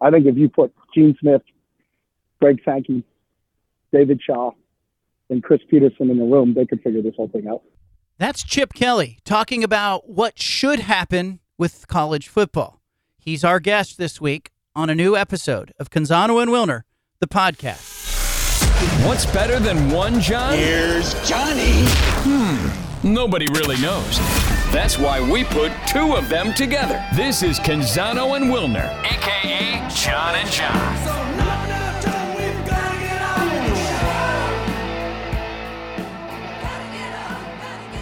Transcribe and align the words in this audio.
I 0.00 0.10
think 0.10 0.26
if 0.26 0.36
you 0.36 0.48
put 0.48 0.72
Gene 0.94 1.16
Smith, 1.20 1.42
Greg 2.40 2.60
Sankey, 2.64 3.04
David 3.92 4.20
Shaw, 4.24 4.52
and 5.30 5.42
Chris 5.42 5.60
Petersen 5.68 6.10
in 6.10 6.18
the 6.18 6.24
room, 6.24 6.54
they 6.54 6.66
could 6.66 6.82
figure 6.82 7.02
this 7.02 7.14
whole 7.16 7.28
thing 7.28 7.48
out. 7.48 7.62
That's 8.18 8.42
Chip 8.42 8.72
Kelly 8.74 9.18
talking 9.24 9.62
about 9.62 10.08
what 10.08 10.40
should 10.40 10.80
happen 10.80 11.40
with 11.56 11.86
college 11.88 12.28
football. 12.28 12.80
He's 13.18 13.44
our 13.44 13.60
guest 13.60 13.98
this 13.98 14.20
week 14.20 14.50
on 14.74 14.88
a 14.88 14.94
new 14.94 15.16
episode 15.16 15.72
of 15.78 15.90
Canzano 15.90 16.40
and 16.40 16.50
Wilner, 16.50 16.82
the 17.20 17.28
podcast. 17.28 17.96
What's 19.06 19.26
better 19.26 19.58
than 19.58 19.90
one 19.90 20.20
John? 20.20 20.54
Here's 20.56 21.14
Johnny. 21.28 21.84
Hmm, 22.24 22.87
nobody 23.02 23.46
really 23.52 23.80
knows. 23.80 24.18
That's 24.72 24.98
why 24.98 25.20
we 25.20 25.44
put 25.44 25.72
two 25.86 26.14
of 26.14 26.28
them 26.28 26.52
together. 26.54 27.04
This 27.14 27.42
is 27.42 27.58
Canzano 27.58 28.36
and 28.36 28.46
Wilner, 28.46 28.88
aka 29.04 29.88
John 29.94 30.34
and 30.34 30.50
John. 30.50 31.28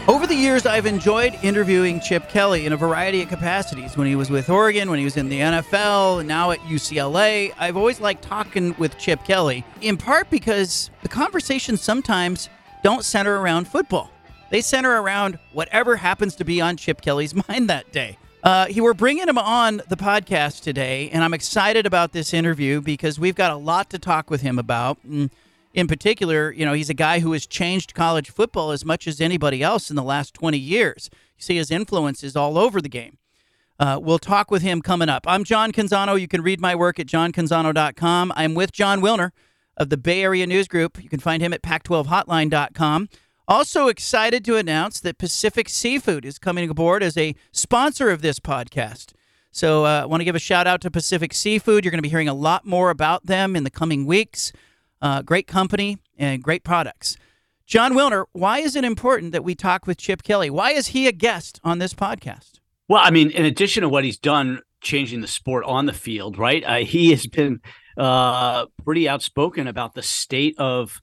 Over 0.09 0.29
the 0.29 0.37
years, 0.37 0.67
I've 0.67 0.87
enjoyed 0.87 1.37
interviewing 1.43 1.99
Chip 1.99 2.29
Kelly 2.29 2.65
in 2.65 2.73
a 2.73 2.77
variety 2.77 3.23
of 3.23 3.29
capacities. 3.29 3.97
When 3.97 4.07
he 4.07 4.15
was 4.15 4.31
with 4.31 4.49
Oregon, 4.49 4.89
when 4.89 5.01
he 5.01 5.05
was 5.05 5.17
in 5.17 5.29
the 5.29 5.41
NFL, 5.41 6.21
and 6.21 6.29
now 6.29 6.53
at 6.53 6.61
UCLA, 6.61 7.53
I've 7.59 7.77
always 7.77 7.99
liked 8.01 8.23
talking 8.23 8.73
with 8.79 8.97
Chip 8.99 9.25
Kelly, 9.25 9.65
in 9.81 9.97
part 9.97 10.31
because 10.31 10.91
the 11.03 11.09
conversations 11.09 11.81
sometimes 11.81 12.49
don't 12.85 13.05
center 13.05 13.41
around 13.41 13.67
football. 13.67 14.13
They 14.51 14.61
center 14.61 15.01
around 15.01 15.39
whatever 15.53 15.97
happens 15.97 16.37
to 16.37 16.45
be 16.45 16.61
on 16.61 16.77
Chip 16.77 17.01
Kelly's 17.01 17.35
mind 17.49 17.69
that 17.69 17.91
day. 17.93 18.19
Uh, 18.43 18.67
he, 18.67 18.81
we're 18.81 18.95
bringing 18.95 19.29
him 19.29 19.39
on 19.39 19.83
the 19.89 19.97
podcast 19.97 20.63
today, 20.63 21.11
and 21.11 21.25
I'm 21.25 21.35
excited 21.35 21.85
about 21.85 22.13
this 22.13 22.33
interview 22.33 22.81
because 22.81 23.19
we've 23.19 23.35
got 23.35 23.51
a 23.51 23.57
lot 23.57 23.91
to 23.91 23.99
talk 23.99 24.31
with 24.31 24.43
him 24.43 24.59
about. 24.59 24.99
And 25.03 25.31
in 25.75 25.89
particular, 25.89 26.53
you 26.53 26.65
know, 26.65 26.73
he's 26.73 26.89
a 26.89 26.95
guy 26.95 27.19
who 27.19 27.33
has 27.33 27.45
changed 27.45 27.95
college 27.95 28.31
football 28.31 28.71
as 28.71 28.85
much 28.85 29.09
as 29.09 29.21
anybody 29.21 29.63
else 29.65 29.91
in 29.91 29.97
the 29.97 30.03
last 30.03 30.33
20 30.35 30.57
years. 30.57 31.11
You 31.37 31.43
see 31.43 31.57
his 31.57 31.73
influence 31.73 32.23
is 32.23 32.37
all 32.37 32.57
over 32.57 32.81
the 32.81 32.89
game. 32.89 33.19
Uh, 33.81 33.99
we'll 34.01 34.19
talk 34.19 34.51
with 34.51 34.63
him 34.63 34.81
coming 34.81 35.09
up. 35.09 35.25
I'm 35.27 35.43
John 35.45 35.73
Canzano. 35.73 36.19
You 36.19 36.29
can 36.29 36.41
read 36.41 36.61
my 36.61 36.75
work 36.75 36.99
at 36.99 37.07
johncanzano.com. 37.07 38.33
I'm 38.35 38.55
with 38.55 38.73
Jon 38.73 39.01
Wilner 39.01 39.33
of 39.77 39.91
the 39.91 39.97
Bay 39.97 40.23
Area 40.23 40.47
News 40.47 40.69
Group. 40.69 41.03
You 41.03 41.09
can 41.09 41.21
find 41.21 41.43
him 41.43 41.53
at 41.53 41.63
pac12hotline.com. 41.63 43.09
Also 43.49 43.87
excited 43.87 44.45
to 44.45 44.57
announce 44.57 44.99
that 44.99 45.19
Pacific 45.19 45.69
Seafood 45.69 46.25
is 46.25 46.37
coming 46.37 46.69
aboard 46.69 47.03
as 47.03 47.17
a 47.17 47.37
sponsor 47.53 48.11
of 48.11 48.21
this 48.21 48.41
podcast. 48.41 49.13
So 49.53 49.85
uh, 49.85 50.03
I 50.03 50.07
want 50.07 50.21
to 50.21 50.25
give 50.25 50.35
a 50.35 50.41
shout 50.41 50.67
out 50.67 50.81
to 50.81 50.91
Pacific 50.91 51.33
Seafood. 51.33 51.85
You're 51.85 51.93
going 51.93 51.99
to 51.99 52.03
be 52.03 52.09
hearing 52.09 52.29
a 52.29 52.35
lot 52.35 52.67
more 52.67 52.91
about 52.91 53.27
them 53.27 53.55
in 53.55 53.63
the 53.63 53.71
coming 53.71 54.05
weeks. 54.05 54.53
Uh, 55.01 55.23
great 55.23 55.47
company 55.47 55.99
and 56.19 56.43
great 56.43 56.65
products. 56.65 57.17
Jon 57.67 57.93
Wilner, 57.93 58.25
why 58.33 58.59
is 58.59 58.75
it 58.75 58.85
important 58.85 59.31
that 59.31 59.45
we 59.45 59.55
talk 59.55 59.87
with 59.87 59.99
Chip 59.99 60.25
Kelly? 60.25 60.51
Why 60.51 60.73
is 60.73 60.89
he 60.89 61.07
a 61.07 61.13
guest 61.13 61.61
on 61.63 61.79
this 61.79 61.95
podcast? 61.95 62.59
Well, 62.89 63.01
I 63.03 63.11
mean, 63.11 63.31
in 63.31 63.45
addition 63.45 63.83
to 63.83 63.89
what 63.89 64.05
he's 64.05 64.19
done 64.19 64.61
changing 64.81 65.21
the 65.21 65.29
sport 65.29 65.65
on 65.65 65.87
the 65.87 65.93
field, 65.93 66.37
right? 66.37 66.65
Uh, 66.65 66.77
he 66.79 67.11
has 67.11 67.27
been 67.27 67.61
uh, 67.97 68.67
pretty 68.85 69.09
outspoken 69.09 69.69
about 69.69 69.95
the 69.95 70.03
state 70.03 70.57
of 70.59 71.01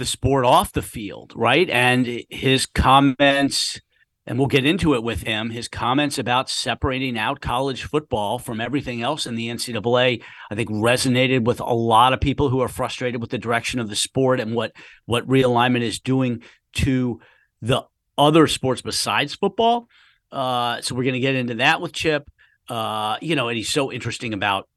the 0.00 0.06
sport 0.06 0.44
off 0.44 0.72
the 0.72 0.82
field, 0.82 1.32
right? 1.36 1.68
And 1.70 2.24
his 2.30 2.66
comments 2.66 3.80
and 4.26 4.38
we'll 4.38 4.48
get 4.48 4.64
into 4.64 4.94
it 4.94 5.02
with 5.02 5.22
him. 5.22 5.50
His 5.50 5.66
comments 5.66 6.18
about 6.18 6.48
separating 6.48 7.18
out 7.18 7.40
college 7.40 7.84
football 7.84 8.38
from 8.38 8.60
everything 8.60 9.02
else 9.02 9.26
in 9.26 9.34
the 9.34 9.48
NCAA, 9.48 10.22
I 10.50 10.54
think, 10.54 10.70
resonated 10.70 11.44
with 11.44 11.58
a 11.58 11.74
lot 11.74 12.12
of 12.12 12.20
people 12.20 12.48
who 12.48 12.60
are 12.60 12.68
frustrated 12.68 13.20
with 13.20 13.30
the 13.30 13.38
direction 13.38 13.80
of 13.80 13.88
the 13.88 13.96
sport 13.96 14.38
and 14.38 14.54
what 14.54 14.72
what 15.06 15.26
realignment 15.26 15.82
is 15.82 15.98
doing 15.98 16.42
to 16.74 17.20
the 17.60 17.82
other 18.16 18.46
sports 18.46 18.82
besides 18.82 19.34
football. 19.34 19.88
Uh, 20.30 20.80
so 20.80 20.94
we're 20.94 21.04
going 21.04 21.14
to 21.14 21.20
get 21.20 21.34
into 21.34 21.56
that 21.56 21.80
with 21.80 21.92
Chip. 21.92 22.30
Uh, 22.68 23.16
you 23.20 23.34
know, 23.34 23.48
and 23.48 23.56
he's 23.56 23.72
so 23.72 23.90
interesting 23.90 24.32
about 24.32 24.68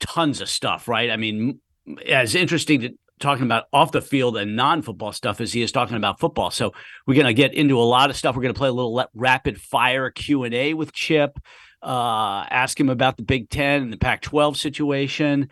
tons 0.00 0.40
of 0.40 0.48
stuff, 0.48 0.88
right? 0.88 1.10
I 1.10 1.16
mean, 1.16 1.60
as 2.06 2.34
interesting 2.34 2.80
to, 2.80 2.90
talking 3.24 3.44
about 3.44 3.64
off 3.72 3.90
the 3.90 4.02
field 4.02 4.36
and 4.36 4.54
non-football 4.54 5.12
stuff 5.12 5.40
as 5.40 5.52
he 5.52 5.62
is 5.62 5.72
talking 5.72 5.96
about 5.96 6.20
football. 6.20 6.50
So 6.50 6.72
we're 7.06 7.14
going 7.14 7.26
to 7.26 7.34
get 7.34 7.54
into 7.54 7.80
a 7.80 7.82
lot 7.82 8.10
of 8.10 8.16
stuff. 8.16 8.36
We're 8.36 8.42
going 8.42 8.54
to 8.54 8.58
play 8.58 8.68
a 8.68 8.72
little 8.72 9.04
rapid 9.14 9.60
fire 9.60 10.10
Q 10.10 10.44
and 10.44 10.54
A 10.54 10.74
with 10.74 10.92
Chip. 10.92 11.38
Uh, 11.82 12.46
ask 12.50 12.78
him 12.78 12.88
about 12.88 13.16
the 13.16 13.22
Big 13.22 13.50
Ten 13.50 13.82
and 13.82 13.92
the 13.92 13.96
Pac-12 13.96 14.56
situation. 14.56 15.50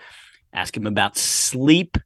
Ask 0.53 0.77
him 0.77 0.87
about 0.87 1.17
sleep. 1.17 1.97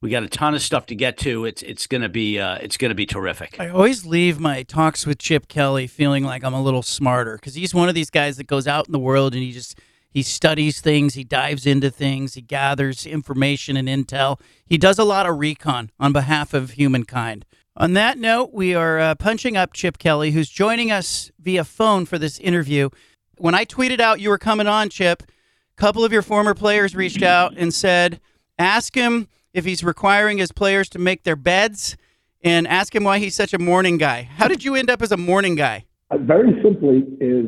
We 0.00 0.08
got 0.08 0.22
a 0.22 0.28
ton 0.28 0.54
of 0.54 0.62
stuff 0.62 0.86
to 0.86 0.94
get 0.94 1.18
to. 1.18 1.44
It's 1.44 1.60
it's 1.60 1.86
gonna 1.86 2.08
be 2.08 2.38
uh, 2.38 2.56
it's 2.62 2.78
gonna 2.78 2.94
be 2.94 3.04
terrific. 3.04 3.60
I 3.60 3.68
always 3.68 4.06
leave 4.06 4.40
my 4.40 4.62
talks 4.62 5.04
with 5.04 5.18
Chip 5.18 5.46
Kelly 5.46 5.86
feeling 5.86 6.24
like 6.24 6.42
I'm 6.42 6.54
a 6.54 6.62
little 6.62 6.82
smarter 6.82 7.36
because 7.36 7.54
he's 7.54 7.74
one 7.74 7.90
of 7.90 7.94
these 7.94 8.08
guys 8.08 8.38
that 8.38 8.46
goes 8.46 8.66
out 8.66 8.86
in 8.86 8.92
the 8.92 8.98
world 8.98 9.34
and 9.34 9.42
he 9.42 9.52
just 9.52 9.78
he 10.10 10.22
studies 10.22 10.80
things, 10.80 11.14
he 11.14 11.24
dives 11.24 11.66
into 11.66 11.90
things, 11.90 12.34
he 12.34 12.40
gathers 12.40 13.06
information 13.06 13.76
and 13.76 13.88
intel. 13.88 14.40
He 14.66 14.76
does 14.76 14.98
a 14.98 15.04
lot 15.04 15.26
of 15.26 15.38
recon 15.38 15.90
on 16.00 16.12
behalf 16.12 16.52
of 16.52 16.72
humankind. 16.72 17.46
On 17.76 17.92
that 17.94 18.18
note, 18.18 18.52
we 18.52 18.74
are 18.74 18.98
uh, 18.98 19.14
punching 19.14 19.56
up 19.56 19.72
Chip 19.72 19.98
Kelly, 19.98 20.32
who's 20.32 20.50
joining 20.50 20.90
us 20.90 21.30
via 21.40 21.64
phone 21.64 22.04
for 22.04 22.18
this 22.18 22.38
interview. 22.40 22.90
When 23.38 23.54
I 23.54 23.64
tweeted 23.64 24.00
out 24.00 24.20
you 24.20 24.28
were 24.28 24.38
coming 24.38 24.66
on, 24.66 24.90
Chip, 24.90 25.22
a 25.22 25.80
couple 25.80 26.04
of 26.04 26.12
your 26.12 26.22
former 26.22 26.54
players 26.54 26.96
reached 26.96 27.22
out 27.22 27.54
and 27.56 27.72
said, 27.72 28.20
ask 28.58 28.94
him 28.94 29.28
if 29.54 29.64
he's 29.64 29.84
requiring 29.84 30.38
his 30.38 30.52
players 30.52 30.88
to 30.90 30.98
make 30.98 31.22
their 31.22 31.36
beds 31.36 31.96
and 32.42 32.66
ask 32.66 32.94
him 32.94 33.04
why 33.04 33.18
he's 33.18 33.34
such 33.34 33.54
a 33.54 33.58
morning 33.58 33.96
guy. 33.96 34.22
How 34.22 34.48
did 34.48 34.64
you 34.64 34.74
end 34.74 34.90
up 34.90 35.00
as 35.00 35.12
a 35.12 35.16
morning 35.16 35.54
guy? 35.54 35.84
Uh, 36.10 36.18
very 36.18 36.60
simply 36.62 37.04
is 37.20 37.46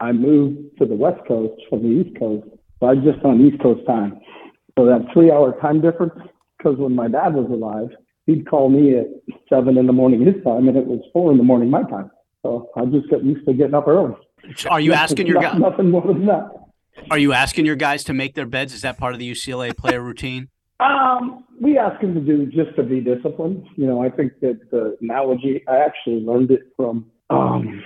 I 0.00 0.12
moved 0.12 0.78
to 0.78 0.86
the 0.86 0.94
West 0.94 1.20
Coast 1.26 1.60
from 1.68 1.82
the 1.82 2.00
East 2.00 2.18
Coast, 2.18 2.46
so 2.80 2.86
I'm 2.86 3.02
just 3.02 3.24
on 3.24 3.40
East 3.40 3.60
Coast 3.62 3.84
time. 3.86 4.20
So 4.78 4.86
that 4.86 5.06
three 5.12 5.30
hour 5.30 5.58
time 5.60 5.80
difference, 5.80 6.14
because 6.56 6.78
when 6.78 6.94
my 6.94 7.08
dad 7.08 7.34
was 7.34 7.50
alive, 7.50 7.88
he'd 8.26 8.48
call 8.48 8.68
me 8.68 8.96
at 8.96 9.06
seven 9.48 9.76
in 9.76 9.86
the 9.86 9.92
morning 9.92 10.24
his 10.24 10.42
time, 10.44 10.68
and 10.68 10.76
it 10.76 10.86
was 10.86 11.00
four 11.12 11.32
in 11.32 11.38
the 11.38 11.44
morning 11.44 11.70
my 11.70 11.82
time. 11.82 12.10
So 12.42 12.70
I 12.76 12.84
just 12.84 13.10
got 13.10 13.24
used 13.24 13.44
to 13.46 13.54
getting 13.54 13.74
up 13.74 13.88
early. 13.88 14.14
Are 14.70 14.80
you 14.80 14.92
asking 14.92 15.26
your 15.26 15.42
guys? 15.42 15.58
Nothing 15.58 15.90
more 15.90 16.06
than 16.06 16.26
that. 16.26 16.50
Are 17.10 17.18
you 17.18 17.32
asking 17.32 17.66
your 17.66 17.76
guys 17.76 18.04
to 18.04 18.14
make 18.14 18.34
their 18.34 18.46
beds? 18.46 18.72
Is 18.74 18.82
that 18.82 18.98
part 18.98 19.14
of 19.14 19.18
the 19.18 19.30
UCLA 19.30 19.76
player 19.76 20.00
routine? 20.00 20.48
Um, 20.80 21.44
we 21.60 21.76
ask 21.76 22.00
them 22.00 22.14
to 22.14 22.20
do 22.20 22.46
just 22.46 22.76
to 22.76 22.84
be 22.84 23.00
disciplined. 23.00 23.66
You 23.74 23.88
know, 23.88 24.00
I 24.00 24.10
think 24.10 24.34
that 24.42 24.60
the 24.70 24.96
analogy 25.00 25.60
I 25.66 25.78
actually 25.78 26.20
learned 26.20 26.52
it 26.52 26.72
from 26.76 27.10
um, 27.30 27.82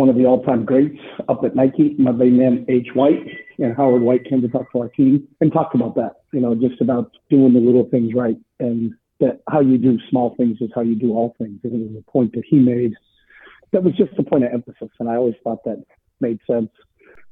one 0.00 0.08
of 0.08 0.16
the 0.16 0.24
all-time 0.24 0.64
greats 0.64 0.98
up 1.28 1.44
at 1.44 1.54
Nike, 1.54 1.94
my 1.98 2.10
buddy 2.10 2.30
man 2.30 2.64
H. 2.70 2.88
White, 2.94 3.26
and 3.58 3.76
Howard 3.76 4.00
White 4.00 4.24
came 4.24 4.40
to 4.40 4.48
talk 4.48 4.72
to 4.72 4.78
our 4.78 4.88
team 4.88 5.28
and 5.42 5.52
talked 5.52 5.74
about 5.74 5.94
that. 5.96 6.12
You 6.32 6.40
know, 6.40 6.54
just 6.54 6.80
about 6.80 7.10
doing 7.28 7.52
the 7.52 7.60
little 7.60 7.86
things 7.90 8.14
right, 8.14 8.38
and 8.58 8.94
that 9.20 9.42
how 9.52 9.60
you 9.60 9.76
do 9.76 9.98
small 10.08 10.34
things 10.36 10.56
is 10.62 10.70
how 10.74 10.80
you 10.80 10.94
do 10.94 11.12
all 11.12 11.36
things. 11.36 11.60
And 11.64 11.74
it 11.74 11.92
was 11.92 12.02
a 12.02 12.10
point 12.10 12.32
that 12.32 12.44
he 12.48 12.56
made 12.56 12.94
that 13.72 13.84
was 13.84 13.94
just 13.94 14.18
a 14.18 14.22
point 14.22 14.44
of 14.44 14.52
emphasis, 14.52 14.88
and 14.98 15.08
I 15.08 15.16
always 15.16 15.34
thought 15.44 15.64
that 15.64 15.84
made 16.20 16.40
sense. 16.50 16.70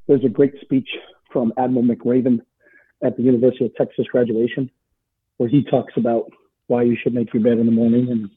There's 0.07 0.25
a 0.25 0.29
great 0.29 0.55
speech 0.61 0.89
from 1.33 1.53
Admiral 1.59 1.85
McRaven 1.85 2.41
at 3.03 3.17
the 3.17 3.23
University 3.23 3.65
of 3.67 3.75
Texas 3.77 4.07
graduation, 4.13 4.71
where 5.39 5.49
he 5.49 5.65
talks 5.65 5.95
about 5.97 6.31
why 6.67 6.83
you 6.83 6.97
should 7.01 7.15
make 7.15 7.33
your 7.33 7.43
bed 7.43 7.59
in 7.59 7.67
the 7.67 7.73
morning, 7.73 8.09
and 8.11 8.31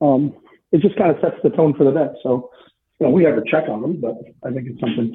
um, 0.00 0.36
it 0.72 0.82
just 0.82 0.96
kind 0.96 1.10
of 1.10 1.16
sets 1.22 1.36
the 1.42 1.50
tone 1.50 1.74
for 1.74 1.84
the 1.84 1.92
day. 1.92 2.08
So 2.22 2.50
you 3.00 3.06
know, 3.06 3.12
we 3.12 3.24
have 3.24 3.36
a 3.36 3.42
check 3.50 3.68
on 3.68 3.82
them, 3.82 4.00
but 4.00 4.14
I 4.44 4.52
think 4.52 4.68
it's 4.68 4.80
something 4.80 5.12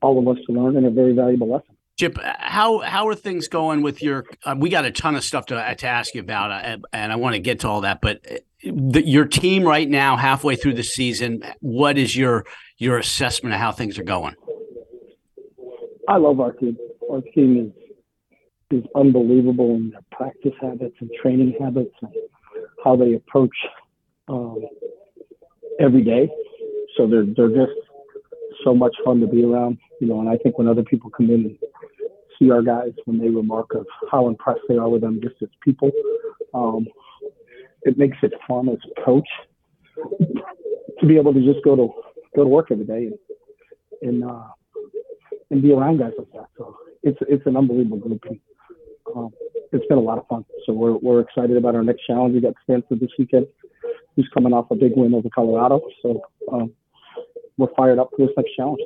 for 0.00 0.06
all 0.06 0.18
of 0.18 0.28
us 0.28 0.42
to 0.46 0.52
learn 0.52 0.76
and 0.76 0.86
a 0.86 0.90
very 0.90 1.12
valuable 1.12 1.50
lesson. 1.50 1.74
Chip, 1.98 2.16
how 2.22 2.78
how 2.78 3.08
are 3.08 3.14
things 3.16 3.48
going 3.48 3.82
with 3.82 4.02
your? 4.02 4.24
Uh, 4.44 4.54
we 4.56 4.68
got 4.68 4.84
a 4.84 4.92
ton 4.92 5.16
of 5.16 5.24
stuff 5.24 5.46
to 5.46 5.74
to 5.74 5.86
ask 5.86 6.14
you 6.14 6.20
about, 6.20 6.52
uh, 6.52 6.78
and 6.92 7.12
I 7.12 7.16
want 7.16 7.34
to 7.34 7.40
get 7.40 7.60
to 7.60 7.68
all 7.68 7.80
that. 7.80 8.00
But 8.00 8.24
uh, 8.30 8.36
the, 8.62 9.04
your 9.04 9.24
team 9.24 9.64
right 9.64 9.88
now, 9.88 10.16
halfway 10.16 10.54
through 10.54 10.74
the 10.74 10.84
season, 10.84 11.42
what 11.58 11.98
is 11.98 12.14
your 12.14 12.44
your 12.76 12.98
assessment 12.98 13.52
of 13.54 13.60
how 13.60 13.72
things 13.72 13.98
are 13.98 14.04
going? 14.04 14.36
I 16.08 16.18
love 16.18 16.38
our 16.38 16.52
team. 16.52 16.76
Our 17.10 17.20
team 17.34 17.72
is 18.70 18.78
is 18.78 18.84
unbelievable 18.94 19.74
in 19.74 19.90
their 19.90 20.04
practice 20.12 20.52
habits 20.60 20.94
and 21.00 21.10
training 21.20 21.56
habits 21.58 21.94
and 22.02 22.12
how 22.84 22.94
they 22.94 23.14
approach 23.14 23.56
um, 24.28 24.62
every 25.80 26.02
day. 26.02 26.28
So 26.98 27.06
they're 27.06 27.24
they're 27.36 27.48
just 27.48 27.78
so 28.64 28.74
much 28.74 28.94
fun 29.04 29.20
to 29.20 29.26
be 29.26 29.44
around, 29.44 29.78
you 30.00 30.08
know. 30.08 30.20
And 30.20 30.28
I 30.28 30.36
think 30.36 30.58
when 30.58 30.68
other 30.68 30.82
people 30.82 31.10
come 31.10 31.30
in 31.30 31.46
and 31.46 31.58
see 32.38 32.50
our 32.50 32.60
guys, 32.60 32.92
when 33.06 33.18
they 33.18 33.28
remark 33.28 33.74
of 33.74 33.86
how 34.10 34.28
impressed 34.28 34.60
they 34.68 34.76
are 34.76 34.88
with 34.88 35.00
them 35.00 35.20
just 35.22 35.36
as 35.40 35.48
people, 35.64 35.90
um, 36.52 36.86
it 37.82 37.96
makes 37.96 38.18
it 38.22 38.32
fun 38.46 38.68
as 38.68 38.78
a 38.96 39.04
coach 39.04 39.28
to 41.00 41.06
be 41.06 41.16
able 41.16 41.32
to 41.32 41.40
just 41.40 41.64
go 41.64 41.76
to 41.76 41.88
go 42.34 42.42
to 42.42 42.48
work 42.48 42.68
every 42.70 42.84
day 42.84 43.06
and 43.06 43.18
and 44.02 44.24
uh, 44.24 44.48
and 45.50 45.62
be 45.62 45.72
around 45.72 45.98
guys 45.98 46.12
like 46.18 46.32
that. 46.32 46.48
So 46.58 46.76
it's 47.02 47.18
it's 47.22 47.46
an 47.46 47.56
unbelievable 47.56 47.98
group. 47.98 48.24
And, 48.28 48.40
um, 49.14 49.30
it's 49.72 49.86
been 49.86 49.98
a 49.98 50.02
lot 50.02 50.18
of 50.18 50.26
fun. 50.26 50.44
So 50.66 50.72
we're 50.72 50.96
we're 50.96 51.20
excited 51.20 51.56
about 51.56 51.74
our 51.74 51.84
next 51.84 52.06
challenge. 52.06 52.34
We 52.34 52.40
got 52.40 52.54
Stanford 52.64 53.00
this 53.00 53.10
weekend, 53.18 53.46
who's 54.16 54.28
coming 54.34 54.52
off 54.52 54.70
a 54.70 54.74
big 54.74 54.92
win 54.96 55.14
over 55.14 55.28
Colorado. 55.34 55.80
So 56.02 56.22
um, 56.52 56.72
we're 57.58 57.74
fired 57.76 57.98
up 57.98 58.10
for 58.16 58.26
this 58.26 58.34
next 58.36 58.54
challenge. 58.56 58.80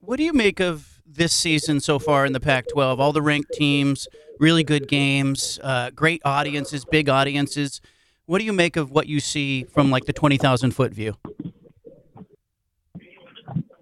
What 0.00 0.16
do 0.16 0.22
you 0.22 0.32
make 0.32 0.60
of 0.60 1.02
this 1.04 1.34
season 1.34 1.80
so 1.80 1.98
far 1.98 2.24
in 2.24 2.32
the 2.32 2.40
Pac-12? 2.40 2.98
All 2.98 3.12
the 3.12 3.20
ranked 3.20 3.52
teams, 3.52 4.08
really 4.40 4.64
good 4.64 4.88
games, 4.88 5.60
uh, 5.62 5.90
great 5.90 6.22
audiences, 6.24 6.84
big 6.84 7.08
audiences. 7.08 7.80
What 8.24 8.38
do 8.38 8.44
you 8.44 8.52
make 8.52 8.76
of 8.76 8.90
what 8.90 9.06
you 9.06 9.20
see 9.20 9.64
from 9.64 9.90
like 9.90 10.06
the 10.06 10.12
twenty 10.12 10.36
thousand 10.36 10.72
foot 10.72 10.92
view? 10.92 11.16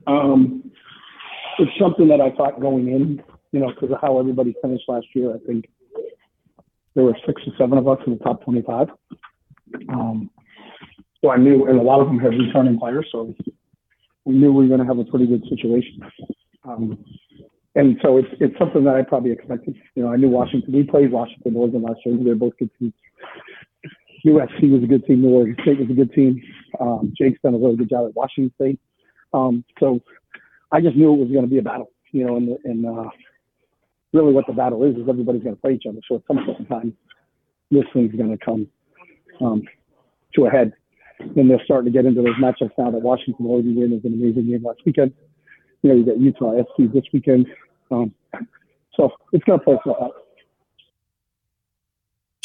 Um, 0.07 0.71
it's 1.59 1.71
something 1.81 2.09
that 2.09 2.21
I 2.21 2.31
thought 2.33 2.61
going 2.61 2.89
in, 2.89 3.23
you 3.53 3.61
know, 3.61 3.69
because 3.69 3.91
of 3.91 4.01
how 4.03 4.19
everybody 4.19 4.55
finished 4.61 4.85
last 4.89 5.07
year. 5.15 5.35
I 5.35 5.39
think 5.47 5.67
there 6.95 7.05
were 7.05 7.17
six 7.27 7.41
or 7.47 7.53
seven 7.59 7.79
of 7.79 7.89
us 7.89 7.99
in 8.07 8.19
the 8.19 8.25
top 8.25 8.45
25. 8.45 8.89
Um, 9.89 10.31
so 11.23 11.31
I 11.31 11.37
knew, 11.37 11.67
and 11.67 11.79
a 11.79 11.83
lot 11.83 12.01
of 12.01 12.07
them 12.07 12.19
have 12.19 12.33
returning 12.33 12.79
players, 12.79 13.07
so 13.11 13.35
we 14.25 14.35
knew 14.35 14.53
we 14.53 14.65
were 14.65 14.77
going 14.77 14.81
to 14.81 14.87
have 14.87 14.99
a 14.99 15.11
pretty 15.11 15.27
good 15.27 15.45
situation. 15.49 16.01
Um, 16.65 17.05
and 17.75 17.99
so 18.03 18.19
it's 18.19 18.29
it's 18.41 18.57
something 18.59 18.85
that 18.85 18.95
I 18.95 19.03
probably 19.03 19.33
expected. 19.33 19.75
You 19.95 20.05
know, 20.05 20.13
I 20.13 20.17
knew 20.17 20.29
Washington. 20.29 20.73
We 20.73 20.85
played 20.85 21.11
Washington 21.11 21.57
Oregon 21.57 21.83
last 21.83 22.01
year. 22.07 22.17
They're 22.23 22.35
both 22.37 22.57
good 22.59 22.71
teams. 22.79 22.93
USC 24.25 24.71
was 24.71 24.83
a 24.83 24.87
good 24.87 25.05
team. 25.05 25.23
New 25.23 25.31
Oregon 25.31 25.57
State 25.63 25.81
was 25.81 25.91
a 25.91 25.95
good 25.95 26.13
team. 26.13 26.41
Um, 26.81 27.13
Jake's 27.19 27.41
done 27.43 27.55
a 27.55 27.59
really 27.59 27.77
good 27.77 27.91
job 27.91 28.09
at 28.09 28.17
Washington 28.17 28.53
State. 28.55 28.81
Um, 29.35 29.65
so 29.81 30.01
I 30.73 30.81
just 30.81 30.97
knew 30.97 31.13
it 31.13 31.19
was 31.19 31.31
going 31.31 31.45
to 31.45 31.51
be 31.51 31.59
a 31.59 31.63
battle. 31.63 31.91
You 32.13 32.27
know, 32.27 32.37
and 32.37 32.57
and 32.65 32.87
uh, 32.87 33.11
really 34.13 34.33
what 34.33 34.47
the 34.47 34.53
battle 34.53 34.85
is 34.85 34.97
is 34.97 35.09
everybody's 35.09 35.43
going 35.43 35.57
to 35.57 35.61
play 35.61 35.75
each 35.75 35.85
other. 35.89 35.99
So 36.09 36.17
at 36.17 36.23
some 36.29 36.45
point 36.47 36.61
in 36.61 36.67
time, 36.67 36.97
this 37.71 37.85
thing's 37.93 38.15
going 38.15 38.31
to 38.31 38.43
come 38.43 38.69
um, 39.41 39.63
to 40.35 40.47
a 40.47 40.51
head. 40.51 40.73
And 41.37 41.51
they're 41.51 41.61
starting 41.65 41.93
to 41.93 41.97
get 41.97 42.07
into 42.07 42.23
those 42.23 42.37
matchups 42.37 42.73
now 42.79 42.91
that 42.91 43.03
Washington 43.03 43.47
Oregon 43.47 43.75
win 43.77 43.93
is 43.93 44.05
an 44.05 44.15
amazing 44.15 44.47
game 44.47 44.65
last 44.65 44.81
weekend. 44.85 45.13
You 45.83 45.91
know, 45.91 45.97
you 45.97 46.05
got 46.05 46.19
Utah 46.19 46.63
SC 46.63 46.93
this 46.93 47.05
weekend. 47.13 47.47
Um, 47.91 48.15
so 48.97 49.11
it's 49.33 49.45
going 49.45 49.59
to 49.59 49.65
play 49.65 49.75
itself 49.75 49.97
out. 50.01 50.13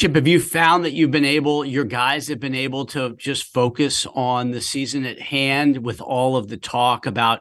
Chip, 0.00 0.14
have 0.14 0.26
you 0.26 0.40
found 0.40 0.84
that 0.84 0.92
you've 0.92 1.10
been 1.10 1.26
able, 1.26 1.64
your 1.64 1.84
guys 1.84 2.28
have 2.28 2.40
been 2.40 2.54
able 2.54 2.86
to 2.86 3.16
just 3.16 3.52
focus 3.52 4.06
on 4.14 4.50
the 4.50 4.60
season 4.60 5.04
at 5.04 5.20
hand 5.20 5.84
with 5.84 6.00
all 6.00 6.36
of 6.36 6.48
the 6.48 6.56
talk 6.56 7.04
about 7.04 7.40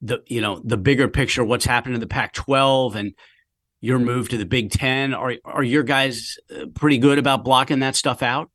the, 0.00 0.22
you 0.26 0.40
know, 0.40 0.60
the 0.64 0.76
bigger 0.76 1.08
picture, 1.08 1.44
what's 1.44 1.64
happening 1.64 1.94
in 1.94 2.00
the 2.00 2.06
Pac-12 2.06 2.96
and 2.96 3.14
your 3.80 3.98
move 3.98 4.28
to 4.28 4.36
the 4.36 4.46
Big 4.46 4.70
Ten? 4.70 5.14
Are 5.14 5.34
are 5.44 5.62
your 5.62 5.82
guys 5.82 6.36
uh, 6.54 6.66
pretty 6.74 6.98
good 6.98 7.18
about 7.18 7.44
blocking 7.44 7.78
that 7.80 7.96
stuff 7.96 8.22
out? 8.22 8.50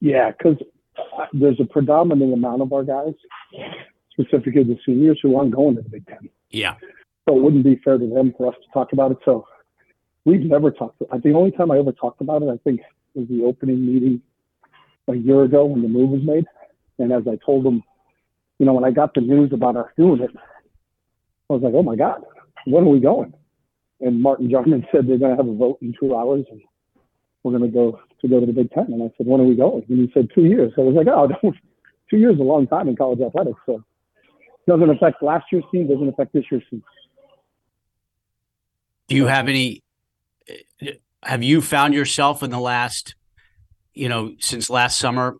Yeah, 0.00 0.30
because 0.30 0.56
uh, 0.96 1.26
there's 1.32 1.60
a 1.60 1.64
predominant 1.64 2.32
amount 2.32 2.62
of 2.62 2.72
our 2.72 2.84
guys, 2.84 3.14
specifically 4.12 4.64
the 4.64 4.78
seniors, 4.84 5.18
who 5.22 5.36
aren't 5.36 5.54
going 5.54 5.76
to 5.76 5.82
the 5.82 5.88
Big 5.88 6.06
Ten. 6.06 6.28
Yeah. 6.50 6.74
So 7.28 7.36
it 7.36 7.42
wouldn't 7.42 7.64
be 7.64 7.80
fair 7.84 7.98
to 7.98 8.06
them 8.06 8.32
for 8.36 8.48
us 8.48 8.54
to 8.54 8.72
talk 8.72 8.92
about 8.92 9.12
it. 9.12 9.18
So 9.24 9.46
we've 10.24 10.40
never 10.40 10.70
talked. 10.70 10.98
The 10.98 11.32
only 11.32 11.50
time 11.50 11.70
I 11.70 11.78
ever 11.78 11.92
talked 11.92 12.20
about 12.20 12.42
it, 12.42 12.48
I 12.48 12.56
think, 12.64 12.80
was 13.14 13.26
the 13.28 13.44
opening 13.44 13.84
meeting 13.84 14.22
a 15.08 15.14
year 15.14 15.42
ago 15.42 15.64
when 15.64 15.82
the 15.82 15.88
move 15.88 16.10
was 16.10 16.22
made. 16.22 16.44
And 16.98 17.12
as 17.12 17.22
I 17.28 17.38
told 17.44 17.64
them, 17.64 17.82
you 18.58 18.66
know, 18.66 18.72
when 18.72 18.84
I 18.84 18.90
got 18.90 19.14
the 19.14 19.20
news 19.20 19.52
about 19.52 19.76
us 19.76 19.86
doing 19.96 20.20
it, 20.22 20.30
I 21.50 21.52
was 21.52 21.62
like, 21.62 21.74
oh 21.74 21.82
my 21.82 21.96
God, 21.96 22.22
when 22.66 22.84
are 22.84 22.88
we 22.88 23.00
going? 23.00 23.32
and 24.00 24.22
Martin 24.22 24.48
Jarmond 24.48 24.86
said 24.92 25.06
they're 25.06 25.18
going 25.18 25.32
to 25.32 25.36
have 25.36 25.48
a 25.48 25.56
vote 25.56 25.78
in 25.82 25.94
two 25.98 26.16
hours, 26.16 26.44
and 26.50 26.60
we're 27.42 27.56
going 27.56 27.70
to 27.70 27.74
go 27.74 28.00
to 28.20 28.28
go 28.28 28.40
to 28.40 28.46
the 28.46 28.52
Big 28.52 28.70
Ten. 28.72 28.86
And 28.88 29.02
I 29.02 29.12
said, 29.16 29.26
when 29.26 29.40
are 29.40 29.44
we 29.44 29.54
going? 29.54 29.84
And 29.88 29.98
he 29.98 30.10
said, 30.12 30.28
two 30.34 30.44
years. 30.44 30.72
So 30.74 30.82
I 30.82 30.84
was 30.86 30.94
like, 30.94 31.06
oh, 31.08 31.28
two 32.10 32.16
years 32.16 32.34
is 32.34 32.40
a 32.40 32.44
long 32.44 32.66
time 32.66 32.88
in 32.88 32.96
college 32.96 33.20
athletics. 33.20 33.60
So 33.66 33.76
it 33.76 34.70
doesn't 34.70 34.90
affect 34.90 35.22
last 35.22 35.46
year's 35.52 35.64
team, 35.72 35.88
doesn't 35.88 36.08
affect 36.08 36.32
this 36.32 36.44
year's 36.50 36.64
team. 36.70 36.82
Do 39.08 39.16
you 39.16 39.26
have 39.26 39.48
any? 39.48 39.82
Have 41.22 41.42
you 41.42 41.60
found 41.60 41.94
yourself 41.94 42.42
in 42.42 42.50
the 42.50 42.60
last, 42.60 43.14
you 43.94 44.08
know, 44.08 44.34
since 44.38 44.70
last 44.70 44.98
summer, 44.98 45.36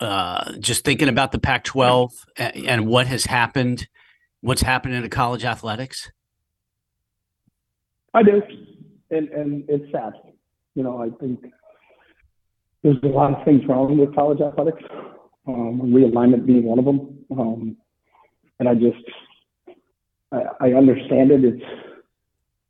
uh, 0.00 0.52
just 0.58 0.84
thinking 0.84 1.08
about 1.08 1.32
the 1.32 1.38
Pac-12 1.38 2.12
and 2.36 2.86
what 2.86 3.06
has 3.06 3.24
happened, 3.24 3.88
what's 4.40 4.62
happened 4.62 4.94
in 4.94 5.08
college 5.10 5.44
athletics? 5.44 6.10
I 8.14 8.22
do, 8.22 8.42
and 9.10 9.28
and 9.28 9.64
it's 9.68 9.90
sad. 9.92 10.12
You 10.78 10.84
know, 10.84 11.02
I 11.02 11.10
think 11.18 11.40
there's 12.84 12.98
a 13.02 13.08
lot 13.08 13.34
of 13.34 13.44
things 13.44 13.62
wrong 13.68 13.98
with 13.98 14.14
college 14.14 14.40
athletics. 14.40 14.84
Um, 15.48 15.80
realignment 15.86 16.46
being 16.46 16.62
one 16.62 16.78
of 16.78 16.84
them. 16.84 17.18
Um, 17.32 17.76
and 18.60 18.68
I 18.68 18.74
just, 18.74 19.02
I, 20.30 20.42
I 20.60 20.72
understand 20.74 21.32
it. 21.32 21.42
It's 21.42 21.64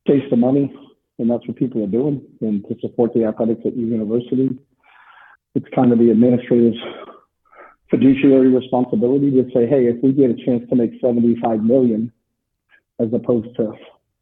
chase 0.07 0.25
the 0.31 0.39
money, 0.39 0.73
and 1.19 1.31
that's 1.31 1.47
what 1.47 1.59
people 1.59 1.85
are 1.85 1.87
doing, 1.87 2.23
and 2.41 2.65
to 2.69 2.77
support 2.81 3.13
the 3.13 3.27
athletics 3.27 3.61
at 3.67 3.77
your 3.77 3.89
university. 3.89 4.57
It's 5.55 5.67
kind 5.75 5.93
of 5.93 5.99
the 5.99 6.11
administrative 6.11 6.81
fiduciary 7.91 8.49
responsibility 8.49 9.33
to 9.33 9.45
say, 9.53 9.67
hey, 9.67 9.85
if 9.85 10.03
we 10.03 10.13
get 10.13 10.31
a 10.31 10.45
chance 10.47 10.67
to 10.71 10.77
make 10.77 10.93
75 11.03 11.63
million, 11.63 12.11
as 13.01 13.09
opposed 13.13 13.55
to 13.57 13.75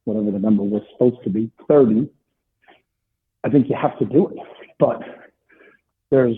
whatever 0.07 0.33
the 0.33 0.41
number 0.41 0.65
was 0.65 0.83
supposed 0.91 1.23
to 1.23 1.31
be, 1.31 1.53
30, 1.69 2.11
I 3.47 3.49
think 3.49 3.69
you 3.69 3.77
have 3.81 3.97
to 4.01 4.05
do 4.05 4.27
it. 4.27 4.39
But 4.81 5.01
there's 6.11 6.37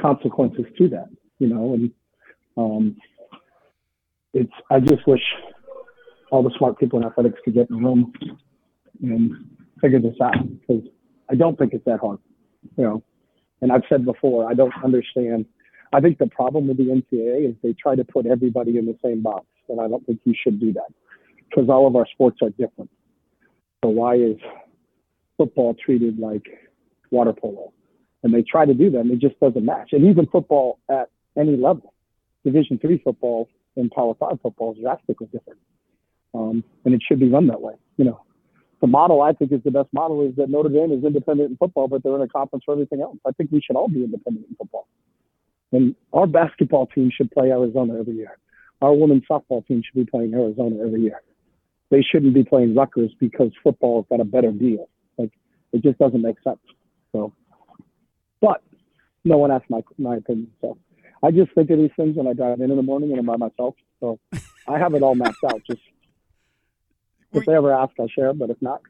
consequences 0.00 0.66
to 0.78 0.88
that, 0.90 1.08
you 1.40 1.48
know, 1.48 1.74
and 1.74 1.90
um, 2.56 2.96
it's, 4.32 4.52
I 4.70 4.78
just 4.78 5.04
wish 5.06 5.22
all 6.30 6.44
the 6.44 6.54
smart 6.56 6.78
people 6.78 7.00
in 7.00 7.04
athletics 7.04 7.40
could 7.44 7.54
get 7.54 7.68
in 7.70 7.76
the 7.76 7.82
room 7.82 8.12
and 9.02 9.32
figure 9.80 10.00
this 10.00 10.14
out 10.22 10.34
because 10.60 10.84
I 11.28 11.34
don't 11.34 11.58
think 11.58 11.72
it's 11.74 11.84
that 11.86 11.98
hard, 11.98 12.20
you 12.76 12.84
know. 12.84 13.02
And 13.60 13.72
I've 13.72 13.82
said 13.88 14.04
before, 14.04 14.48
I 14.48 14.54
don't 14.54 14.72
understand. 14.84 15.46
I 15.92 16.00
think 16.00 16.18
the 16.18 16.28
problem 16.28 16.68
with 16.68 16.76
the 16.76 16.84
NCAA 16.84 17.50
is 17.50 17.56
they 17.62 17.72
try 17.72 17.96
to 17.96 18.04
put 18.04 18.26
everybody 18.26 18.78
in 18.78 18.86
the 18.86 18.96
same 19.04 19.22
box, 19.22 19.46
and 19.68 19.80
I 19.80 19.88
don't 19.88 20.06
think 20.06 20.20
you 20.24 20.34
should 20.40 20.60
do 20.60 20.72
that 20.74 20.92
because 21.48 21.68
all 21.68 21.88
of 21.88 21.96
our 21.96 22.06
sports 22.12 22.38
are 22.42 22.50
different. 22.50 22.90
So 23.82 23.90
why 23.90 24.14
is 24.14 24.36
football 25.36 25.74
treated 25.74 26.18
like 26.18 26.46
water 27.10 27.32
polo? 27.32 27.72
And 28.22 28.32
they 28.32 28.42
try 28.42 28.64
to 28.64 28.74
do 28.74 28.90
that, 28.90 29.00
and 29.00 29.10
it 29.10 29.20
just 29.20 29.38
doesn't 29.38 29.64
match. 29.64 29.90
And 29.92 30.06
even 30.06 30.26
football 30.26 30.78
at 30.88 31.10
any 31.36 31.56
level, 31.56 31.92
Division 32.44 32.78
three 32.78 33.00
football 33.02 33.48
and 33.76 33.90
Power 33.90 34.14
Five 34.18 34.40
football 34.42 34.72
is 34.72 34.80
drastically 34.80 35.26
different, 35.26 35.60
um, 36.34 36.64
and 36.84 36.94
it 36.94 37.02
should 37.06 37.20
be 37.20 37.28
run 37.28 37.46
that 37.48 37.60
way. 37.60 37.74
You 37.96 38.06
know, 38.06 38.22
the 38.80 38.86
model 38.86 39.20
I 39.20 39.32
think 39.32 39.52
is 39.52 39.62
the 39.62 39.70
best 39.70 39.88
model 39.92 40.26
is 40.26 40.34
that 40.36 40.48
Notre 40.48 40.70
Dame 40.70 40.92
is 40.92 41.04
independent 41.04 41.50
in 41.50 41.56
football, 41.56 41.88
but 41.88 42.02
they're 42.02 42.14
in 42.14 42.22
a 42.22 42.28
conference 42.28 42.64
for 42.64 42.72
everything 42.72 43.02
else. 43.02 43.18
I 43.26 43.32
think 43.32 43.50
we 43.52 43.60
should 43.60 43.76
all 43.76 43.88
be 43.88 44.04
independent 44.04 44.46
in 44.48 44.56
football. 44.56 44.88
And 45.72 45.94
our 46.12 46.26
basketball 46.26 46.86
team 46.86 47.10
should 47.14 47.30
play 47.30 47.50
Arizona 47.50 47.98
every 47.98 48.14
year. 48.14 48.38
Our 48.80 48.94
women's 48.94 49.24
softball 49.30 49.66
team 49.66 49.82
should 49.84 50.06
be 50.06 50.10
playing 50.10 50.32
Arizona 50.34 50.76
every 50.82 51.02
year 51.02 51.20
they 51.94 52.02
shouldn't 52.02 52.34
be 52.34 52.44
playing 52.44 52.74
Rutgers 52.74 53.12
because 53.20 53.52
football 53.62 54.02
has 54.02 54.06
got 54.08 54.20
a 54.20 54.28
better 54.28 54.50
deal. 54.50 54.88
It 55.74 55.82
just 55.82 55.98
doesn't 55.98 56.22
make 56.22 56.36
sense. 56.44 56.60
So, 57.10 57.32
but 58.40 58.62
no 59.24 59.38
one 59.38 59.50
asked 59.50 59.68
my 59.68 59.82
my 59.98 60.16
opinion. 60.16 60.52
So 60.60 60.78
I 61.20 61.32
just 61.32 61.52
think 61.52 61.68
of 61.70 61.78
these 61.78 61.90
things 61.96 62.16
when 62.16 62.28
I 62.28 62.32
drive 62.32 62.60
in 62.60 62.70
in 62.70 62.76
the 62.76 62.82
morning 62.82 63.10
and 63.10 63.18
I'm 63.18 63.26
by 63.26 63.36
myself. 63.36 63.74
So 63.98 64.20
I 64.68 64.78
have 64.78 64.94
it 64.94 65.02
all 65.02 65.16
mapped 65.16 65.42
out. 65.44 65.60
Just 65.68 65.82
if 67.32 67.44
they 67.44 67.56
ever 67.56 67.74
ask, 67.74 67.92
I'll 67.98 68.06
share. 68.06 68.32
But 68.32 68.50
if 68.50 68.62
not, 68.62 68.82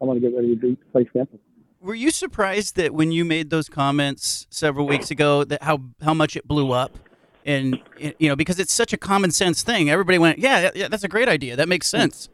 I 0.00 0.06
want 0.06 0.22
to 0.22 0.26
get 0.26 0.34
ready 0.34 0.56
to 0.56 0.76
play 0.90 1.06
Stanford. 1.10 1.40
Were 1.82 1.94
you 1.94 2.10
surprised 2.10 2.76
that 2.76 2.94
when 2.94 3.12
you 3.12 3.26
made 3.26 3.50
those 3.50 3.68
comments 3.68 4.46
several 4.48 4.86
weeks 4.86 5.10
ago 5.10 5.44
that 5.44 5.62
how 5.62 5.82
how 6.00 6.14
much 6.14 6.34
it 6.34 6.48
blew 6.48 6.72
up? 6.72 6.98
And 7.44 7.78
you 7.98 8.28
know 8.28 8.36
because 8.36 8.58
it's 8.58 8.72
such 8.72 8.94
a 8.94 8.96
common 8.96 9.32
sense 9.32 9.62
thing. 9.62 9.90
Everybody 9.90 10.16
went, 10.16 10.38
yeah, 10.38 10.70
yeah, 10.74 10.88
that's 10.88 11.04
a 11.04 11.08
great 11.08 11.28
idea. 11.28 11.56
That 11.56 11.68
makes 11.68 11.88
sense. 11.88 12.30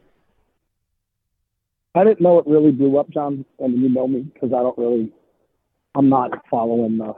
I 1.99 2.05
didn't 2.05 2.21
know 2.21 2.39
it 2.39 2.47
really 2.47 2.71
blew 2.71 2.97
up, 2.97 3.09
John. 3.09 3.43
I 3.61 3.67
mean, 3.67 3.81
you 3.81 3.89
know 3.89 4.07
me 4.07 4.21
because 4.21 4.53
I 4.53 4.61
don't 4.61 4.77
really, 4.77 5.11
I'm 5.95 6.07
not 6.07 6.31
following 6.49 6.97
the, 6.97 7.13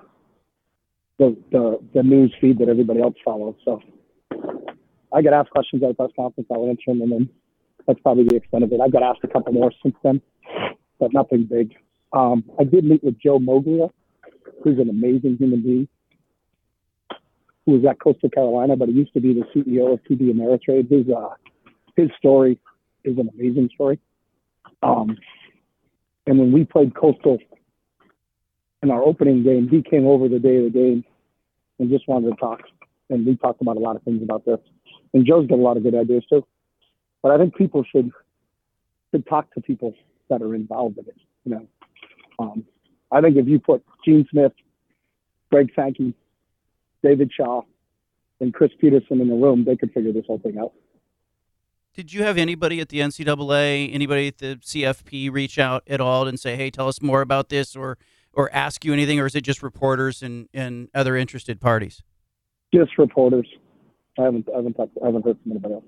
the 1.20 1.38
the 1.52 1.80
the 1.94 2.02
news 2.02 2.34
feed 2.42 2.58
that 2.58 2.68
everybody 2.68 3.00
else 3.00 3.14
follows. 3.24 3.54
So 3.64 3.80
I 5.14 5.22
get 5.22 5.34
asked 5.34 5.52
questions 5.52 5.84
at 5.84 5.92
a 5.92 5.94
press 5.94 6.10
conference, 6.16 6.50
I'll 6.52 6.68
answer 6.68 6.82
them, 6.88 7.04
and 7.04 7.12
then 7.12 7.30
that's 7.86 8.00
probably 8.00 8.24
the 8.28 8.38
extent 8.38 8.64
of 8.64 8.72
it. 8.72 8.82
I've 8.82 8.92
got 8.92 9.04
asked 9.04 9.20
a 9.24 9.28
couple 9.28 9.54
more 9.54 9.72
since 9.84 9.94
then, 10.02 10.20
but 11.00 11.14
nothing 11.14 11.44
big. 11.44 11.76
Um, 12.12 12.44
I 12.60 12.64
did 12.64 12.84
meet 12.84 13.04
with 13.04 13.20
Joe 13.20 13.38
Moglia, 13.38 13.92
who's 14.64 14.80
an 14.80 14.90
amazing 14.90 15.38
human 15.38 15.62
being, 15.62 15.88
who 17.68 17.74
was 17.74 17.86
at 17.88 18.00
Coastal 18.00 18.32
Carolina, 18.32 18.76
but 18.76 18.90
he 18.90 18.96
used 18.96 19.14
to 19.14 19.22
be 19.22 19.36
the 19.36 19.46
CEO 19.54 19.94
of 19.94 20.00
TD 20.06 20.34
Ameritrade. 20.34 20.90
His 20.90 21.08
uh, 21.16 21.36
his 21.96 22.10
story 22.18 22.60
is 23.04 23.20
an 23.20 23.30
amazing 23.38 23.70
story. 23.76 24.00
Um, 24.84 25.18
and 26.26 26.40
when 26.40 26.52
we 26.52 26.66
played 26.66 26.96
Coastal 26.96 27.40
in 28.84 28.92
our 28.92 29.02
opening 29.04 29.44
game, 29.44 29.68
he 29.70 29.82
came 29.82 30.08
over 30.08 30.28
the 30.28 30.40
day 30.40 30.58
of 30.58 30.64
the 30.66 30.70
game 30.70 31.04
and 31.80 31.90
just 31.90 32.08
wanted 32.08 32.30
to 32.30 32.36
talk. 32.36 32.62
And 33.10 33.26
we 33.26 33.36
talked 33.36 33.62
about 33.62 33.78
a 33.78 33.80
lot 33.80 33.96
of 33.96 34.04
things 34.04 34.22
about 34.24 34.46
this. 34.46 34.60
And 35.14 35.26
Joe's 35.26 35.48
got 35.48 35.56
a 35.60 35.62
lot 35.62 35.78
of 35.78 35.84
good 35.84 35.96
ideas 35.96 36.24
too. 36.30 36.46
But 37.22 37.32
I 37.32 37.38
think 37.38 37.56
people 37.56 37.84
should 37.92 38.12
should 39.12 39.28
talk 39.28 39.54
to 39.54 39.62
people 39.62 39.94
that 40.30 40.42
are 40.42 40.56
involved 40.56 40.98
in 40.98 41.06
it. 41.06 41.18
You 41.44 41.52
know, 41.52 41.68
um, 42.40 42.66
I 43.12 43.22
think 43.22 43.36
if 43.36 43.48
you 43.48 43.60
put 43.60 43.84
Gene 44.06 44.26
Smith, 44.32 44.54
Greg 45.52 45.70
Sankey, 45.76 46.14
David 47.04 47.32
Shaw, 47.36 47.64
and 48.40 48.54
Chris 48.54 48.72
Petersen 48.80 49.20
in 49.20 49.28
the 49.28 49.36
room, 49.36 49.66
they 49.66 49.76
could 49.76 49.92
figure 49.92 50.14
this 50.14 50.26
whole 50.26 50.40
thing 50.40 50.58
out. 50.58 50.72
Did 51.94 52.14
you 52.14 52.24
have 52.24 52.38
anybody 52.38 52.80
at 52.80 52.90
the 52.90 53.00
NCAA, 53.00 53.94
anybody 53.94 54.28
at 54.28 54.38
the 54.38 54.58
CFP 54.62 55.32
reach 55.32 55.60
out 55.60 55.84
at 55.88 56.00
all 56.00 56.26
and 56.26 56.40
say, 56.40 56.56
"Hey, 56.56 56.70
tell 56.70 56.88
us 56.88 57.02
more 57.02 57.22
about 57.22 57.50
this," 57.50 57.76
or 57.76 57.98
or 58.34 58.50
ask 58.54 58.86
you 58.86 58.94
anything, 58.94 59.20
or 59.20 59.26
is 59.26 59.36
it 59.36 59.42
just 59.42 59.62
reporters 59.62 60.24
and, 60.24 60.48
and 60.54 60.88
other 60.96 61.18
interested 61.18 61.60
parties? 61.60 62.02
Just 62.74 62.98
reporters. 62.98 63.48
I 64.18 64.24
haven't 64.24 64.48
I 64.54 64.58
haven't 64.58 64.74
talked, 64.76 64.98
I 65.04 65.08
haven't 65.08 65.26
heard 65.26 65.38
from 65.44 65.52
anybody 65.52 65.74
else. 65.74 65.84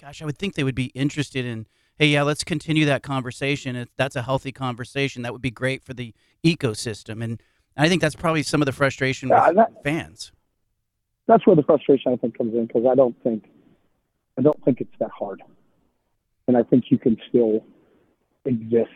Gosh, 0.00 0.22
I 0.22 0.24
would 0.24 0.38
think 0.38 0.54
they 0.54 0.64
would 0.64 0.74
be 0.74 0.86
interested 0.86 1.44
in. 1.44 1.66
Hey, 1.98 2.06
yeah, 2.06 2.22
let's 2.22 2.42
continue 2.42 2.86
that 2.86 3.02
conversation. 3.02 3.76
If 3.76 3.88
that's 3.98 4.16
a 4.16 4.22
healthy 4.22 4.52
conversation, 4.52 5.20
that 5.22 5.34
would 5.34 5.42
be 5.42 5.50
great 5.50 5.82
for 5.82 5.92
the 5.92 6.14
ecosystem. 6.42 7.22
And 7.22 7.42
I 7.76 7.90
think 7.90 8.00
that's 8.00 8.16
probably 8.16 8.42
some 8.42 8.62
of 8.62 8.66
the 8.66 8.72
frustration 8.72 9.28
with 9.28 9.56
that- 9.56 9.84
fans. 9.84 10.32
That's 11.26 11.46
where 11.46 11.54
the 11.54 11.62
frustration 11.62 12.12
I 12.12 12.16
think 12.16 12.38
comes 12.38 12.54
in 12.54 12.66
because 12.66 12.86
I 12.90 12.94
don't 12.94 13.14
think 13.22 13.44
I 14.38 14.42
don't 14.42 14.62
think 14.64 14.80
it's 14.80 14.94
that 15.00 15.10
hard, 15.10 15.42
and 16.48 16.56
I 16.56 16.62
think 16.62 16.84
you 16.90 16.98
can 16.98 17.16
still 17.28 17.64
exist, 18.44 18.90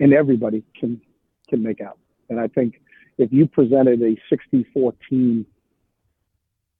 and 0.00 0.12
everybody 0.12 0.62
can 0.78 1.00
can 1.48 1.62
make 1.62 1.80
out. 1.80 1.98
And 2.28 2.38
I 2.38 2.48
think 2.48 2.80
if 3.16 3.32
you 3.32 3.46
presented 3.46 4.02
a 4.02 4.16
64 4.30 4.94
team, 5.08 5.46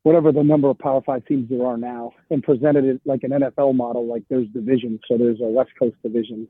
whatever 0.03 0.31
the 0.31 0.43
number 0.43 0.69
of 0.69 0.79
Power 0.79 1.03
Five 1.05 1.25
teams 1.27 1.49
there 1.51 1.67
are 1.67 1.77
now, 1.77 2.13
and 2.31 2.43
presented 2.43 2.85
it 2.85 3.01
like 3.05 3.23
an 3.23 3.31
NFL 3.31 3.75
model, 3.75 4.07
like 4.07 4.23
there's 4.29 4.49
divisions, 4.49 5.01
so 5.09 5.19
there's 5.19 5.41
a 5.41 5.47
West 5.47 5.71
Coast 5.79 5.97
division, 6.03 6.47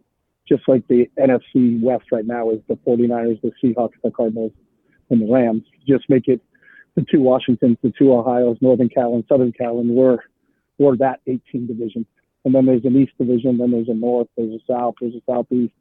just 0.48 0.62
like 0.68 0.86
the 0.88 1.10
NFC 1.18 1.80
West 1.82 2.06
right 2.12 2.26
now 2.26 2.50
is 2.50 2.60
the 2.68 2.76
49ers, 2.86 3.40
the 3.42 3.52
Seahawks, 3.62 3.92
the 4.02 4.10
Cardinals, 4.10 4.52
and 5.10 5.22
the 5.22 5.32
Rams. 5.32 5.62
Just 5.86 6.08
make 6.08 6.28
it 6.28 6.40
the 6.94 7.04
two 7.10 7.20
Washingtons, 7.20 7.78
the 7.82 7.92
two 7.96 8.12
Ohio's, 8.12 8.58
Northern 8.60 8.88
Cal 8.88 9.14
and 9.14 9.24
Southern 9.28 9.52
Cal, 9.52 9.78
and 9.78 9.90
we're 9.90 10.18
we're 10.78 10.96
that 10.96 11.20
18 11.26 11.66
division. 11.66 12.06
And 12.44 12.54
then 12.54 12.66
there's 12.66 12.84
an 12.84 12.96
East 12.96 13.12
division, 13.18 13.58
then 13.58 13.72
there's 13.72 13.88
a 13.88 13.94
North, 13.94 14.28
there's 14.36 14.52
a 14.52 14.60
South, 14.66 14.94
there's 15.00 15.14
a 15.14 15.22
Southeast. 15.26 15.74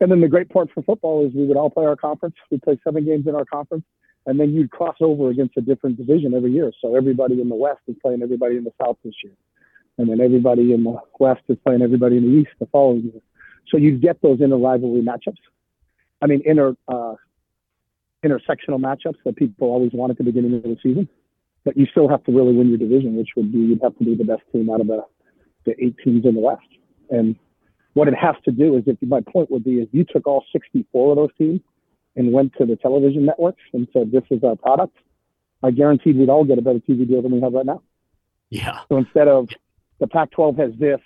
And 0.00 0.10
then 0.10 0.20
the 0.20 0.28
great 0.28 0.48
part 0.48 0.70
for 0.72 0.82
football 0.82 1.26
is 1.26 1.32
we 1.34 1.46
would 1.46 1.56
all 1.56 1.70
play 1.70 1.86
our 1.86 1.96
conference. 1.96 2.36
We'd 2.50 2.62
play 2.62 2.78
seven 2.84 3.04
games 3.04 3.26
in 3.26 3.34
our 3.34 3.44
conference, 3.44 3.84
and 4.26 4.38
then 4.38 4.52
you'd 4.52 4.70
cross 4.70 4.96
over 5.00 5.28
against 5.30 5.56
a 5.56 5.60
different 5.60 5.96
division 5.96 6.34
every 6.34 6.52
year. 6.52 6.72
So 6.80 6.94
everybody 6.94 7.40
in 7.40 7.48
the 7.48 7.56
West 7.56 7.80
is 7.88 7.96
playing 8.00 8.22
everybody 8.22 8.56
in 8.56 8.64
the 8.64 8.72
South 8.80 8.96
this 9.04 9.14
year, 9.24 9.32
and 9.96 10.08
then 10.08 10.20
everybody 10.20 10.72
in 10.72 10.84
the 10.84 11.00
West 11.18 11.42
is 11.48 11.56
playing 11.64 11.82
everybody 11.82 12.18
in 12.18 12.22
the 12.22 12.40
East 12.40 12.50
the 12.60 12.66
following 12.66 13.02
year. 13.02 13.20
So 13.68 13.76
you 13.76 13.98
get 13.98 14.22
those 14.22 14.40
inter 14.40 14.56
rivalry 14.56 15.02
matchups. 15.02 15.42
I 16.22 16.26
mean, 16.26 16.42
inter 16.44 16.76
uh, 16.86 17.14
intersectional 18.24 18.80
matchups 18.80 19.18
that 19.24 19.36
people 19.36 19.68
always 19.68 19.92
want 19.92 20.10
at 20.10 20.18
the 20.18 20.24
beginning 20.24 20.54
of 20.54 20.62
the 20.62 20.76
season. 20.82 21.08
But 21.68 21.76
you 21.76 21.84
still 21.84 22.08
have 22.08 22.24
to 22.24 22.32
really 22.32 22.54
win 22.54 22.70
your 22.70 22.78
division, 22.78 23.14
which 23.14 23.28
would 23.36 23.52
be 23.52 23.58
you'd 23.58 23.82
have 23.82 23.94
to 23.98 24.04
be 24.04 24.14
the 24.14 24.24
best 24.24 24.40
team 24.50 24.70
out 24.70 24.80
of 24.80 24.86
the, 24.86 25.04
the 25.66 25.72
eight 25.72 25.96
teams 26.02 26.24
in 26.24 26.34
the 26.34 26.40
West. 26.40 26.62
And 27.10 27.36
what 27.92 28.08
it 28.08 28.14
has 28.14 28.36
to 28.46 28.50
do 28.50 28.74
is, 28.78 28.84
if 28.86 28.96
my 29.06 29.20
point 29.20 29.50
would 29.50 29.64
be, 29.64 29.72
is 29.72 29.88
you 29.92 30.06
took 30.10 30.26
all 30.26 30.46
64 30.50 31.10
of 31.10 31.16
those 31.16 31.28
teams 31.36 31.60
and 32.16 32.32
went 32.32 32.54
to 32.56 32.64
the 32.64 32.76
television 32.76 33.26
networks 33.26 33.60
and 33.74 33.86
said, 33.92 34.10
"This 34.10 34.22
is 34.30 34.42
our 34.42 34.56
product." 34.56 34.96
I 35.62 35.70
guaranteed 35.70 36.16
we'd 36.16 36.30
all 36.30 36.46
get 36.46 36.56
a 36.56 36.62
better 36.62 36.78
TV 36.78 37.06
deal 37.06 37.20
than 37.20 37.32
we 37.32 37.42
have 37.42 37.52
right 37.52 37.66
now. 37.66 37.82
Yeah. 38.48 38.78
So 38.88 38.96
instead 38.96 39.28
of 39.28 39.50
the 39.98 40.06
Pac-12 40.06 40.58
has 40.58 40.72
this, 40.78 41.00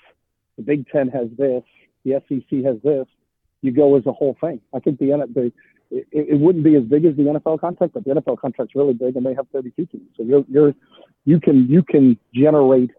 the 0.56 0.62
Big 0.62 0.88
Ten 0.90 1.08
has 1.08 1.26
this, 1.36 1.64
the 2.04 2.22
SEC 2.28 2.64
has 2.64 2.80
this, 2.84 3.08
you 3.62 3.72
go 3.72 3.96
as 3.96 4.06
a 4.06 4.12
whole 4.12 4.36
thing. 4.40 4.60
I 4.72 4.78
think 4.78 5.00
the, 5.00 5.26
the 5.34 5.52
it, 5.92 6.06
it 6.12 6.40
wouldn't 6.40 6.64
be 6.64 6.74
as 6.74 6.84
big 6.84 7.04
as 7.04 7.14
the 7.16 7.22
NFL 7.22 7.60
contract, 7.60 7.92
but 7.92 8.04
the 8.04 8.10
NFL 8.10 8.38
contract's 8.38 8.74
really 8.74 8.94
big, 8.94 9.16
and 9.16 9.26
they 9.26 9.34
have 9.34 9.46
32 9.52 9.86
teams. 9.86 10.08
So 10.16 10.22
you're 10.22 10.44
you're 10.48 10.74
you 11.24 11.38
can 11.38 11.68
you 11.68 11.82
can 11.82 12.18
generate 12.34 12.90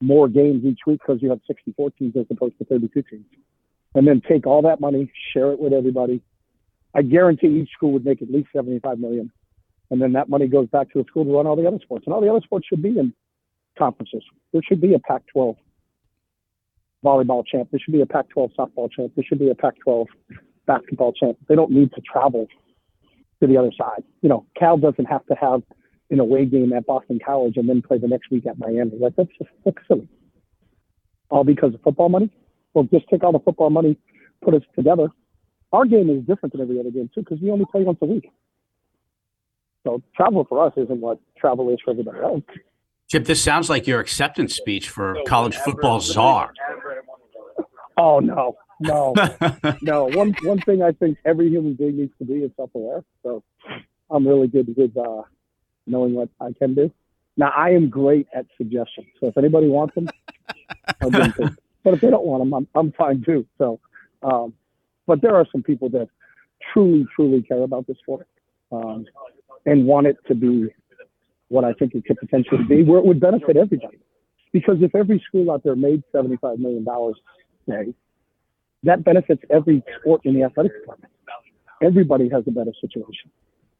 more 0.00 0.28
games 0.28 0.64
each 0.64 0.80
week 0.86 1.00
because 1.00 1.22
you 1.22 1.30
have 1.30 1.40
64 1.46 1.90
teams 1.92 2.16
as 2.16 2.26
opposed 2.28 2.58
to 2.58 2.64
32 2.64 3.02
teams, 3.02 3.24
and 3.94 4.06
then 4.06 4.20
take 4.28 4.46
all 4.46 4.62
that 4.62 4.80
money, 4.80 5.12
share 5.32 5.52
it 5.52 5.60
with 5.60 5.72
everybody. 5.72 6.20
I 6.94 7.02
guarantee 7.02 7.60
each 7.60 7.70
school 7.70 7.92
would 7.92 8.04
make 8.04 8.20
at 8.20 8.30
least 8.30 8.48
75 8.54 8.98
million, 8.98 9.30
and 9.90 10.02
then 10.02 10.12
that 10.14 10.28
money 10.28 10.48
goes 10.48 10.68
back 10.68 10.92
to 10.92 10.98
the 10.98 11.04
school 11.08 11.24
to 11.24 11.30
run 11.32 11.46
all 11.46 11.56
the 11.56 11.66
other 11.66 11.78
sports, 11.82 12.06
and 12.06 12.14
all 12.14 12.20
the 12.20 12.28
other 12.28 12.42
sports 12.42 12.66
should 12.66 12.82
be 12.82 12.98
in 12.98 13.14
conferences. 13.78 14.24
There 14.52 14.62
should 14.68 14.80
be 14.80 14.94
a 14.94 14.98
Pac-12 14.98 15.56
volleyball 17.04 17.46
champ. 17.46 17.68
There 17.70 17.80
should 17.82 17.94
be 17.94 18.02
a 18.02 18.06
Pac-12 18.06 18.50
softball 18.58 18.90
champ. 18.90 19.12
There 19.14 19.24
should 19.24 19.38
be 19.38 19.50
a 19.50 19.54
Pac-12 19.54 20.06
basketball 20.66 21.12
champ. 21.12 21.38
They 21.48 21.54
don't 21.54 21.70
need 21.70 21.92
to 21.92 22.00
travel 22.00 22.46
to 23.40 23.46
the 23.46 23.56
other 23.56 23.72
side. 23.76 24.04
You 24.20 24.28
know, 24.28 24.46
Cal 24.58 24.76
doesn't 24.76 25.06
have 25.06 25.26
to 25.26 25.34
have 25.34 25.62
an 26.10 26.20
away 26.20 26.44
game 26.44 26.72
at 26.72 26.86
Boston 26.86 27.18
College 27.24 27.56
and 27.56 27.68
then 27.68 27.82
play 27.82 27.98
the 27.98 28.08
next 28.08 28.30
week 28.30 28.46
at 28.46 28.58
Miami. 28.58 28.92
Like 28.98 29.16
that's 29.16 29.30
just 29.38 29.50
that's 29.64 29.76
silly. 29.88 30.08
All 31.30 31.44
because 31.44 31.74
of 31.74 31.80
football 31.82 32.08
money. 32.08 32.30
Well, 32.74 32.84
just 32.92 33.06
take 33.10 33.24
all 33.24 33.32
the 33.32 33.38
football 33.38 33.70
money, 33.70 33.98
put 34.42 34.54
us 34.54 34.62
together. 34.76 35.08
Our 35.72 35.86
game 35.86 36.10
is 36.10 36.24
different 36.24 36.52
than 36.52 36.60
every 36.60 36.78
other 36.78 36.90
game 36.90 37.10
too 37.14 37.22
because 37.22 37.40
we 37.40 37.50
only 37.50 37.64
play 37.70 37.82
once 37.82 37.98
a 38.02 38.06
week. 38.06 38.30
So 39.84 40.02
travel 40.14 40.44
for 40.48 40.64
us 40.64 40.72
isn't 40.76 41.00
what 41.00 41.18
travel 41.36 41.70
is 41.70 41.78
for 41.84 41.90
everybody 41.90 42.20
else. 42.20 42.42
Chip, 43.08 43.24
this 43.24 43.42
sounds 43.42 43.68
like 43.68 43.86
your 43.86 44.00
acceptance 44.00 44.54
speech 44.54 44.88
for 44.88 45.16
college 45.26 45.56
football 45.56 46.00
czar. 46.00 46.52
Oh 47.96 48.20
no, 48.20 48.56
no, 48.82 49.14
no. 49.82 50.04
One 50.06 50.34
one 50.42 50.60
thing 50.60 50.82
I 50.82 50.92
think 50.92 51.18
every 51.24 51.48
human 51.48 51.74
being 51.74 51.96
needs 51.96 52.12
to 52.18 52.24
be 52.24 52.34
is 52.34 52.50
self-aware. 52.56 53.04
So 53.22 53.42
I'm 54.10 54.26
really 54.26 54.48
good 54.48 54.74
with 54.76 54.96
uh, 54.96 55.22
knowing 55.86 56.14
what 56.14 56.28
I 56.40 56.52
can 56.52 56.74
do. 56.74 56.90
Now 57.36 57.52
I 57.56 57.70
am 57.70 57.88
great 57.88 58.26
at 58.34 58.46
suggestions. 58.56 59.06
So 59.20 59.28
if 59.28 59.38
anybody 59.38 59.68
wants 59.68 59.94
them, 59.94 60.08
I'll 61.00 61.10
give 61.10 61.34
them. 61.36 61.56
But 61.84 61.94
if 61.94 62.00
they 62.00 62.10
don't 62.10 62.24
want 62.24 62.42
them, 62.42 62.54
I'm 62.54 62.68
I'm 62.74 62.92
fine 62.92 63.22
too. 63.24 63.46
So, 63.58 63.80
um, 64.22 64.54
but 65.06 65.22
there 65.22 65.34
are 65.34 65.46
some 65.52 65.62
people 65.62 65.88
that 65.90 66.08
truly, 66.72 67.06
truly 67.14 67.42
care 67.42 67.62
about 67.62 67.86
this 67.86 67.98
sport 67.98 68.26
um, 68.70 69.06
and 69.66 69.86
want 69.86 70.06
it 70.06 70.16
to 70.28 70.34
be 70.34 70.68
what 71.48 71.64
I 71.64 71.72
think 71.74 71.94
it 71.94 72.04
could 72.06 72.18
potentially 72.18 72.64
be, 72.64 72.82
where 72.82 72.98
it 72.98 73.04
would 73.04 73.20
benefit 73.20 73.56
everybody. 73.56 73.98
Because 74.52 74.76
if 74.80 74.94
every 74.94 75.22
school 75.26 75.50
out 75.50 75.62
there 75.64 75.76
made 75.76 76.02
$75 76.14 76.58
million 76.58 76.84
today, 77.66 77.94
that 78.82 79.04
benefits 79.04 79.42
every 79.50 79.82
sport 80.00 80.22
in 80.24 80.34
the 80.34 80.42
athletic 80.42 80.72
department. 80.80 81.12
Everybody 81.82 82.28
has 82.28 82.44
a 82.46 82.50
better 82.50 82.72
situation. 82.80 83.30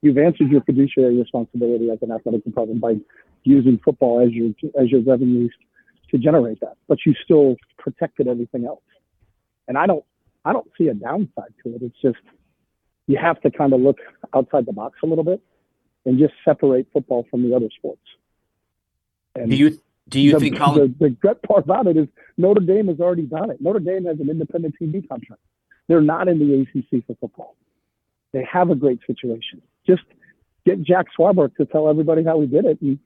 You've 0.01 0.19
answered 0.19 0.51
your 0.51 0.63
fiduciary 0.63 1.17
responsibility 1.17 1.91
as 1.91 1.99
an 2.03 2.11
athletic 2.11 2.45
department 2.45 2.81
by 2.81 2.97
using 3.45 3.79
football 3.85 4.21
as 4.21 4.33
your 4.33 4.49
as 4.81 4.91
your 4.91 5.03
revenues 5.03 5.53
to 6.11 6.19
generate 6.19 6.61
that, 6.61 6.77
but 6.89 6.99
you 7.07 7.15
still 7.25 7.57
protected 7.79 8.29
everything 8.29 8.67
else. 8.67 8.83
And 9.69 9.79
I 9.79 9.87
don't 9.87 10.05
I 10.45 10.53
don't 10.53 10.69
see 10.77 10.89
a 10.89 10.95
downside 10.95 11.55
to 11.65 11.75
it. 11.75 11.83
It's 11.83 12.01
just 12.03 12.19
you 13.07 13.19
have 13.19 13.41
to 13.43 13.51
kind 13.51 13.73
of 13.73 13.81
look 13.81 13.99
outside 14.35 14.67
the 14.67 14.73
box 14.73 14.99
a 15.03 15.07
little 15.07 15.25
bit 15.25 15.41
and 16.05 16.19
just 16.19 16.35
separate 16.45 16.89
football 16.93 17.27
from 17.31 17.49
the 17.49 17.55
other 17.55 17.69
sports. 17.77 18.03
And 19.35 19.51
Do 19.51 19.57
you 19.57 19.81
do 20.13 20.21
you 20.21 20.33
the, 20.33 20.39
think 20.39 20.57
college? 20.59 20.93
the, 20.99 21.17
the 21.23 21.35
part 21.49 21.65
about 21.65 21.87
it 21.87 21.97
is 21.97 22.07
Notre 22.37 22.61
Dame 22.61 22.89
has 22.89 23.01
already 23.01 23.23
done 23.23 23.51
it. 23.51 23.61
Notre 23.61 23.81
Dame 23.81 24.05
has 24.05 24.21
an 24.21 24.29
independent 24.29 24.75
TV 24.81 25.09
contract. 25.09 25.41
They're 25.89 26.03
not 26.03 26.29
in 26.29 26.39
the 26.39 26.61
ACC 26.61 27.05
for 27.07 27.17
football. 27.19 27.57
They 28.33 28.47
have 28.51 28.71
a 28.71 28.75
great 28.75 29.01
situation. 29.07 29.63
Just 29.87 30.03
get 30.65 30.83
Jack 30.83 31.07
Swarbrick 31.19 31.57
to 31.57 31.65
tell 31.65 31.89
everybody 31.89 32.25
how 32.25 32.37
we 32.37 32.47
did 32.47 32.67
it, 32.67 32.81
and, 32.83 32.99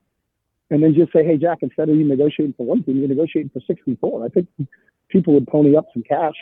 and 0.71 0.83
then 0.83 0.95
just 0.95 1.13
say, 1.13 1.25
"Hey, 1.25 1.37
Jack, 1.37 1.59
instead 1.63 1.89
of 1.89 1.97
you 1.97 2.05
negotiating 2.05 2.55
for 2.57 2.67
one 2.67 2.83
team, 2.83 2.99
you're 2.99 3.09
negotiating 3.09 3.51
for 3.51 3.61
64." 3.67 4.25
I 4.25 4.29
think 4.29 4.49
people 5.09 5.35
would 5.35 5.47
pony 5.47 5.77
up 5.77 5.87
some 5.95 6.03
cash. 6.03 6.35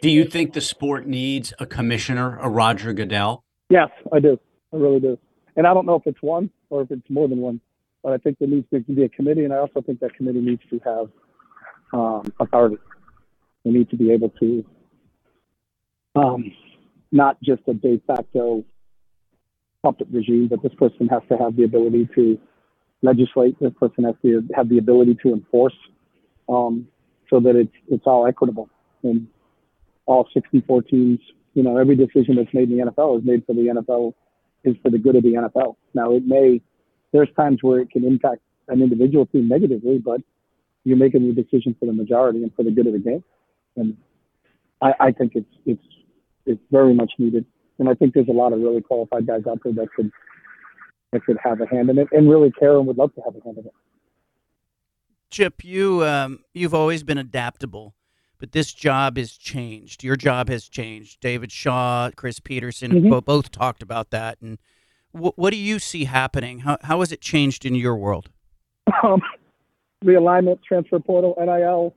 Do 0.00 0.10
you 0.10 0.24
think 0.24 0.54
the 0.54 0.60
sport 0.60 1.06
needs 1.06 1.52
a 1.58 1.66
commissioner, 1.66 2.38
a 2.40 2.48
Roger 2.48 2.92
Goodell? 2.92 3.44
Yes, 3.68 3.90
I 4.12 4.20
do. 4.20 4.38
I 4.72 4.76
really 4.76 5.00
do. 5.00 5.18
And 5.54 5.66
I 5.66 5.74
don't 5.74 5.86
know 5.86 5.96
if 5.96 6.02
it's 6.06 6.22
one 6.22 6.50
or 6.70 6.82
if 6.82 6.90
it's 6.90 7.08
more 7.08 7.28
than 7.28 7.38
one, 7.38 7.60
but 8.02 8.12
I 8.12 8.18
think 8.18 8.38
there 8.38 8.48
needs 8.48 8.66
to 8.72 8.80
be 8.80 9.04
a 9.04 9.08
committee, 9.08 9.44
and 9.44 9.52
I 9.52 9.58
also 9.58 9.80
think 9.80 10.00
that 10.00 10.14
committee 10.14 10.40
needs 10.40 10.62
to 10.70 10.80
have 10.84 11.08
um, 11.92 12.32
authority. 12.40 12.78
We 13.64 13.72
need 13.72 13.90
to 13.90 13.96
be 13.96 14.12
able 14.12 14.30
to 14.40 14.64
um, 16.14 16.52
not 17.10 17.40
just 17.42 17.62
a 17.68 17.74
de 17.74 18.00
facto 18.06 18.64
puppet 19.82 20.08
regime, 20.10 20.48
but 20.48 20.62
this 20.62 20.74
person 20.74 21.08
has 21.08 21.22
to 21.28 21.36
have 21.36 21.56
the 21.56 21.64
ability 21.64 22.08
to 22.14 22.38
legislate. 23.02 23.58
This 23.60 23.72
person 23.78 24.04
has 24.04 24.14
to 24.22 24.42
have 24.54 24.68
the 24.68 24.78
ability 24.78 25.16
to 25.22 25.32
enforce. 25.32 25.74
Um, 26.48 26.88
so 27.30 27.40
that 27.40 27.56
it's 27.56 27.72
it's 27.88 28.06
all 28.06 28.26
equitable 28.26 28.68
and 29.02 29.26
all 30.06 30.28
64 30.34 30.82
teams. 30.82 31.18
You 31.54 31.62
know, 31.62 31.78
every 31.78 31.96
decision 31.96 32.36
that's 32.36 32.52
made 32.52 32.70
in 32.70 32.78
the 32.78 32.84
NFL 32.84 33.18
is 33.18 33.24
made 33.24 33.44
for 33.46 33.54
the 33.54 33.62
NFL, 33.62 34.14
is 34.64 34.76
for 34.82 34.90
the 34.90 34.98
good 34.98 35.16
of 35.16 35.22
the 35.22 35.34
NFL. 35.34 35.76
Now, 35.94 36.12
it 36.12 36.26
may 36.26 36.60
there's 37.12 37.28
times 37.36 37.58
where 37.62 37.80
it 37.80 37.90
can 37.90 38.04
impact 38.04 38.40
an 38.68 38.82
individual 38.82 39.26
team 39.26 39.48
negatively, 39.48 39.98
but 39.98 40.20
you're 40.84 40.96
making 40.96 41.26
the 41.26 41.42
decision 41.42 41.76
for 41.78 41.86
the 41.86 41.92
majority 41.92 42.42
and 42.42 42.52
for 42.54 42.62
the 42.62 42.70
good 42.70 42.86
of 42.86 42.92
the 42.92 42.98
game. 42.98 43.22
And 43.76 43.96
I, 44.80 44.92
I 45.00 45.12
think 45.12 45.32
it's 45.34 45.54
it's 45.66 45.84
it's 46.46 46.62
very 46.70 46.94
much 46.94 47.12
needed. 47.18 47.44
And 47.78 47.88
I 47.88 47.94
think 47.94 48.14
there's 48.14 48.28
a 48.28 48.32
lot 48.32 48.52
of 48.52 48.60
really 48.60 48.80
qualified 48.80 49.26
guys 49.26 49.42
out 49.48 49.60
there 49.64 49.72
that 49.74 49.88
could 49.94 50.10
that 51.12 51.24
could 51.24 51.38
have 51.42 51.60
a 51.60 51.66
hand 51.66 51.90
in 51.90 51.98
it 51.98 52.08
and 52.12 52.28
really 52.28 52.50
care 52.50 52.76
and 52.78 52.86
would 52.86 52.98
love 52.98 53.14
to 53.14 53.20
have 53.22 53.34
a 53.36 53.40
hand 53.44 53.58
in 53.58 53.66
it. 53.66 53.72
Chip, 55.30 55.64
you 55.64 56.04
um, 56.04 56.40
you've 56.52 56.74
always 56.74 57.02
been 57.02 57.18
adaptable, 57.18 57.94
but 58.38 58.52
this 58.52 58.72
job 58.72 59.16
has 59.16 59.32
changed. 59.32 60.04
Your 60.04 60.16
job 60.16 60.48
has 60.48 60.68
changed. 60.68 61.20
David 61.20 61.50
Shaw, 61.50 62.10
Chris 62.14 62.38
Petersen, 62.40 62.92
Mhm. 62.92 63.24
both 63.24 63.50
talked 63.50 63.82
about 63.82 64.10
that. 64.10 64.38
And 64.42 64.58
wh- 65.12 65.38
what 65.38 65.50
do 65.50 65.56
you 65.56 65.78
see 65.78 66.04
happening? 66.04 66.60
How 66.60 66.78
how 66.82 67.00
has 67.00 67.12
it 67.12 67.20
changed 67.20 67.64
in 67.64 67.74
your 67.74 67.96
world? 67.96 68.28
um, 69.02 69.22
realignment, 70.04 70.62
transfer 70.62 70.98
portal, 70.98 71.34
NIL. 71.38 71.94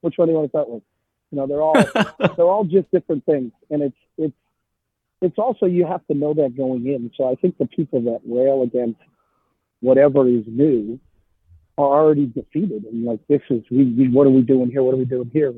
Which 0.00 0.14
one 0.16 0.28
do 0.28 0.32
you 0.32 0.38
want 0.38 0.46
to 0.46 0.50
start 0.50 0.68
with? 0.68 0.82
You 1.30 1.38
know, 1.38 1.46
they're 1.46 1.62
all 1.62 1.74
they're 2.36 2.46
all 2.46 2.64
just 2.64 2.90
different 2.90 3.24
things, 3.24 3.52
and 3.70 3.82
it's 3.82 3.96
it's 4.16 4.34
it's 5.20 5.38
also 5.38 5.66
you 5.66 5.86
have 5.86 6.06
to 6.06 6.14
know 6.14 6.34
that 6.34 6.56
going 6.56 6.86
in. 6.86 7.10
So 7.16 7.30
I 7.30 7.34
think 7.34 7.58
the 7.58 7.66
people 7.66 8.00
that 8.02 8.20
rail 8.26 8.62
against 8.62 9.00
whatever 9.80 10.28
is 10.28 10.44
new 10.46 10.98
are 11.76 11.84
already 11.84 12.26
defeated, 12.26 12.84
and 12.84 13.04
like 13.04 13.20
this 13.28 13.42
is 13.50 13.62
we, 13.70 13.84
we 13.84 14.08
what 14.08 14.26
are 14.26 14.30
we 14.30 14.42
doing 14.42 14.70
here? 14.70 14.82
What 14.82 14.94
are 14.94 14.98
we 14.98 15.04
doing 15.04 15.30
here? 15.32 15.52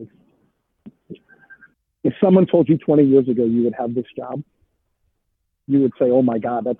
If 2.03 2.15
someone 2.23 2.47
told 2.47 2.69
you 2.69 2.79
20 2.79 3.05
years 3.05 3.29
ago 3.29 3.45
you 3.45 3.65
would 3.65 3.75
have 3.79 3.95
this 3.95 4.07
job, 4.17 4.43
you 5.67 5.81
would 5.81 5.93
say, 5.99 6.07
"Oh 6.07 6.23
my 6.23 6.39
God, 6.39 6.65
that's 6.65 6.79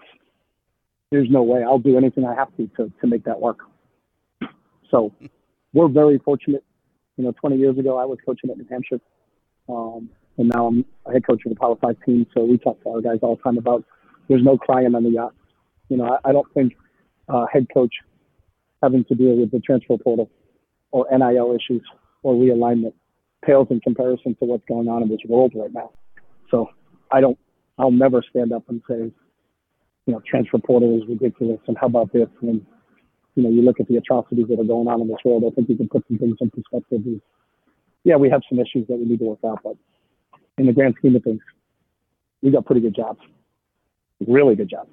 there's 1.11 1.29
no 1.31 1.43
way. 1.43 1.63
I'll 1.63 1.79
do 1.79 1.97
anything 1.97 2.25
I 2.25 2.35
have 2.35 2.55
to 2.57 2.67
to, 2.77 2.93
to 3.01 3.07
make 3.07 3.25
that 3.25 3.41
work." 3.41 3.59
So 4.91 5.13
we're 5.73 5.89
very 5.89 6.19
fortunate. 6.19 6.65
You 7.17 7.25
know, 7.25 7.33
20 7.33 7.57
years 7.57 7.79
ago, 7.79 7.99
I 7.99 8.05
was 8.05 8.19
coaching 8.25 8.51
at 8.51 8.57
New 8.57 8.67
Hampshire, 8.71 9.01
um, 9.69 10.09
and 10.39 10.49
now 10.49 10.69
I'm 10.69 10.85
a 11.07 11.13
head 11.13 11.27
coach 11.27 11.43
of 11.45 11.51
the 11.51 11.57
Power 11.57 11.77
Five 11.77 11.97
team. 12.07 12.27
So 12.35 12.45
we 12.45 12.59
talk 12.59 12.83
to 12.83 12.91
our 12.91 13.01
guys 13.01 13.19
all 13.23 13.37
the 13.37 13.43
time 13.43 13.59
about 13.59 13.85
there's 14.29 14.43
no 14.43 14.57
crying 14.57 14.95
on 14.95 15.05
the 15.05 15.11
yacht. 15.11 15.35
You 15.89 15.99
know, 15.99 16.05
I, 16.05 16.31
I 16.31 16.33
don't 16.33 16.53
think 16.55 16.75
uh, 17.29 17.47
head 17.53 17.67
coach 17.73 17.93
having 18.83 19.05
to 19.05 19.15
deal 19.15 19.37
with 19.37 19.51
the 19.51 19.61
transfer 19.61 19.99
portal 19.99 20.31
or 20.91 21.07
NIL 21.11 21.55
issues 21.55 21.83
or 22.23 22.35
realignment 22.35 22.95
pales 23.45 23.69
in 23.71 23.81
comparison 23.81 24.35
to 24.37 24.45
what's 24.45 24.65
going 24.67 24.89
on 24.89 25.03
in 25.03 25.09
this 25.09 25.21
world 25.29 25.53
right 25.55 25.73
now. 25.73 25.91
So 26.51 26.71
I 27.11 27.21
don't, 27.21 27.39
I'll 27.79 27.91
never 27.91 28.23
stand 28.29 28.53
up 28.53 28.65
and 28.69 28.83
say, 28.89 29.13
you 30.07 30.15
know, 30.15 30.23
transfer 30.27 30.59
portal 30.59 30.97
is 30.97 31.09
ridiculous 31.09 31.61
and 31.67 31.77
how 31.79 31.87
about 31.87 32.13
this? 32.13 32.29
And 32.43 32.65
you 33.37 33.43
know, 33.45 33.51
you 33.51 33.63
look 33.63 33.81
at 33.81 33.89
the 33.89 33.97
atrocities 33.97 34.47
that 34.49 34.59
are 34.61 34.65
going 34.65 34.89
on 34.89 35.01
in 35.01 35.09
this 35.09 35.19
world, 35.25 35.45
I 35.47 35.55
think 35.55 35.69
you 35.69 35.77
can 35.77 35.89
put 35.89 36.05
some 36.09 36.19
things 36.19 36.37
in 36.41 36.51
perspective. 36.51 37.03
Is, 37.07 37.21
yeah, 38.05 38.17
we 38.17 38.29
have 38.31 38.43
some 38.49 38.59
issues 38.59 38.87
that 38.89 38.97
we 38.97 39.05
need 39.05 39.19
to 39.21 39.25
work 39.27 39.39
out, 39.47 39.61
but 39.63 39.77
in 40.59 40.67
the 40.67 40.73
grand 40.73 40.95
scheme 40.99 41.15
of 41.17 41.23
things, 41.23 41.41
we 42.43 42.51
got 42.51 42.65
pretty 42.67 42.81
good 42.81 42.95
jobs, 42.97 43.21
really 44.27 44.57
good 44.57 44.69
jobs. 44.69 44.91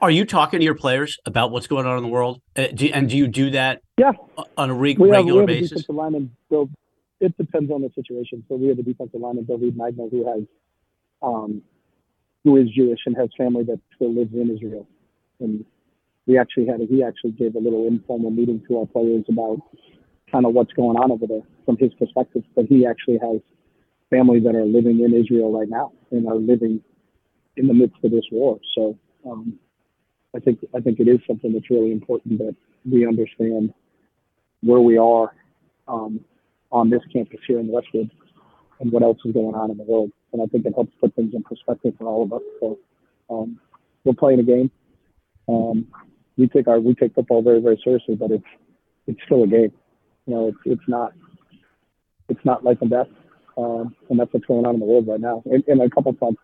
Are 0.00 0.12
you 0.12 0.24
talking 0.24 0.60
to 0.60 0.64
your 0.64 0.76
players 0.76 1.18
about 1.26 1.50
what's 1.50 1.66
going 1.66 1.86
on 1.86 1.96
in 1.96 2.04
the 2.04 2.08
world? 2.08 2.40
Uh, 2.54 2.68
do, 2.72 2.86
and 2.94 3.10
do 3.10 3.16
you 3.16 3.26
do 3.26 3.50
that 3.50 3.80
Yeah. 3.98 4.12
on 4.56 4.70
a 4.70 4.74
re- 4.74 4.94
We 4.96 5.08
have, 5.08 5.24
we 5.24 5.32
regular 5.32 5.40
have 5.40 5.48
a 5.50 5.52
basis? 5.54 5.70
defensive 5.70 5.96
lineman, 5.96 6.36
Bill. 6.48 6.70
It 7.18 7.36
depends 7.36 7.70
on 7.72 7.82
the 7.82 7.90
situation. 7.96 8.44
So 8.48 8.54
we 8.54 8.68
have 8.68 8.78
a 8.78 8.82
defensive 8.84 9.20
lineman, 9.20 9.44
Bill 9.44 9.58
Reed 9.58 9.76
Magna, 9.76 10.06
who 10.08 10.24
has, 10.28 10.42
um, 11.20 11.62
who 12.44 12.56
is 12.56 12.68
Jewish 12.70 13.00
and 13.06 13.16
has 13.16 13.30
family 13.36 13.64
that 13.64 13.80
still 13.94 14.12
lives 14.12 14.32
in 14.34 14.50
Israel. 14.50 14.86
And 15.40 15.64
we 16.26 16.38
actually 16.38 16.66
had, 16.66 16.80
a, 16.80 16.86
he 16.86 17.02
actually 17.02 17.32
gave 17.32 17.54
a 17.54 17.58
little 17.58 17.86
informal 17.86 18.30
meeting 18.30 18.62
to 18.68 18.78
our 18.78 18.86
players 18.86 19.24
about 19.28 19.58
kind 20.30 20.46
of 20.46 20.54
what's 20.54 20.72
going 20.72 20.96
on 20.96 21.10
over 21.10 21.26
there 21.26 21.42
from 21.64 21.76
his 21.78 21.92
perspective. 21.94 22.42
But 22.54 22.66
he 22.66 22.86
actually 22.86 23.18
has 23.18 23.40
family 24.10 24.40
that 24.40 24.54
are 24.54 24.64
living 24.64 25.00
in 25.00 25.14
Israel 25.14 25.56
right 25.56 25.68
now 25.68 25.92
and 26.10 26.26
are 26.28 26.36
living 26.36 26.80
in 27.56 27.66
the 27.66 27.74
midst 27.74 27.96
of 28.04 28.10
this 28.10 28.24
war. 28.30 28.58
So 28.74 28.98
um, 29.26 29.58
I 30.34 30.40
think 30.40 30.60
I 30.74 30.80
think 30.80 31.00
it 31.00 31.08
is 31.08 31.20
something 31.26 31.52
that's 31.52 31.70
really 31.70 31.92
important 31.92 32.38
that 32.38 32.56
we 32.90 33.06
understand 33.06 33.72
where 34.62 34.80
we 34.80 34.96
are 34.96 35.34
um, 35.88 36.20
on 36.70 36.90
this 36.90 37.02
campus 37.12 37.40
here 37.46 37.58
in 37.58 37.68
Westwood 37.68 38.10
and 38.80 38.90
what 38.90 39.02
else 39.02 39.18
is 39.24 39.32
going 39.32 39.54
on 39.54 39.70
in 39.70 39.76
the 39.76 39.84
world. 39.84 40.10
And 40.32 40.42
I 40.42 40.46
think 40.46 40.64
it 40.66 40.74
helps 40.74 40.92
put 41.00 41.14
things 41.14 41.34
in 41.34 41.42
perspective 41.42 41.94
for 41.98 42.06
all 42.06 42.22
of 42.22 42.32
us. 42.32 42.42
So 42.60 42.78
um, 43.30 43.60
we're 44.04 44.14
playing 44.14 44.40
a 44.40 44.44
game. 44.44 44.70
Um, 45.48 45.86
we 46.36 46.48
take 46.48 46.68
our 46.68 46.80
we 46.80 46.94
take 46.94 47.14
football 47.14 47.42
very 47.42 47.60
very 47.60 47.80
seriously, 47.82 48.14
but 48.14 48.30
it's 48.30 48.44
it's 49.06 49.20
still 49.26 49.44
a 49.44 49.46
game. 49.46 49.72
You 50.26 50.34
know, 50.34 50.48
it's 50.48 50.58
it's 50.64 50.88
not 50.88 51.12
it's 52.28 52.44
not 52.44 52.64
life 52.64 52.78
and 52.80 52.90
death, 52.90 53.08
um, 53.58 53.94
and 54.08 54.18
that's 54.18 54.32
what's 54.32 54.46
going 54.46 54.66
on 54.66 54.74
in 54.74 54.80
the 54.80 54.86
world 54.86 55.06
right 55.06 55.20
now. 55.20 55.42
And, 55.46 55.80
a 55.80 55.90
couple 55.90 56.12
of 56.12 56.20
times, 56.20 56.36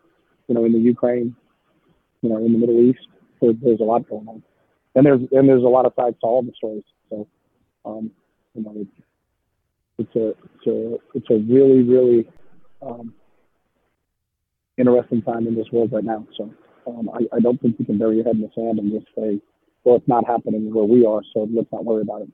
you 0.47 0.55
know, 0.55 0.65
in 0.65 0.73
the 0.73 0.79
Ukraine, 0.79 1.35
you 2.21 2.29
know, 2.29 2.37
in 2.37 2.53
the 2.53 2.59
Middle 2.59 2.79
East, 2.81 3.07
there, 3.41 3.53
there's 3.53 3.79
a 3.79 3.83
lot 3.83 4.07
going 4.09 4.27
on, 4.27 4.43
and 4.95 5.05
there's 5.05 5.21
and 5.31 5.49
there's 5.49 5.63
a 5.63 5.67
lot 5.67 5.85
of 5.85 5.93
sides 5.95 6.17
to 6.21 6.27
all 6.27 6.43
the 6.43 6.51
stories. 6.55 6.83
So, 7.09 7.27
um, 7.85 8.11
you 8.53 8.63
know, 8.63 8.73
it's 8.75 8.91
it's 9.97 10.15
a 10.15 10.27
it's 10.29 10.67
a 10.67 10.97
it's 11.15 11.29
a 11.29 11.53
really 11.53 11.81
really 11.81 12.29
um, 12.81 13.13
interesting 14.79 15.21
time 15.21 15.47
in 15.47 15.55
this 15.55 15.67
world 15.71 15.91
right 15.91 16.03
now. 16.03 16.25
So, 16.37 16.51
um, 16.87 17.09
I, 17.13 17.35
I 17.35 17.39
don't 17.39 17.61
think 17.61 17.75
you 17.79 17.85
can 17.85 17.97
bury 17.97 18.17
your 18.17 18.25
head 18.25 18.35
in 18.35 18.41
the 18.41 18.49
sand 18.55 18.79
and 18.79 18.91
just 18.91 19.07
say, 19.15 19.39
well, 19.83 19.97
it's 19.97 20.07
not 20.07 20.25
happening 20.25 20.73
where 20.73 20.85
we 20.85 21.05
are, 21.05 21.21
so 21.33 21.47
let's 21.53 21.71
not 21.71 21.85
worry 21.85 22.01
about 22.01 22.23
it. 22.23 22.29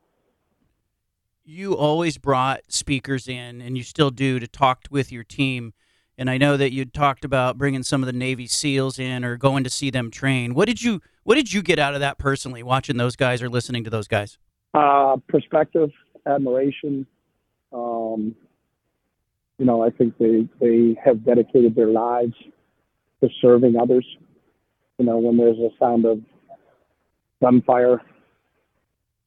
You 1.43 1.75
always 1.75 2.17
brought 2.17 2.61
speakers 2.69 3.27
in, 3.27 3.61
and 3.61 3.77
you 3.77 3.83
still 3.83 4.09
do, 4.09 4.39
to 4.39 4.47
talk 4.47 4.85
with 4.89 5.11
your 5.11 5.23
team. 5.23 5.73
And 6.17 6.29
I 6.29 6.37
know 6.37 6.57
that 6.57 6.71
you 6.71 6.85
talked 6.85 7.25
about 7.25 7.57
bringing 7.57 7.83
some 7.83 8.01
of 8.01 8.07
the 8.07 8.13
Navy 8.13 8.47
SEALs 8.47 8.97
in 8.97 9.23
or 9.23 9.37
going 9.37 9.63
to 9.63 9.69
see 9.69 9.89
them 9.89 10.09
train. 10.09 10.53
What 10.53 10.67
did 10.67 10.81
you 10.81 11.01
What 11.23 11.35
did 11.35 11.53
you 11.53 11.61
get 11.61 11.77
out 11.77 11.93
of 11.93 11.99
that 11.99 12.17
personally, 12.17 12.63
watching 12.63 12.97
those 12.97 13.15
guys 13.15 13.43
or 13.43 13.49
listening 13.49 13.83
to 13.83 13.89
those 13.89 14.07
guys? 14.07 14.37
Uh, 14.73 15.17
perspective, 15.27 15.89
admiration. 16.25 17.05
Um, 17.73 18.35
you 19.57 19.65
know, 19.65 19.83
I 19.83 19.89
think 19.89 20.17
they 20.17 20.47
they 20.59 20.97
have 21.03 21.25
dedicated 21.25 21.75
their 21.75 21.87
lives 21.87 22.33
to 23.21 23.29
serving 23.41 23.75
others. 23.77 24.05
You 24.97 25.05
know, 25.05 25.17
when 25.17 25.37
there's 25.37 25.57
a 25.57 25.69
sound 25.79 26.05
of 26.05 26.19
gunfire, 27.41 28.01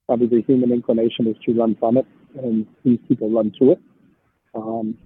probably 0.06 0.26
the 0.26 0.42
human 0.46 0.72
inclination 0.72 1.26
is 1.26 1.36
to 1.46 1.54
run 1.54 1.76
from 1.78 1.96
it, 1.96 2.06
and 2.42 2.66
these 2.84 2.98
people 3.08 3.30
run 3.30 3.52
to 3.58 3.72
it. 3.72 3.80
Um, 4.54 4.98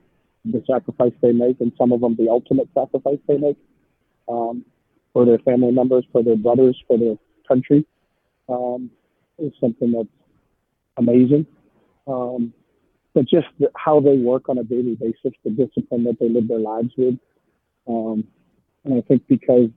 the 0.44 0.62
sacrifice 0.68 1.12
they 1.20 1.32
make, 1.32 1.61
and 1.61 1.72
some 1.78 1.92
of 1.92 2.00
them 2.00 2.16
the 2.16 2.28
ultimate 2.28 2.68
sacrifice 2.74 3.18
they 3.28 3.37
make 3.37 3.58
um, 4.28 4.64
for 5.12 5.24
their 5.24 5.38
family 5.38 5.70
members, 5.70 6.04
for 6.11 6.22
their 6.22 6.37
brothers, 6.37 6.76
for 6.88 6.98
their 6.98 7.14
country, 7.46 7.87
um, 8.48 8.90
is 9.38 9.52
something 9.61 9.92
that's 9.92 10.08
amazing. 10.96 11.46
Um, 12.06 12.52
but 13.14 13.29
just 13.29 13.46
the, 13.59 13.70
how 13.77 14.01
they 14.01 14.16
work 14.16 14.48
on 14.48 14.59
a 14.59 14.64
daily 14.64 14.94
basis, 14.94 15.33
the 15.44 15.51
discipline 15.51 16.05
that 16.05 16.18
they 16.18 16.29
live 16.29 16.48
their 16.48 16.59
lives 16.59 16.90
with. 16.96 17.18
Um, 17.87 18.25
and 18.85 18.94
I 18.94 19.01
think 19.03 19.27
because 19.29 19.68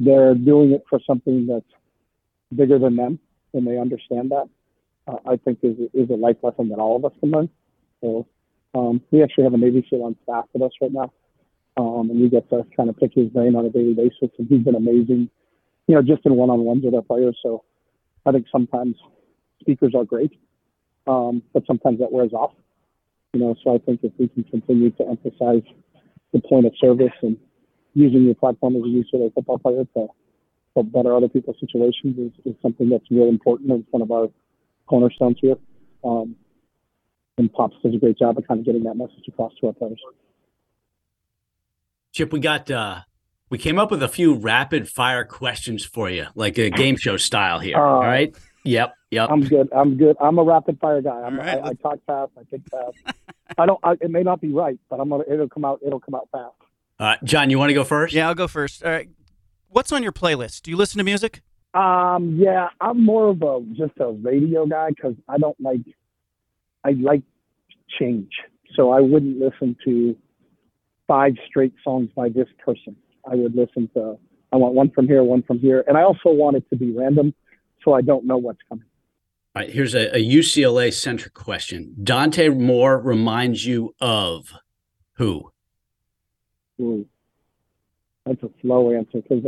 they're 0.00 0.34
doing 0.34 0.72
it 0.72 0.84
for 0.88 0.98
something 1.06 1.46
that's 1.46 1.64
bigger 2.54 2.78
than 2.78 2.96
them 2.96 3.18
and 3.54 3.66
they 3.66 3.78
understand 3.78 4.30
that, 4.30 4.48
uh, 5.06 5.18
I 5.26 5.36
think 5.36 5.58
is, 5.62 5.76
is 5.92 6.10
a 6.10 6.14
life 6.14 6.36
lesson 6.42 6.68
that 6.70 6.78
all 6.78 6.96
of 6.96 7.04
us 7.04 7.12
can 7.20 7.30
learn. 7.30 7.48
So 8.00 8.26
um, 8.74 9.00
we 9.10 9.22
actually 9.22 9.44
have 9.44 9.54
a 9.54 9.58
Navy 9.58 9.86
SEAL 9.88 10.02
on 10.02 10.16
staff 10.22 10.46
with 10.52 10.62
us 10.62 10.72
right 10.80 10.92
now. 10.92 11.12
Um, 11.76 12.10
and 12.10 12.20
we 12.20 12.28
get 12.28 12.48
to 12.50 12.66
kind 12.76 12.90
of 12.90 12.96
pick 12.98 13.12
his 13.14 13.28
brain 13.28 13.56
on 13.56 13.64
a 13.64 13.70
daily 13.70 13.94
basis. 13.94 14.30
And 14.38 14.46
he's 14.48 14.62
been 14.62 14.74
amazing, 14.74 15.30
you 15.86 15.94
know, 15.94 16.02
just 16.02 16.24
in 16.26 16.34
one-on-ones 16.34 16.84
with 16.84 16.94
our 16.94 17.02
players. 17.02 17.38
So 17.42 17.64
I 18.26 18.32
think 18.32 18.46
sometimes 18.52 18.96
speakers 19.60 19.94
are 19.94 20.04
great, 20.04 20.32
um, 21.06 21.42
but 21.52 21.64
sometimes 21.66 21.98
that 22.00 22.12
wears 22.12 22.32
off. 22.32 22.52
You 23.32 23.40
know, 23.40 23.54
so 23.64 23.74
I 23.74 23.78
think 23.78 24.00
if 24.02 24.12
we 24.18 24.28
can 24.28 24.44
continue 24.44 24.90
to 24.90 25.08
emphasize 25.08 25.62
the 26.32 26.40
point 26.40 26.66
of 26.66 26.72
service 26.80 27.12
and 27.22 27.36
using 27.94 28.24
your 28.24 28.34
platform 28.34 28.76
as 28.76 28.82
a 28.82 28.88
use 28.88 29.10
of 29.14 29.20
a 29.22 29.30
football 29.30 29.58
player 29.58 29.84
to 29.94 30.08
help 30.74 30.92
better 30.92 31.14
other 31.14 31.28
people's 31.28 31.56
situations 31.60 32.18
is, 32.18 32.32
is 32.44 32.54
something 32.62 32.88
that's 32.88 33.04
real 33.10 33.28
important 33.28 33.70
and 33.70 33.82
it's 33.82 33.92
one 33.92 34.02
of 34.02 34.10
our 34.10 34.28
cornerstones 34.86 35.36
here. 35.40 35.56
Um, 36.04 36.36
and 37.38 37.52
Pops 37.52 37.76
does 37.82 37.94
a 37.94 37.98
great 37.98 38.18
job 38.18 38.36
of 38.38 38.46
kind 38.46 38.60
of 38.60 38.66
getting 38.66 38.82
that 38.84 38.96
message 38.96 39.24
across 39.28 39.52
to 39.60 39.68
our 39.68 39.72
players. 39.72 40.00
Chip, 42.12 42.32
we 42.32 42.40
got 42.40 42.70
uh 42.70 43.00
we 43.48 43.58
came 43.58 43.78
up 43.78 43.90
with 43.90 44.02
a 44.02 44.08
few 44.08 44.34
rapid 44.34 44.88
fire 44.88 45.24
questions 45.24 45.84
for 45.84 46.08
you, 46.08 46.26
like 46.34 46.58
a 46.58 46.70
game 46.70 46.96
show 46.96 47.18
style 47.18 47.58
here. 47.58 47.76
Uh, 47.76 47.80
all 47.82 48.00
right. 48.00 48.34
Yep, 48.64 48.94
yep. 49.10 49.28
I'm 49.30 49.44
good. 49.44 49.68
I'm 49.74 49.96
good. 49.96 50.16
I'm 50.20 50.38
a 50.38 50.42
rapid 50.42 50.78
fire 50.80 51.02
guy. 51.02 51.20
I'm, 51.20 51.38
right, 51.38 51.58
I, 51.58 51.68
I 51.68 51.74
talk 51.74 51.98
fast. 52.06 52.32
I 52.38 52.44
think 52.44 52.62
fast. 52.70 53.16
I 53.58 53.66
don't. 53.66 53.80
I, 53.82 53.92
it 54.00 54.10
may 54.10 54.22
not 54.22 54.40
be 54.40 54.52
right, 54.52 54.78
but 54.88 55.00
I'm 55.00 55.08
gonna. 55.08 55.24
It'll 55.30 55.48
come 55.48 55.64
out. 55.64 55.80
It'll 55.84 56.00
come 56.00 56.14
out 56.14 56.28
fast. 56.32 56.54
Uh, 56.98 57.16
John, 57.24 57.50
you 57.50 57.58
want 57.58 57.70
to 57.70 57.74
go 57.74 57.84
first? 57.84 58.14
Yeah, 58.14 58.28
I'll 58.28 58.34
go 58.34 58.48
first. 58.48 58.84
All 58.84 58.90
right. 58.90 59.08
What's 59.68 59.92
on 59.92 60.02
your 60.02 60.12
playlist? 60.12 60.62
Do 60.62 60.70
you 60.70 60.76
listen 60.76 60.98
to 60.98 61.04
music? 61.04 61.42
Um. 61.74 62.36
Yeah. 62.40 62.68
I'm 62.80 63.04
more 63.04 63.28
of 63.28 63.42
a 63.42 63.60
just 63.74 63.92
a 64.00 64.10
radio 64.10 64.66
guy 64.66 64.90
because 64.90 65.14
I 65.28 65.38
don't 65.38 65.58
like. 65.60 65.80
I 66.84 66.90
like 67.00 67.22
change, 67.98 68.30
so 68.74 68.90
I 68.90 69.00
wouldn't 69.00 69.38
listen 69.38 69.76
to 69.84 70.16
five 71.06 71.34
straight 71.46 71.74
songs 71.84 72.08
by 72.14 72.28
this 72.28 72.48
person. 72.64 72.96
I 73.30 73.34
would 73.34 73.54
listen 73.54 73.88
to. 73.94 74.18
I 74.52 74.56
want 74.56 74.74
one 74.74 74.90
from 74.90 75.06
here, 75.06 75.22
one 75.22 75.42
from 75.42 75.60
here, 75.60 75.84
and 75.86 75.96
I 75.96 76.02
also 76.02 76.30
want 76.30 76.56
it 76.56 76.68
to 76.70 76.76
be 76.76 76.92
random, 76.92 77.34
so 77.84 77.94
I 77.94 78.02
don't 78.02 78.26
know 78.26 78.36
what's 78.36 78.58
coming. 78.68 78.84
All 79.54 79.60
right, 79.60 79.70
here's 79.70 79.94
a, 79.94 80.16
a 80.16 80.18
UCLA 80.18 80.90
centric 80.90 81.34
question. 81.34 81.94
Dante 82.02 82.48
Moore 82.48 82.98
reminds 82.98 83.66
you 83.66 83.94
of 84.00 84.54
who? 85.16 85.52
Ooh, 86.80 87.06
that's 88.24 88.42
a 88.42 88.48
slow 88.62 88.94
answer 88.96 89.20
because 89.20 89.44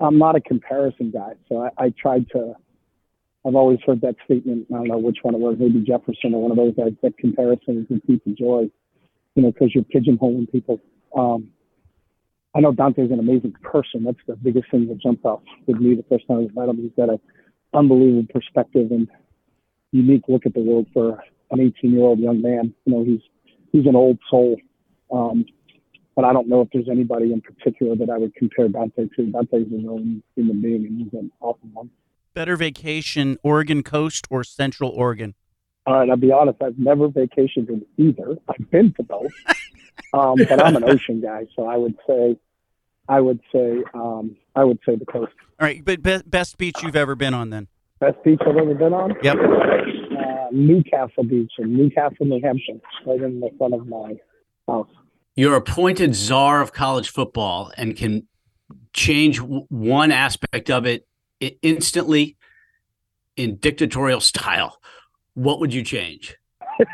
I'm 0.00 0.16
not 0.16 0.34
a 0.34 0.40
comparison 0.40 1.10
guy. 1.10 1.32
So 1.50 1.62
I, 1.62 1.84
I 1.84 1.94
tried 2.00 2.30
to. 2.30 2.54
I've 3.46 3.54
always 3.54 3.80
heard 3.86 4.00
that 4.00 4.16
statement. 4.24 4.66
I 4.72 4.76
don't 4.76 4.88
know 4.88 4.96
which 4.96 5.18
one 5.20 5.34
it 5.34 5.40
was, 5.40 5.56
maybe 5.58 5.80
Jefferson 5.80 6.32
or 6.32 6.40
one 6.40 6.50
of 6.50 6.56
those 6.56 6.74
guys. 6.74 6.94
That 7.02 7.18
comparison 7.18 7.86
is 7.90 7.98
a 7.98 8.00
thief 8.06 8.22
joy, 8.38 8.70
you 9.34 9.42
know, 9.42 9.52
because 9.52 9.74
you're 9.74 9.84
pigeonholing 9.84 10.50
people. 10.50 10.80
Um, 11.14 11.50
I 12.54 12.60
know 12.60 12.72
Dante's 12.72 13.10
an 13.10 13.18
amazing 13.18 13.52
person. 13.62 14.04
That's 14.04 14.16
the 14.26 14.36
biggest 14.36 14.70
thing 14.70 14.88
that 14.88 15.02
jumped 15.02 15.26
off 15.26 15.42
with 15.66 15.76
me 15.76 15.96
the 15.96 16.04
first 16.08 16.26
time 16.26 16.48
I 16.50 16.58
met 16.58 16.70
him. 16.70 16.78
He's 16.78 16.92
got 16.96 17.10
an 17.10 17.20
unbelievable 17.74 18.26
perspective 18.32 18.90
and 18.90 19.06
unique 19.94 20.24
look 20.28 20.44
at 20.44 20.54
the 20.54 20.60
world 20.60 20.86
for 20.92 21.22
an 21.50 21.60
18 21.60 21.92
year 21.92 22.02
old 22.02 22.18
young 22.18 22.42
man. 22.42 22.74
You 22.84 22.92
know, 22.92 23.04
he's 23.04 23.20
he's 23.72 23.86
an 23.86 23.96
old 23.96 24.18
soul. 24.28 24.56
Um, 25.10 25.46
but 26.16 26.24
I 26.24 26.32
don't 26.32 26.48
know 26.48 26.60
if 26.60 26.68
there's 26.72 26.88
anybody 26.88 27.32
in 27.32 27.40
particular 27.40 27.96
that 27.96 28.10
I 28.10 28.18
would 28.18 28.34
compare 28.34 28.68
Dante 28.68 29.08
to. 29.16 29.26
Dante's 29.26 29.70
his 29.70 29.84
own 29.88 30.22
human 30.36 30.60
being, 30.60 30.86
and 30.86 30.98
he's 30.98 31.12
an 31.12 31.30
awesome 31.40 31.72
one. 31.72 31.90
Better 32.34 32.56
vacation, 32.56 33.36
Oregon 33.42 33.82
coast 33.82 34.26
or 34.30 34.44
Central 34.44 34.90
Oregon? 34.90 35.34
All 35.86 35.94
right, 35.94 36.08
I'll 36.08 36.16
be 36.16 36.32
honest. 36.32 36.62
I've 36.62 36.78
never 36.78 37.08
vacationed 37.08 37.68
in 37.68 37.84
either. 37.96 38.36
I've 38.48 38.70
been 38.70 38.92
to 38.94 39.02
both, 39.02 39.32
um, 40.14 40.36
but 40.36 40.64
I'm 40.64 40.76
an 40.76 40.84
ocean 40.84 41.20
guy, 41.20 41.46
so 41.54 41.66
I 41.66 41.76
would 41.76 41.96
say, 42.06 42.36
I 43.08 43.20
would 43.20 43.40
say, 43.52 43.82
um, 43.92 44.36
I 44.54 44.64
would 44.64 44.78
say 44.86 44.96
the 44.96 45.04
coast. 45.04 45.32
All 45.60 45.66
right, 45.66 45.84
but 45.84 46.02
be- 46.02 46.22
best 46.26 46.58
beach 46.58 46.76
you've 46.82 46.96
ever 46.96 47.14
been 47.14 47.34
on 47.34 47.50
then? 47.50 47.68
Best 48.04 48.22
beach 48.22 48.40
I've 48.42 48.54
ever 48.54 48.74
been 48.74 48.92
on. 48.92 49.14
Yep. 49.22 49.36
Uh, 49.38 50.46
New 50.52 50.82
Castle 50.82 51.24
Beach 51.24 51.52
in 51.56 51.74
New 51.74 51.88
Castle, 51.88 52.26
New 52.26 52.38
Hampshire, 52.42 52.74
right 53.06 53.18
in 53.18 53.40
the 53.40 53.48
front 53.56 53.72
of 53.72 53.86
my 53.88 54.12
house. 54.68 54.90
You're 55.36 55.56
appointed 55.56 56.14
czar 56.14 56.60
of 56.60 56.74
college 56.74 57.08
football 57.08 57.72
and 57.78 57.96
can 57.96 58.28
change 58.92 59.38
w- 59.38 59.64
one 59.70 60.12
aspect 60.12 60.68
of 60.68 60.84
it 60.84 61.06
instantly 61.62 62.36
in 63.38 63.56
dictatorial 63.56 64.20
style. 64.20 64.78
What 65.32 65.60
would 65.60 65.72
you 65.72 65.82
change? 65.82 66.36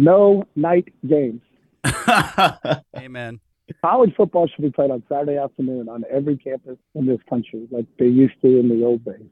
No 0.00 0.44
night 0.54 0.94
games. 1.08 1.40
Amen. 2.96 3.40
college 3.84 4.14
football 4.16 4.46
should 4.46 4.62
be 4.62 4.70
played 4.70 4.92
on 4.92 5.02
Saturday 5.08 5.38
afternoon 5.38 5.88
on 5.88 6.04
every 6.08 6.36
campus 6.36 6.76
in 6.94 7.04
this 7.06 7.18
country, 7.28 7.66
like 7.72 7.86
they 7.98 8.06
used 8.06 8.40
to 8.42 8.60
in 8.60 8.68
the 8.68 8.84
old 8.84 9.04
days. 9.04 9.26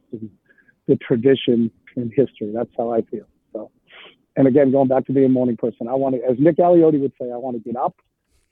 The 0.87 0.96
tradition 0.96 1.70
and 1.96 2.12
history. 2.14 2.53
That's 2.55 2.70
how 2.77 2.92
I 2.92 3.03
feel. 3.03 3.27
So, 3.53 3.70
and 4.37 4.46
again, 4.46 4.70
going 4.70 4.88
back 4.88 5.07
to 5.07 5.12
being 5.12 5.27
a 5.27 5.31
morning 5.31 5.57
person, 5.57 5.88
I 5.88 5.94
want 5.94 6.14
to, 6.14 6.22
as 6.31 6.37
Nick 6.38 6.57
Aliotti 6.57 7.01
would 7.01 7.12
say, 7.20 7.31
I 7.33 7.37
want 7.37 7.57
to 7.57 7.62
get 7.62 7.77
up, 7.77 7.96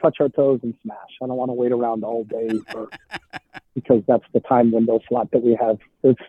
touch 0.00 0.16
our 0.20 0.28
toes, 0.28 0.60
and 0.62 0.74
smash. 0.82 0.96
I 1.22 1.26
don't 1.26 1.36
want 1.36 1.50
to 1.50 1.54
wait 1.54 1.72
around 1.72 2.04
all 2.04 2.24
day 2.24 2.48
for, 2.70 2.88
because 3.74 4.02
that's 4.08 4.24
the 4.32 4.40
time 4.40 4.72
window 4.72 5.00
slot 5.08 5.30
that 5.32 5.42
we 5.42 5.56
have. 5.60 5.78
Let's 6.02 6.20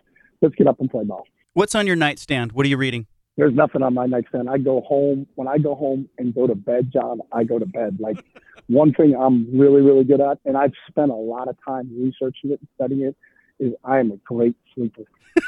let's 0.42 0.54
get 0.54 0.66
up 0.66 0.80
and 0.80 0.90
play 0.90 1.04
ball. 1.04 1.26
What's 1.54 1.74
on 1.74 1.86
your 1.86 1.96
nightstand? 1.96 2.52
What 2.52 2.66
are 2.66 2.68
you 2.68 2.76
reading? 2.76 3.06
There's 3.36 3.54
nothing 3.54 3.82
on 3.82 3.92
my 3.92 4.06
nightstand. 4.06 4.48
I 4.48 4.58
go 4.58 4.80
home 4.80 5.26
when 5.34 5.46
I 5.46 5.58
go 5.58 5.74
home 5.74 6.08
and 6.18 6.34
go 6.34 6.46
to 6.46 6.54
bed, 6.54 6.90
John. 6.92 7.20
I 7.32 7.44
go 7.44 7.58
to 7.58 7.66
bed. 7.66 7.98
Like 8.00 8.24
one 8.68 8.94
thing 8.94 9.14
I'm 9.14 9.58
really, 9.58 9.82
really 9.82 10.04
good 10.04 10.20
at, 10.20 10.38
and 10.44 10.56
I've 10.56 10.72
spent 10.88 11.10
a 11.10 11.14
lot 11.14 11.48
of 11.48 11.56
time 11.66 11.90
researching 11.98 12.50
it 12.50 12.60
and 12.60 12.68
studying 12.74 13.02
it, 13.02 13.16
is 13.58 13.72
I 13.84 13.98
am 13.98 14.12
a 14.12 14.16
great 14.18 14.56
sleeper. 14.74 15.02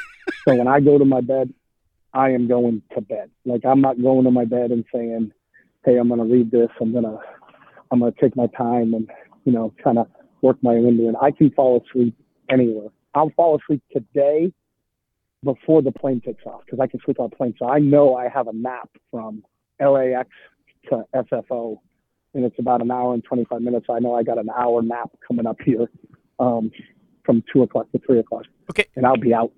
so 0.47 0.55
when 0.55 0.67
I 0.67 0.79
go 0.79 0.97
to 0.97 1.05
my 1.05 1.21
bed, 1.21 1.53
I 2.13 2.31
am 2.31 2.47
going 2.47 2.81
to 2.95 3.01
bed. 3.01 3.29
Like 3.45 3.65
I'm 3.65 3.81
not 3.81 4.01
going 4.01 4.23
to 4.25 4.31
my 4.31 4.45
bed 4.45 4.71
and 4.71 4.83
saying, 4.93 5.31
"Hey, 5.85 5.97
I'm 5.97 6.07
going 6.07 6.19
to 6.19 6.25
read 6.25 6.51
this. 6.51 6.69
I'm 6.81 6.93
gonna, 6.93 7.17
I'm 7.91 7.99
going 7.99 8.11
to 8.11 8.19
take 8.19 8.35
my 8.35 8.47
time 8.47 8.93
and 8.93 9.09
you 9.45 9.51
know, 9.51 9.73
kind 9.83 9.99
of 9.99 10.07
work 10.41 10.57
my 10.61 10.75
into 10.75 11.09
it." 11.09 11.15
I 11.21 11.31
can 11.31 11.51
fall 11.51 11.83
asleep 11.87 12.15
anywhere. 12.49 12.89
I'll 13.13 13.31
fall 13.35 13.59
asleep 13.59 13.83
today 13.91 14.51
before 15.43 15.81
the 15.81 15.91
plane 15.91 16.21
takes 16.21 16.43
off 16.45 16.61
because 16.65 16.79
I 16.79 16.87
can 16.87 16.99
sleep 17.05 17.19
on 17.19 17.29
a 17.31 17.35
plane. 17.35 17.55
So 17.57 17.67
I 17.67 17.79
know 17.79 18.15
I 18.15 18.27
have 18.27 18.47
a 18.47 18.53
nap 18.53 18.89
from 19.11 19.43
LAX 19.79 20.29
to 20.89 21.05
SFO, 21.15 21.79
and 22.33 22.43
it's 22.43 22.59
about 22.59 22.81
an 22.81 22.91
hour 22.91 23.13
and 23.13 23.23
25 23.23 23.61
minutes. 23.61 23.85
I 23.89 23.99
know 23.99 24.15
I 24.15 24.23
got 24.23 24.37
an 24.37 24.49
hour 24.49 24.81
nap 24.81 25.11
coming 25.25 25.45
up 25.45 25.57
here 25.63 25.87
um, 26.39 26.71
from 27.29 27.43
two 27.53 27.61
o'clock 27.61 27.85
to 27.91 27.99
three 27.99 28.17
o'clock. 28.17 28.45
Okay. 28.71 28.87
And 28.95 29.05
I'll 29.05 29.15
be 29.15 29.35
out. 29.35 29.51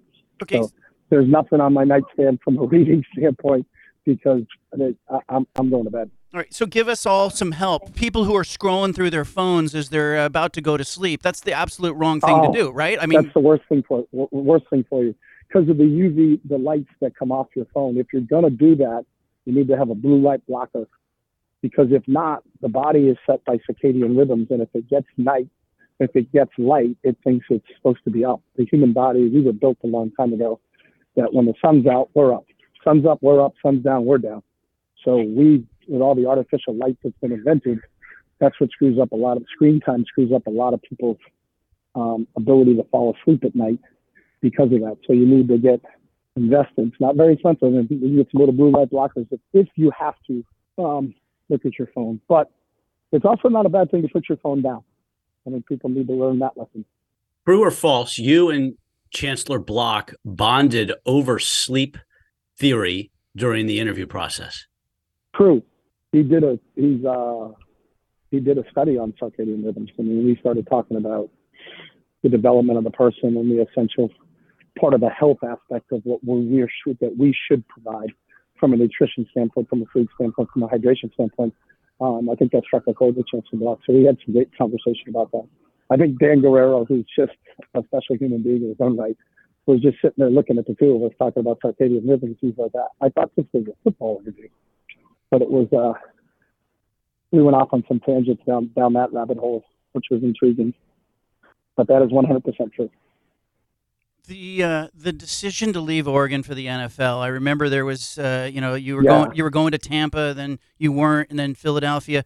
Okay. 0.43 0.61
So 0.61 0.69
there's 1.09 1.29
nothing 1.29 1.61
on 1.61 1.71
my 1.71 1.85
nightstand 1.85 2.39
from 2.43 2.57
a 2.57 2.63
reading 2.73 3.01
standpoint 3.17 3.65
because 4.03 4.41
I, 4.73 5.19
I'm 5.29 5.47
I'm 5.55 5.69
going 5.69 5.85
to 5.85 5.89
bed. 5.89 6.11
All 6.33 6.39
right, 6.39 6.53
so 6.53 6.65
give 6.65 6.89
us 6.89 7.05
all 7.05 7.29
some 7.29 7.53
help. 7.53 7.93
People 7.95 8.25
who 8.25 8.35
are 8.35 8.43
scrolling 8.43 8.93
through 8.93 9.09
their 9.09 9.25
phones 9.25 9.73
as 9.73 9.89
they're 9.89 10.25
about 10.25 10.51
to 10.53 10.61
go 10.61 10.75
to 10.75 10.83
sleep, 10.83 11.21
that's 11.21 11.41
the 11.41 11.51
absolute 11.51 11.93
wrong 11.93 12.21
thing 12.21 12.35
Oh, 12.35 12.51
to 12.51 12.57
do, 12.57 12.71
right? 12.71 12.97
I 13.01 13.05
mean, 13.05 13.21
That's 13.21 13.33
the 13.33 13.41
worst 13.41 13.63
thing 13.69 13.83
for 13.87 14.05
worst 14.11 14.65
thing 14.69 14.85
for 14.89 15.03
you 15.03 15.15
because 15.47 15.69
of 15.69 15.77
the 15.77 15.83
UV, 15.83 16.41
the 16.43 16.57
lights 16.57 16.89
that 16.99 17.15
come 17.15 17.31
off 17.31 17.47
your 17.55 17.67
phone. 17.73 17.97
If 17.97 18.07
you're 18.11 18.21
gonna 18.21 18.49
do 18.49 18.75
that, 18.75 19.05
you 19.45 19.53
need 19.53 19.69
to 19.69 19.77
have 19.77 19.89
a 19.89 19.95
blue 19.95 20.21
light 20.21 20.45
blocker 20.45 20.87
because 21.61 21.87
if 21.91 22.03
not, 22.05 22.43
the 22.61 22.69
body 22.69 23.07
is 23.07 23.17
set 23.25 23.45
by 23.45 23.59
circadian 23.69 24.17
rhythms, 24.17 24.47
and 24.49 24.61
if 24.61 24.69
it 24.73 24.89
gets 24.89 25.07
night, 25.17 25.47
if 26.01 26.15
it 26.15 26.31
gets 26.31 26.51
light, 26.57 26.97
it 27.03 27.15
thinks 27.23 27.45
it's 27.51 27.63
supposed 27.77 28.03
to 28.05 28.09
be 28.09 28.25
up. 28.25 28.41
The 28.55 28.65
human 28.65 28.91
body, 28.91 29.29
we 29.29 29.41
were 29.41 29.53
built 29.53 29.77
a 29.83 29.87
long 29.87 30.11
time 30.19 30.33
ago 30.33 30.59
that 31.15 31.31
when 31.31 31.45
the 31.45 31.53
sun's 31.63 31.85
out, 31.85 32.09
we're 32.15 32.33
up. 32.33 32.45
Sun's 32.83 33.05
up, 33.05 33.19
we're 33.21 33.43
up. 33.45 33.53
Sun's 33.61 33.83
down, 33.83 34.05
we're 34.05 34.17
down. 34.17 34.41
So 35.05 35.17
we, 35.17 35.63
with 35.87 36.01
all 36.01 36.15
the 36.15 36.25
artificial 36.25 36.75
light 36.75 36.97
that's 37.03 37.15
been 37.21 37.31
invented, 37.31 37.79
that's 38.39 38.59
what 38.59 38.71
screws 38.71 38.97
up 38.99 39.11
a 39.11 39.15
lot 39.15 39.37
of 39.37 39.45
screen 39.53 39.79
time. 39.79 40.03
Screws 40.07 40.31
up 40.33 40.47
a 40.47 40.49
lot 40.49 40.73
of 40.73 40.81
people's 40.81 41.17
um, 41.93 42.27
ability 42.35 42.75
to 42.77 42.83
fall 42.85 43.15
asleep 43.21 43.43
at 43.45 43.55
night 43.55 43.79
because 44.41 44.73
of 44.73 44.79
that. 44.81 44.97
So 45.05 45.13
you 45.13 45.27
need 45.27 45.49
to 45.49 45.59
get 45.59 45.81
invested. 46.35 46.87
It's 46.87 46.99
not 46.99 47.15
very 47.15 47.33
expensive, 47.33 47.75
and 47.75 47.87
you 47.91 48.17
get 48.17 48.31
some 48.31 48.39
little 48.39 48.55
blue 48.55 48.71
light 48.71 48.89
blockers 48.89 49.27
if, 49.29 49.39
if 49.53 49.67
you 49.75 49.91
have 49.97 50.15
to 50.27 50.43
um, 50.83 51.13
look 51.49 51.63
at 51.63 51.77
your 51.77 51.89
phone. 51.93 52.19
But 52.27 52.49
it's 53.11 53.25
also 53.25 53.49
not 53.49 53.67
a 53.67 53.69
bad 53.69 53.91
thing 53.91 54.01
to 54.01 54.07
put 54.07 54.27
your 54.27 54.39
phone 54.39 54.63
down. 54.63 54.83
I 55.45 55.51
think 55.51 55.67
people 55.67 55.89
need 55.89 56.07
to 56.07 56.13
learn 56.13 56.39
that 56.39 56.57
lesson. 56.57 56.85
True 57.45 57.63
or 57.63 57.71
false? 57.71 58.17
You 58.17 58.49
and 58.49 58.75
Chancellor 59.11 59.59
Block 59.59 60.13
bonded 60.23 60.93
over 61.05 61.39
sleep 61.39 61.97
theory 62.57 63.11
during 63.35 63.65
the 63.65 63.79
interview 63.79 64.05
process. 64.05 64.67
True. 65.35 65.63
He 66.11 66.23
did 66.23 66.43
a 66.43 66.59
he's 66.75 67.03
uh 67.05 67.49
he 68.29 68.39
did 68.39 68.57
a 68.57 68.63
study 68.69 68.97
on 68.97 69.13
circadian 69.13 69.65
rhythms 69.65 69.89
and 69.97 70.07
when 70.07 70.25
we 70.25 70.37
started 70.37 70.67
talking 70.67 70.97
about 70.97 71.29
the 72.23 72.29
development 72.29 72.77
of 72.77 72.83
the 72.83 72.91
person 72.91 73.35
and 73.37 73.49
the 73.49 73.65
essential 73.65 74.09
part 74.79 74.93
of 74.93 75.01
the 75.01 75.09
health 75.09 75.39
aspect 75.43 75.91
of 75.91 76.01
what 76.03 76.23
we 76.23 76.61
are 76.61 76.69
should 76.83 76.97
that 76.99 77.17
we 77.17 77.35
should 77.47 77.67
provide 77.67 78.11
from 78.59 78.73
a 78.73 78.77
nutrition 78.77 79.27
standpoint, 79.31 79.67
from 79.67 79.81
a 79.81 79.85
food 79.87 80.07
standpoint, 80.15 80.49
from 80.53 80.63
a 80.63 80.67
hydration 80.67 81.11
standpoint. 81.13 81.53
Um, 82.01 82.29
I 82.29 82.35
think 82.35 82.51
that 82.51 82.63
struck 82.65 82.83
a 82.87 82.93
chord 82.93 83.15
with 83.15 83.27
Chancellor 83.27 83.59
Block. 83.59 83.79
So 83.85 83.93
we 83.93 84.05
had 84.05 84.17
some 84.25 84.33
great 84.33 84.49
conversation 84.57 85.09
about 85.09 85.31
that. 85.31 85.47
I 85.91 85.97
think 85.97 86.19
Dan 86.19 86.41
Guerrero, 86.41 86.85
who's 86.85 87.05
just 87.15 87.33
a 87.75 87.83
special 87.83 88.17
human 88.17 88.41
being 88.41 88.63
in 88.63 88.69
his 88.69 88.77
own 88.79 88.97
right, 88.97 89.15
was 89.67 89.81
just 89.81 89.97
sitting 90.01 90.15
there 90.17 90.31
looking 90.31 90.57
at 90.57 90.65
the 90.65 90.73
two 90.73 90.95
of 90.95 91.03
us 91.03 91.15
talking 91.19 91.41
about 91.41 91.59
rhythms, 91.63 92.21
and 92.23 92.39
things 92.39 92.55
like 92.57 92.71
that. 92.71 92.87
I 93.01 93.09
thought 93.09 93.31
this 93.35 93.45
was 93.53 93.67
a 93.67 93.75
football 93.83 94.19
interview 94.21 94.49
but 95.31 95.41
it 95.41 95.49
was 95.49 95.67
uh 95.73 95.97
we 97.31 97.41
went 97.41 97.55
off 97.55 97.69
on 97.71 97.83
some 97.87 98.01
tangents 98.01 98.43
down 98.45 98.69
down 98.75 98.93
that 98.93 99.11
rabbit 99.13 99.37
hole, 99.37 99.63
which 99.93 100.05
was 100.11 100.21
intriguing. 100.21 100.73
But 101.77 101.87
that 101.87 102.01
is 102.01 102.09
100% 102.11 102.73
true. 102.73 102.89
The 104.27 104.63
uh, 104.63 104.87
the 104.93 105.11
decision 105.11 105.73
to 105.73 105.79
leave 105.81 106.07
Oregon 106.07 106.43
for 106.43 106.53
the 106.55 106.67
NFL. 106.67 107.19
I 107.19 107.27
remember 107.27 107.69
there 107.69 107.85
was, 107.85 108.17
uh, 108.17 108.49
you 108.51 108.61
know, 108.61 108.75
you 108.75 108.95
were 108.95 109.03
Yeah. 109.03 109.09
going 109.25 109.35
you 109.35 109.43
were 109.43 109.49
going 109.49 109.71
to 109.71 109.77
Tampa, 109.77 110.33
then 110.35 110.59
you 110.77 110.91
weren't, 110.91 111.29
and 111.29 111.39
then 111.39 111.53
Philadelphia. 111.55 112.23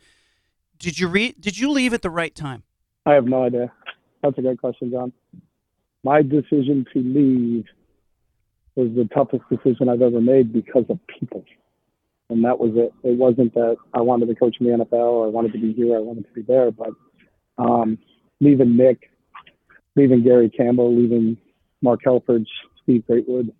Did 0.77 0.99
you 0.99 1.07
re- 1.07 1.35
Did 1.39 1.57
you 1.57 1.69
leave 1.71 1.93
at 1.93 2.01
the 2.01 2.09
right 2.09 2.35
time? 2.35 2.63
I 3.05 3.13
have 3.13 3.25
no 3.25 3.43
idea. 3.43 3.71
That's 4.21 4.37
a 4.37 4.41
great 4.41 4.59
question, 4.59 4.91
John. 4.91 5.13
My 6.03 6.21
decision 6.21 6.85
to 6.93 6.99
leave 6.99 7.65
was 8.75 8.89
the 8.95 9.07
toughest 9.13 9.43
decision 9.49 9.87
I've 9.89 10.01
ever 10.01 10.19
made 10.21 10.51
because 10.51 10.85
of 10.89 10.99
people. 11.07 11.45
And 12.29 12.43
that 12.43 12.59
was 12.59 12.71
it. 12.75 12.91
It 13.07 13.17
wasn't 13.17 13.53
that 13.53 13.77
I 13.93 14.01
wanted 14.01 14.27
to 14.27 14.35
coach 14.35 14.57
in 14.59 14.65
the 14.67 14.73
NFL 14.83 14.93
or 14.93 15.25
I 15.27 15.29
wanted 15.29 15.53
to 15.53 15.59
be 15.59 15.73
here, 15.73 15.95
I 15.95 15.99
wanted 15.99 16.25
to 16.25 16.33
be 16.33 16.41
there, 16.41 16.71
but 16.71 16.89
um, 17.57 17.97
leaving 18.41 18.75
Nick, 18.75 19.11
leaving 19.95 20.23
Gary 20.23 20.49
Campbell, 20.49 20.93
leaving 20.95 21.37
Mark 21.85 22.01
Helfrich, 22.05 22.47
Steve 22.83 23.03
Greatwood, 23.09 23.53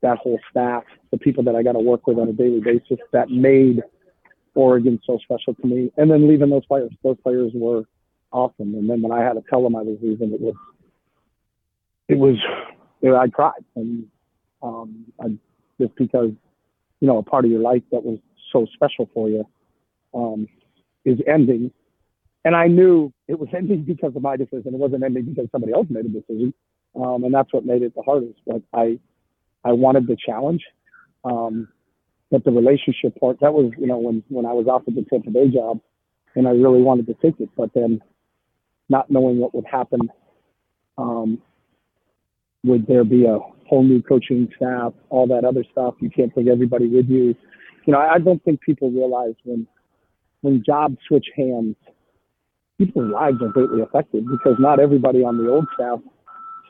that 0.00 0.18
whole 0.18 0.38
staff, 0.50 0.84
the 1.10 1.18
people 1.18 1.42
that 1.44 1.56
I 1.56 1.62
got 1.62 1.72
to 1.72 1.80
work 1.80 2.06
with 2.06 2.18
on 2.18 2.28
a 2.28 2.32
daily 2.32 2.60
basis 2.60 2.98
that 3.12 3.30
made 3.30 3.82
Oregon 4.54 5.00
so 5.04 5.18
special 5.24 5.54
to 5.54 5.66
me. 5.66 5.90
And 5.96 6.10
then 6.10 6.28
leaving 6.28 6.50
those 6.50 6.64
players. 6.66 6.92
Those 7.02 7.16
players 7.22 7.50
were 7.54 7.82
awesome. 8.30 8.74
And 8.74 8.88
then 8.88 9.02
when 9.02 9.12
I 9.12 9.22
had 9.22 9.32
to 9.32 9.42
tell 9.50 9.62
them 9.62 9.74
I 9.74 9.82
was 9.82 9.98
leaving, 10.00 10.32
it 10.32 10.40
was, 10.40 10.54
it 12.08 12.18
was, 12.18 12.36
know, 13.02 13.16
I 13.16 13.28
cried. 13.28 13.64
And 13.74 14.06
um, 14.62 15.06
I, 15.20 15.36
just 15.80 15.96
because, 15.96 16.30
you 17.00 17.08
know, 17.08 17.18
a 17.18 17.22
part 17.22 17.44
of 17.44 17.50
your 17.50 17.60
life 17.60 17.82
that 17.90 18.04
was 18.04 18.18
so 18.52 18.66
special 18.74 19.10
for 19.12 19.28
you 19.28 19.44
um, 20.14 20.46
is 21.04 21.18
ending. 21.26 21.72
And 22.44 22.54
I 22.54 22.68
knew 22.68 23.12
it 23.26 23.38
was 23.38 23.48
ending 23.56 23.82
because 23.82 24.14
of 24.14 24.22
my 24.22 24.36
decision. 24.36 24.74
It 24.74 24.78
wasn't 24.78 25.02
ending 25.02 25.24
because 25.24 25.48
somebody 25.50 25.72
else 25.72 25.86
made 25.90 26.04
a 26.04 26.08
decision. 26.08 26.54
Um, 26.96 27.24
and 27.24 27.34
that's 27.34 27.52
what 27.52 27.64
made 27.64 27.82
it 27.82 27.94
the 27.94 28.02
hardest. 28.02 28.38
But 28.46 28.62
I, 28.72 28.98
I 29.64 29.72
wanted 29.72 30.06
the 30.06 30.16
challenge. 30.24 30.62
Um, 31.24 31.68
but 32.30 32.44
the 32.44 32.50
relationship 32.50 33.18
part, 33.18 33.40
that 33.40 33.52
was, 33.52 33.72
you 33.78 33.86
know, 33.86 33.98
when, 33.98 34.22
when 34.28 34.46
I 34.46 34.52
was 34.52 34.66
offered 34.66 34.94
the 34.94 35.04
Tampa 35.08 35.30
Bay 35.30 35.48
job 35.48 35.80
and 36.34 36.48
I 36.48 36.50
really 36.50 36.82
wanted 36.82 37.06
to 37.06 37.14
take 37.14 37.38
it, 37.40 37.48
but 37.56 37.70
then 37.74 38.00
not 38.88 39.10
knowing 39.10 39.38
what 39.38 39.54
would 39.54 39.66
happen, 39.66 40.10
um, 40.98 41.40
would 42.64 42.86
there 42.86 43.04
be 43.04 43.24
a 43.24 43.38
whole 43.68 43.82
new 43.82 44.02
coaching 44.02 44.48
staff, 44.56 44.92
all 45.10 45.26
that 45.28 45.44
other 45.44 45.64
stuff? 45.70 45.94
You 46.00 46.10
can't 46.10 46.34
take 46.34 46.48
everybody 46.48 46.88
with 46.88 47.08
you. 47.08 47.34
You 47.86 47.92
know, 47.92 47.98
I, 47.98 48.14
I 48.14 48.18
don't 48.18 48.42
think 48.44 48.60
people 48.60 48.90
realize 48.90 49.34
when, 49.44 49.66
when 50.40 50.62
jobs 50.64 50.96
switch 51.06 51.26
hands, 51.36 51.76
people's 52.78 53.12
lives 53.12 53.36
are 53.42 53.48
greatly 53.48 53.82
affected 53.82 54.26
because 54.26 54.56
not 54.58 54.80
everybody 54.80 55.22
on 55.22 55.38
the 55.38 55.50
old 55.50 55.66
staff 55.74 56.00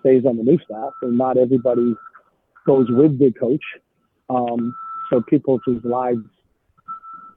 stays 0.04 0.24
on 0.26 0.36
the 0.36 0.42
new 0.42 0.58
staff 0.64 0.92
and 1.02 1.16
not 1.16 1.36
everybody 1.36 1.94
goes 2.66 2.86
with 2.90 3.18
the 3.18 3.32
coach. 3.38 3.62
Um, 4.28 4.74
so 5.10 5.22
people 5.22 5.60
whose 5.64 5.82
lives, 5.84 6.24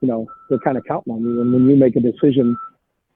you 0.02 0.08
know, 0.08 0.28
they're 0.50 0.60
kind 0.60 0.78
of 0.78 0.84
counting 0.86 1.14
on 1.14 1.22
you. 1.22 1.42
And 1.42 1.54
when 1.54 1.70
you 1.70 1.76
make 1.76 1.96
a 1.96 2.00
decision 2.00 2.58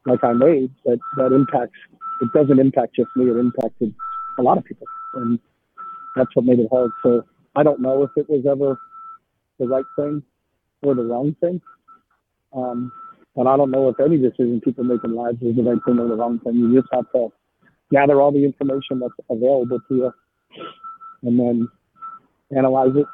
like 0.05 0.23
I 0.23 0.33
made, 0.33 0.71
that 0.85 0.99
that 1.17 1.33
impacts. 1.33 1.77
It 2.21 2.29
doesn't 2.33 2.59
impact 2.59 2.95
just 2.95 3.09
me. 3.15 3.25
It 3.25 3.37
impacted 3.37 3.93
a 4.37 4.41
lot 4.41 4.57
of 4.57 4.63
people, 4.65 4.87
and 5.15 5.39
that's 6.15 6.29
what 6.35 6.45
made 6.45 6.59
it 6.59 6.67
hard. 6.71 6.91
So 7.03 7.23
I 7.55 7.63
don't 7.63 7.81
know 7.81 8.03
if 8.03 8.11
it 8.15 8.29
was 8.29 8.45
ever 8.49 8.79
the 9.59 9.67
right 9.67 9.85
thing 9.95 10.23
or 10.81 10.95
the 10.95 11.03
wrong 11.03 11.35
thing. 11.39 11.61
Um, 12.53 12.91
and 13.35 13.47
I 13.47 13.57
don't 13.57 13.71
know 13.71 13.89
if 13.89 13.99
any 13.99 14.17
decision 14.17 14.61
people 14.63 14.83
make 14.83 15.03
in 15.03 15.15
lives 15.15 15.41
is 15.41 15.55
the 15.55 15.63
right 15.63 15.79
thing 15.85 15.99
or 15.99 16.07
the 16.07 16.15
wrong 16.15 16.39
thing. 16.39 16.55
You 16.55 16.79
just 16.79 16.93
have 16.93 17.11
to 17.13 17.29
gather 17.91 18.21
all 18.21 18.31
the 18.31 18.43
information 18.43 18.99
that's 18.99 19.13
available 19.29 19.79
to 19.87 19.95
you, 19.95 20.13
and 21.23 21.39
then 21.39 21.67
analyze 22.55 22.95
it 22.95 23.05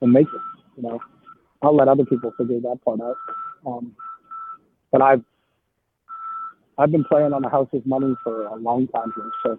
and 0.00 0.12
make 0.12 0.26
it. 0.26 0.40
You 0.76 0.82
know, 0.84 1.00
I'll 1.62 1.76
let 1.76 1.88
other 1.88 2.04
people 2.04 2.32
figure 2.36 2.60
that 2.60 2.78
part 2.84 3.00
out. 3.00 3.16
Um, 3.66 3.94
but 4.90 5.02
I've 5.02 5.22
I've 6.78 6.90
been 6.90 7.04
playing 7.04 7.32
on 7.32 7.42
the 7.42 7.48
house's 7.48 7.82
money 7.84 8.14
for 8.22 8.46
a 8.46 8.56
long 8.56 8.88
time 8.88 9.12
here, 9.14 9.30
so 9.42 9.58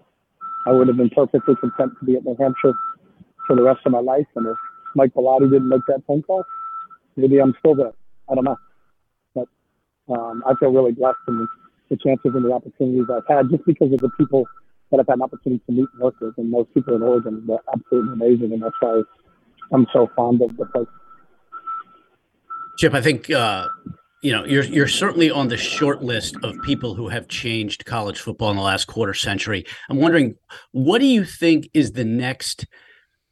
I 0.65 0.71
would 0.71 0.87
have 0.87 0.97
been 0.97 1.09
perfectly 1.09 1.55
content 1.55 1.93
to 1.99 2.05
be 2.05 2.15
at 2.15 2.25
New 2.25 2.35
Hampshire 2.39 2.73
for 3.47 3.55
the 3.55 3.63
rest 3.63 3.81
of 3.85 3.91
my 3.91 3.99
life. 3.99 4.27
And 4.35 4.47
if 4.47 4.57
Mike 4.95 5.13
Bellotti 5.13 5.49
didn't 5.51 5.69
make 5.69 5.81
that 5.87 6.03
phone 6.07 6.23
call, 6.23 6.43
maybe 7.15 7.39
I'm 7.39 7.55
still 7.59 7.75
there. 7.75 7.93
I 8.29 8.35
don't 8.35 8.45
know, 8.45 8.57
but 9.35 9.47
um, 10.09 10.43
I 10.45 10.53
feel 10.59 10.71
really 10.71 10.91
blessed 10.93 11.17
in 11.27 11.47
the 11.89 11.97
chances 11.97 12.31
and 12.33 12.45
the 12.45 12.51
opportunities 12.51 13.05
I've 13.11 13.27
had, 13.27 13.49
just 13.51 13.65
because 13.65 13.93
of 13.93 13.99
the 13.99 14.09
people 14.17 14.47
that 14.93 14.99
I've 14.99 15.07
had 15.07 15.15
an 15.15 15.23
opportunity 15.23 15.63
to 15.65 15.71
meet 15.71 15.87
and 15.93 16.01
work 16.01 16.15
with. 16.21 16.37
And 16.37 16.51
most 16.51 16.71
people 16.73 16.95
in 16.95 17.01
Oregon 17.01 17.45
are 17.49 17.59
absolutely 17.73 18.13
amazing, 18.13 18.53
and 18.53 18.61
that's 18.61 18.75
why 18.79 19.01
I'm 19.71 19.87
so 19.91 20.09
fond 20.15 20.41
of 20.41 20.55
the 20.55 20.65
place. 20.67 20.87
Chip, 22.77 22.93
I 22.93 23.01
think 23.01 23.29
uh, 23.31 23.67
you 24.21 24.31
know 24.31 24.45
you're 24.45 24.63
you're 24.63 24.87
certainly 24.87 25.31
on 25.31 25.47
the 25.47 25.57
short 25.57 26.03
list 26.03 26.35
of 26.43 26.55
people 26.63 26.93
who 26.93 27.09
have 27.09 27.27
changed 27.27 27.85
college 27.85 28.19
football 28.19 28.51
in 28.51 28.57
the 28.57 28.63
last 28.63 28.85
quarter 28.85 29.13
century. 29.13 29.65
I'm 29.89 29.97
wondering, 29.97 30.35
what 30.71 30.99
do 30.99 31.05
you 31.05 31.25
think 31.25 31.69
is 31.73 31.93
the 31.93 32.05
next 32.05 32.65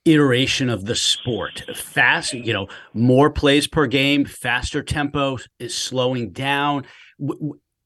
iteration 0.06 0.68
of 0.70 0.86
the 0.86 0.96
sport? 0.96 1.64
Fast, 1.76 2.34
you 2.34 2.54
know, 2.54 2.68
more 2.94 3.30
plays 3.30 3.68
per 3.68 3.86
game, 3.86 4.26
faster 4.26 4.82
tempo 4.82 5.38
is 5.60 5.76
slowing 5.76 6.32
down. 6.32 6.86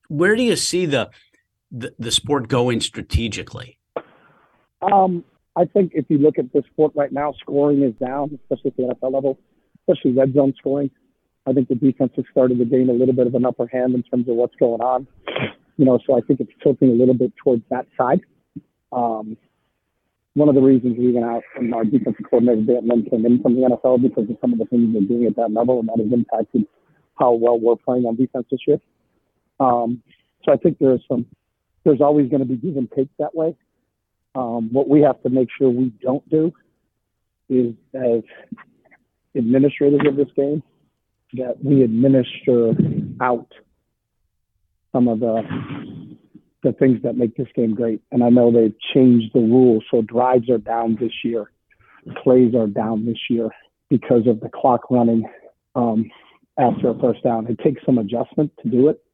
Where 0.07 0.35
do 0.35 0.43
you 0.43 0.55
see 0.55 0.85
the 0.85 1.09
the, 1.75 1.93
the 1.99 2.11
sport 2.11 2.47
going 2.47 2.81
strategically? 2.81 3.77
Um, 4.81 5.23
I 5.55 5.65
think 5.65 5.91
if 5.95 6.05
you 6.09 6.17
look 6.17 6.37
at 6.37 6.51
the 6.53 6.63
sport 6.71 6.93
right 6.95 7.11
now, 7.11 7.33
scoring 7.39 7.83
is 7.83 7.93
down, 7.95 8.37
especially 8.43 8.71
at 8.71 8.77
the 8.77 8.83
NFL 8.83 9.13
level, 9.13 9.39
especially 9.81 10.11
red 10.11 10.33
zone 10.33 10.53
scoring. 10.57 10.89
I 11.47 11.53
think 11.53 11.67
the 11.67 11.75
defense 11.75 12.11
has 12.15 12.25
started 12.31 12.57
to 12.57 12.65
gain 12.65 12.89
a 12.89 12.93
little 12.93 13.13
bit 13.13 13.27
of 13.27 13.35
an 13.35 13.45
upper 13.45 13.67
hand 13.67 13.93
in 13.93 14.03
terms 14.03 14.27
of 14.27 14.35
what's 14.35 14.55
going 14.55 14.81
on. 14.81 15.07
You 15.77 15.85
know, 15.85 15.99
so 16.05 16.17
I 16.17 16.21
think 16.21 16.39
it's 16.39 16.51
tilting 16.63 16.89
a 16.89 16.93
little 16.93 17.13
bit 17.13 17.33
towards 17.43 17.63
that 17.69 17.85
side. 17.97 18.21
Um, 18.91 19.37
one 20.33 20.49
of 20.49 20.55
the 20.55 20.61
reasons 20.61 20.97
we 20.97 21.11
went 21.11 21.25
out 21.25 21.43
and 21.55 21.73
our 21.73 21.83
defensive 21.83 22.25
coordinator 22.29 22.61
Dan 22.61 22.87
Lynn 22.87 23.05
came 23.09 23.25
in 23.25 23.41
from 23.41 23.55
the 23.55 23.61
NFL 23.61 24.01
because 24.01 24.29
of 24.29 24.37
some 24.41 24.53
of 24.53 24.59
the 24.59 24.65
things 24.65 24.93
they're 24.93 25.01
doing 25.03 25.25
at 25.25 25.35
that 25.35 25.51
level, 25.51 25.79
and 25.79 25.89
that 25.89 25.99
has 25.99 26.11
impacted 26.11 26.65
how 27.17 27.33
well 27.33 27.59
we're 27.59 27.75
playing 27.75 28.05
on 28.05 28.15
defense 28.15 28.45
this 28.51 28.59
year. 28.67 28.79
Um, 29.59 30.01
so 30.43 30.51
I 30.51 30.57
think 30.57 30.77
there's 30.79 31.01
some, 31.07 31.25
there's 31.85 32.01
always 32.01 32.29
going 32.29 32.41
to 32.41 32.45
be 32.45 32.57
give 32.57 32.75
and 32.75 32.91
take 32.91 33.09
that 33.19 33.33
way. 33.33 33.55
Um, 34.33 34.69
what 34.73 34.89
we 34.89 35.01
have 35.01 35.21
to 35.23 35.29
make 35.29 35.47
sure 35.57 35.69
we 35.69 35.93
don't 36.01 36.27
do 36.29 36.51
is, 37.47 37.73
as 37.93 38.23
administrators 39.37 40.01
of 40.05 40.17
this 40.17 40.27
game, 40.35 40.61
that 41.33 41.63
we 41.63 41.83
administer 41.83 42.73
out 43.21 43.47
some 44.91 45.07
of 45.07 45.19
the 45.19 45.43
the 46.63 46.73
things 46.73 46.99
that 47.03 47.15
make 47.15 47.37
this 47.37 47.47
game 47.55 47.75
great. 47.75 48.01
And 48.11 48.23
I 48.23 48.29
know 48.29 48.51
they've 48.51 48.73
changed 48.93 49.31
the 49.35 49.39
rules, 49.39 49.83
so 49.91 50.01
drives 50.01 50.49
are 50.49 50.57
down 50.57 50.97
this 50.99 51.11
year, 51.23 51.51
plays 52.23 52.55
are 52.55 52.65
down 52.65 53.05
this 53.05 53.19
year 53.29 53.49
because 53.89 54.25
of 54.25 54.39
the 54.39 54.49
clock 54.49 54.89
running 54.89 55.29
um, 55.75 56.09
after 56.57 56.89
a 56.89 56.99
first 56.99 57.21
down. 57.23 57.45
It 57.47 57.59
takes 57.59 57.85
some 57.85 57.99
adjustment 57.99 58.51
to 58.63 58.69
do 58.69 58.89
it. 58.89 59.04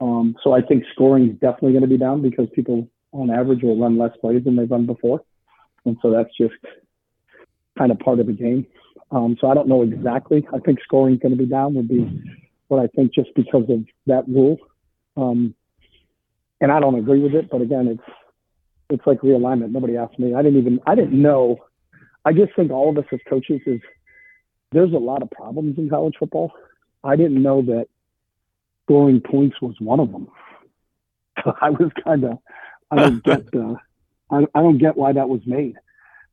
Um, 0.00 0.36
so 0.44 0.52
I 0.52 0.62
think 0.62 0.84
scoring 0.92 1.30
is 1.30 1.34
definitely 1.34 1.72
going 1.72 1.82
to 1.82 1.88
be 1.88 1.98
down 1.98 2.22
because 2.22 2.48
people 2.54 2.88
on 3.12 3.30
average 3.30 3.62
will 3.62 3.78
run 3.78 3.98
less 3.98 4.16
plays 4.20 4.44
than 4.44 4.56
they've 4.56 4.70
run 4.70 4.86
before. 4.86 5.22
And 5.84 5.96
so 6.02 6.10
that's 6.10 6.30
just 6.36 6.54
kind 7.76 7.90
of 7.90 7.98
part 7.98 8.20
of 8.20 8.26
the 8.26 8.32
game. 8.32 8.66
Um, 9.10 9.36
so 9.40 9.48
I 9.48 9.54
don't 9.54 9.68
know 9.68 9.82
exactly. 9.82 10.46
I 10.52 10.58
think 10.58 10.80
scoring 10.84 11.14
is 11.14 11.20
going 11.20 11.36
to 11.36 11.38
be 11.38 11.46
down 11.46 11.74
would 11.74 11.88
be 11.88 12.06
what 12.68 12.80
I 12.82 12.86
think 12.88 13.14
just 13.14 13.30
because 13.34 13.64
of 13.68 13.84
that 14.06 14.28
rule. 14.28 14.58
Um, 15.16 15.54
and 16.60 16.70
I 16.70 16.80
don't 16.80 16.98
agree 16.98 17.20
with 17.20 17.34
it, 17.34 17.48
but 17.50 17.62
again, 17.62 17.88
it's 17.88 18.14
it's 18.90 19.06
like 19.06 19.20
realignment. 19.20 19.70
Nobody 19.70 19.96
asked 19.96 20.18
me. 20.18 20.34
I 20.34 20.42
didn't 20.42 20.58
even 20.58 20.80
I 20.86 20.94
didn't 20.94 21.20
know. 21.20 21.58
I 22.24 22.32
just 22.32 22.54
think 22.56 22.70
all 22.70 22.90
of 22.90 22.98
us 22.98 23.04
as 23.12 23.20
coaches 23.28 23.60
is 23.66 23.80
there's 24.72 24.92
a 24.92 24.98
lot 24.98 25.22
of 25.22 25.30
problems 25.30 25.78
in 25.78 25.88
college 25.88 26.14
football. 26.18 26.52
I 27.04 27.16
didn't 27.16 27.42
know 27.42 27.62
that 27.62 27.86
scoring 28.88 29.20
points 29.20 29.60
was 29.60 29.74
one 29.80 30.00
of 30.00 30.10
them. 30.10 30.28
I 31.60 31.70
was 31.70 31.90
kind 32.04 32.24
of 32.24 32.38
I 32.90 32.96
don't 32.96 33.24
get 33.24 33.42
uh, 33.54 33.74
I, 34.30 34.46
I 34.54 34.62
don't 34.62 34.78
get 34.78 34.96
why 34.96 35.12
that 35.12 35.28
was 35.28 35.40
made, 35.46 35.76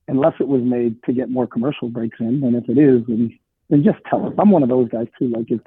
unless 0.08 0.34
it 0.40 0.48
was 0.48 0.62
made 0.64 1.04
to 1.04 1.14
get 1.14 1.30
more 1.30 1.48
commercial 1.48 1.90
breaks 1.90 2.18
in. 2.20 2.44
And 2.44 2.56
if 2.56 2.70
it 2.70 2.78
is, 2.78 3.06
then 3.08 3.38
then 3.70 3.84
just 3.84 4.00
tell 4.10 4.26
us. 4.26 4.34
I'm 4.40 4.52
one 4.52 4.64
of 4.64 4.70
those 4.70 4.90
guys 4.90 5.08
too. 5.20 5.30
Like 5.30 5.48
if 5.50 5.62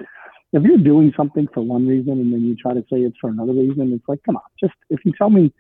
if 0.52 0.62
you're 0.62 0.78
doing 0.78 1.12
something 1.16 1.46
for 1.52 1.60
one 1.60 1.86
reason 1.86 2.12
and 2.12 2.32
then 2.32 2.40
you 2.40 2.56
try 2.56 2.72
to 2.72 2.80
say 2.90 2.98
it's 3.00 3.16
for 3.20 3.28
another 3.28 3.52
reason, 3.52 3.92
it's 3.92 4.08
like 4.08 4.22
come 4.24 4.36
on. 4.36 4.42
Just 4.58 4.74
if 4.88 5.00
you 5.04 5.12
tell 5.16 5.30
me 5.30 5.52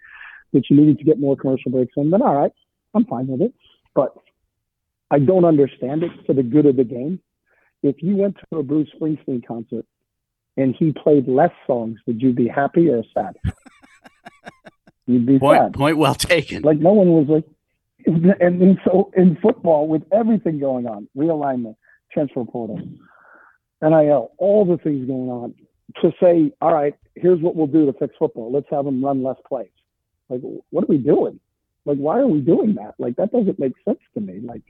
that 0.52 0.64
you 0.70 0.76
needed 0.76 0.98
to 0.98 1.04
get 1.04 1.20
more 1.20 1.36
commercial 1.36 1.70
breaks 1.70 1.92
in, 1.96 2.10
then 2.10 2.22
all 2.22 2.34
right, 2.34 2.52
I'm 2.94 3.04
fine 3.04 3.26
with 3.26 3.42
it. 3.42 3.54
But 3.94 4.14
I 5.10 5.18
don't 5.18 5.44
understand 5.44 6.02
it 6.02 6.10
for 6.26 6.32
the 6.32 6.42
good 6.42 6.66
of 6.66 6.76
the 6.76 6.84
game. 6.84 7.20
If 7.82 8.02
you 8.02 8.16
went 8.16 8.36
to 8.50 8.58
a 8.58 8.62
Bruce 8.62 8.88
Springsteen 8.98 9.46
concert 9.46 9.86
and 10.58 10.74
he 10.76 10.92
played 10.92 11.28
less 11.28 11.52
songs, 11.66 12.00
would 12.06 12.20
you 12.20 12.32
be 12.32 12.48
happy 12.48 12.88
or 12.90 13.04
sad? 13.14 13.36
You'd 15.06 15.24
be 15.24 15.38
point, 15.38 15.58
sad. 15.58 15.72
Point 15.72 15.96
well 15.96 16.16
taken. 16.16 16.62
Like 16.62 16.78
no 16.78 16.92
one 16.92 17.08
was 17.08 17.26
like, 17.28 17.44
and, 18.06 18.60
and 18.60 18.78
so 18.84 19.10
in 19.16 19.38
football 19.40 19.86
with 19.86 20.02
everything 20.12 20.58
going 20.58 20.86
on, 20.86 21.08
realignment, 21.16 21.76
transfer 22.12 22.44
portal, 22.44 22.80
NIL, 23.80 24.32
all 24.38 24.64
the 24.64 24.78
things 24.78 25.06
going 25.06 25.30
on, 25.30 25.54
to 26.02 26.12
say, 26.20 26.52
all 26.60 26.74
right, 26.74 26.94
here's 27.14 27.40
what 27.40 27.54
we'll 27.54 27.68
do 27.68 27.86
to 27.86 27.92
fix 27.92 28.14
football. 28.18 28.52
Let's 28.52 28.66
have 28.70 28.84
them 28.84 29.02
run 29.02 29.22
less 29.22 29.36
plays. 29.48 29.68
Like, 30.28 30.40
what 30.70 30.84
are 30.84 30.88
we 30.88 30.98
doing? 30.98 31.38
Like, 31.84 31.98
why 31.98 32.18
are 32.18 32.26
we 32.26 32.40
doing 32.40 32.74
that? 32.74 32.94
Like, 32.98 33.16
that 33.16 33.30
doesn't 33.32 33.58
make 33.58 33.72
sense 33.84 34.00
to 34.14 34.20
me. 34.20 34.40
Like, 34.44 34.62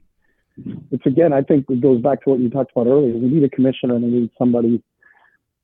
it's 0.91 1.07
again, 1.07 1.33
I 1.33 1.43
think 1.43 1.67
it 1.71 1.81
goes 1.81 2.01
back 2.03 2.23
to 2.25 2.31
what 2.31 2.41
you 2.41 2.51
talked 2.51 2.73
about 2.73 2.87
earlier. 2.87 3.15
We 3.15 3.29
need 3.29 3.45
a 3.45 3.49
commissioner 3.49 3.95
and 3.95 4.05
we 4.05 4.11
need 4.11 4.31
somebody 4.39 4.83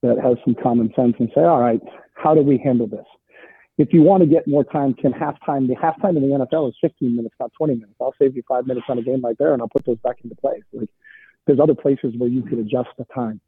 that 0.04 0.20
has 0.22 0.36
some 0.44 0.54
common 0.54 0.92
sense 0.94 1.14
and 1.18 1.30
say, 1.34 1.40
all 1.40 1.60
right, 1.60 1.80
how 2.14 2.34
do 2.34 2.42
we 2.42 2.58
handle 2.58 2.86
this? 2.86 3.06
If 3.78 3.92
you 3.92 4.02
want 4.02 4.22
to 4.22 4.28
get 4.28 4.46
more 4.46 4.62
time, 4.62 4.94
can 4.94 5.12
halftime, 5.12 5.66
the 5.66 5.74
halftime 5.74 6.16
in 6.16 6.28
the 6.28 6.46
NFL 6.46 6.68
is 6.68 6.76
15 6.80 7.16
minutes, 7.16 7.34
not 7.40 7.50
20 7.56 7.74
minutes. 7.74 7.94
I'll 8.00 8.14
save 8.20 8.36
you 8.36 8.42
five 8.46 8.66
minutes 8.66 8.86
on 8.88 8.98
a 8.98 9.02
game 9.02 9.20
like 9.20 9.38
there 9.38 9.52
and 9.52 9.62
I'll 9.62 9.68
put 9.68 9.84
those 9.84 9.98
back 9.98 10.18
into 10.22 10.36
play. 10.36 10.62
Like 10.72 10.90
there's 11.46 11.58
other 11.58 11.74
places 11.74 12.14
where 12.16 12.28
you 12.28 12.42
could 12.42 12.58
adjust 12.58 12.90
the 12.98 13.06
time. 13.12 13.40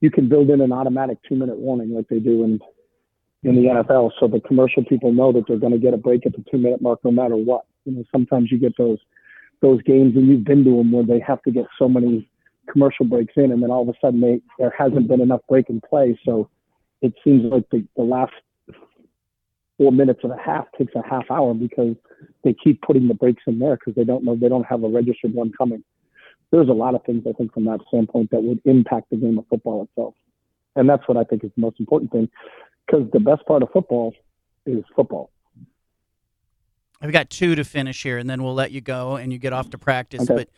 You 0.00 0.10
can 0.10 0.28
build 0.28 0.50
in 0.50 0.60
an 0.60 0.72
automatic 0.72 1.18
two 1.26 1.36
minute 1.36 1.56
warning 1.56 1.94
like 1.94 2.08
they 2.08 2.18
do 2.18 2.42
in 2.44 2.60
in 3.44 3.56
the 3.56 3.62
NFL 3.62 4.10
so 4.20 4.28
the 4.28 4.40
commercial 4.40 4.84
people 4.84 5.12
know 5.12 5.32
that 5.32 5.44
they're 5.48 5.58
going 5.58 5.72
to 5.72 5.78
get 5.78 5.94
a 5.94 5.96
break 5.96 6.26
at 6.26 6.32
the 6.32 6.44
two 6.50 6.58
minute 6.58 6.82
mark 6.82 7.00
no 7.04 7.10
matter 7.10 7.36
what. 7.36 7.64
You 7.84 7.92
know, 7.92 8.04
sometimes 8.12 8.52
you 8.52 8.58
get 8.58 8.76
those 8.76 8.98
those 9.62 9.80
games 9.82 10.16
and 10.16 10.28
you've 10.28 10.44
been 10.44 10.64
to 10.64 10.76
them 10.76 10.92
where 10.92 11.04
they 11.04 11.20
have 11.20 11.42
to 11.42 11.50
get 11.50 11.64
so 11.78 11.88
many 11.88 12.28
commercial 12.70 13.04
breaks 13.04 13.34
in 13.36 13.52
and 13.52 13.62
then 13.62 13.70
all 13.70 13.82
of 13.82 13.88
a 13.88 13.98
sudden 14.00 14.20
they 14.20 14.40
there 14.58 14.74
hasn't 14.76 15.08
been 15.08 15.20
enough 15.20 15.40
break 15.48 15.68
in 15.68 15.80
play. 15.80 16.18
So 16.24 16.48
it 17.00 17.14
seems 17.24 17.44
like 17.50 17.68
the, 17.70 17.84
the 17.96 18.02
last 18.02 18.32
four 19.78 19.92
minutes 19.92 20.20
of 20.24 20.30
a 20.30 20.36
half 20.36 20.66
takes 20.78 20.94
a 20.94 21.02
half 21.08 21.24
hour 21.30 21.54
because 21.54 21.96
they 22.44 22.54
keep 22.54 22.80
putting 22.82 23.08
the 23.08 23.14
breaks 23.14 23.42
in 23.46 23.58
there 23.58 23.76
because 23.76 23.94
they 23.94 24.04
don't 24.04 24.24
know 24.24 24.36
they 24.36 24.48
don't 24.48 24.66
have 24.66 24.84
a 24.84 24.88
registered 24.88 25.34
one 25.34 25.52
coming. 25.56 25.82
There's 26.50 26.68
a 26.68 26.72
lot 26.72 26.94
of 26.94 27.02
things 27.04 27.24
I 27.28 27.32
think 27.32 27.52
from 27.54 27.64
that 27.64 27.80
standpoint 27.88 28.30
that 28.30 28.42
would 28.42 28.60
impact 28.64 29.10
the 29.10 29.16
game 29.16 29.38
of 29.38 29.46
football 29.48 29.82
itself. 29.84 30.14
And 30.76 30.88
that's 30.88 31.06
what 31.08 31.16
I 31.16 31.24
think 31.24 31.44
is 31.44 31.50
the 31.56 31.60
most 31.60 31.80
important 31.80 32.12
thing 32.12 32.28
because 32.86 33.08
the 33.12 33.20
best 33.20 33.44
part 33.46 33.62
of 33.62 33.70
football 33.72 34.14
is 34.66 34.84
football. 34.94 35.30
I've 37.00 37.12
got 37.12 37.30
two 37.30 37.56
to 37.56 37.64
finish 37.64 38.02
here, 38.02 38.18
and 38.18 38.30
then 38.30 38.42
we'll 38.42 38.54
let 38.54 38.70
you 38.70 38.80
go 38.80 39.16
and 39.16 39.32
you 39.32 39.38
get 39.38 39.52
off 39.52 39.70
to 39.70 39.78
practice. 39.78 40.22
Okay. 40.22 40.34
But 40.34 40.48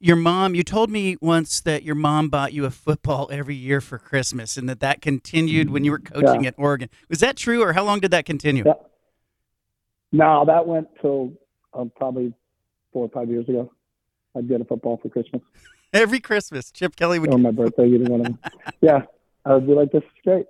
your 0.00 0.16
mom, 0.16 0.54
you 0.54 0.62
told 0.64 0.90
me 0.90 1.16
once 1.20 1.60
that 1.60 1.82
your 1.82 1.94
mom 1.94 2.28
bought 2.30 2.52
you 2.54 2.64
a 2.64 2.70
football 2.70 3.28
every 3.30 3.54
year 3.54 3.80
for 3.82 3.98
Christmas, 3.98 4.56
and 4.56 4.68
that 4.68 4.80
that 4.80 5.02
continued 5.02 5.70
when 5.70 5.84
you 5.84 5.90
were 5.90 5.98
coaching 5.98 6.42
Yeah. 6.44 6.48
at 6.48 6.54
Oregon. 6.56 6.88
Was 7.08 7.20
that 7.20 7.36
true, 7.36 7.62
or 7.62 7.74
how 7.74 7.84
long 7.84 8.00
did 8.00 8.10
that 8.10 8.24
continue? 8.24 8.64
Yeah. 8.66 8.72
No, 10.12 10.44
that 10.46 10.66
went 10.66 10.88
till 11.00 11.34
um, 11.74 11.92
probably 11.94 12.32
four 12.92 13.04
or 13.04 13.08
five 13.10 13.28
years 13.28 13.48
ago. 13.48 13.70
I'd 14.36 14.48
get 14.48 14.60
a 14.60 14.64
football 14.64 14.96
for 15.02 15.08
Christmas 15.08 15.42
Every 15.92 16.20
Christmas, 16.20 16.70
Chip 16.70 16.94
Kelly 16.96 17.18
would. 17.18 17.32
or 17.32 17.38
my 17.38 17.50
birthday, 17.50 17.88
either 17.88 18.10
one 18.10 18.20
of 18.20 18.26
them. 18.26 18.38
Yeah, 18.80 19.02
I 19.44 19.54
would 19.54 19.66
be 19.66 19.74
like, 19.74 19.90
"This 19.92 20.02
is 20.04 20.08
great." 20.24 20.46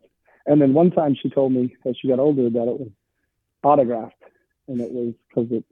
And 0.46 0.60
then 0.60 0.74
one 0.74 0.90
time 0.90 1.16
she 1.20 1.28
told 1.30 1.52
me 1.52 1.74
as 1.86 1.96
she 2.00 2.08
got 2.08 2.18
older 2.18 2.48
that 2.50 2.62
it 2.62 2.78
was 2.80 2.88
autographed, 3.64 4.14
and 4.68 4.80
it 4.80 4.90
was 4.92 5.14
because 5.28 5.50
it, 5.50 5.64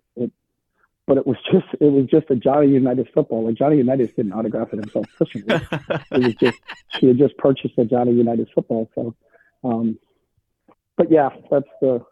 but 1.08 1.16
it 1.16 1.26
was 1.26 1.38
just 1.50 1.66
it 1.80 1.90
was 1.90 2.06
just 2.06 2.30
a 2.30 2.36
Johnny 2.36 2.68
Unitas 2.68 3.06
football. 3.14 3.46
Like 3.46 3.54
Johnny 3.54 3.78
Unitas 3.78 4.10
didn't 4.14 4.32
autograph 4.32 4.68
it 4.72 4.80
himself 4.80 5.06
personally. 5.18 5.66
it 6.12 6.22
was 6.22 6.34
just 6.34 6.58
she 7.00 7.06
had 7.06 7.16
just 7.16 7.36
purchased 7.38 7.74
a 7.78 7.86
Johnny 7.86 8.12
Unitas 8.12 8.48
football. 8.54 8.90
So, 8.94 9.14
um, 9.64 9.98
but 10.96 11.10
yeah, 11.10 11.30
that's 11.50 11.66
the. 11.80 12.04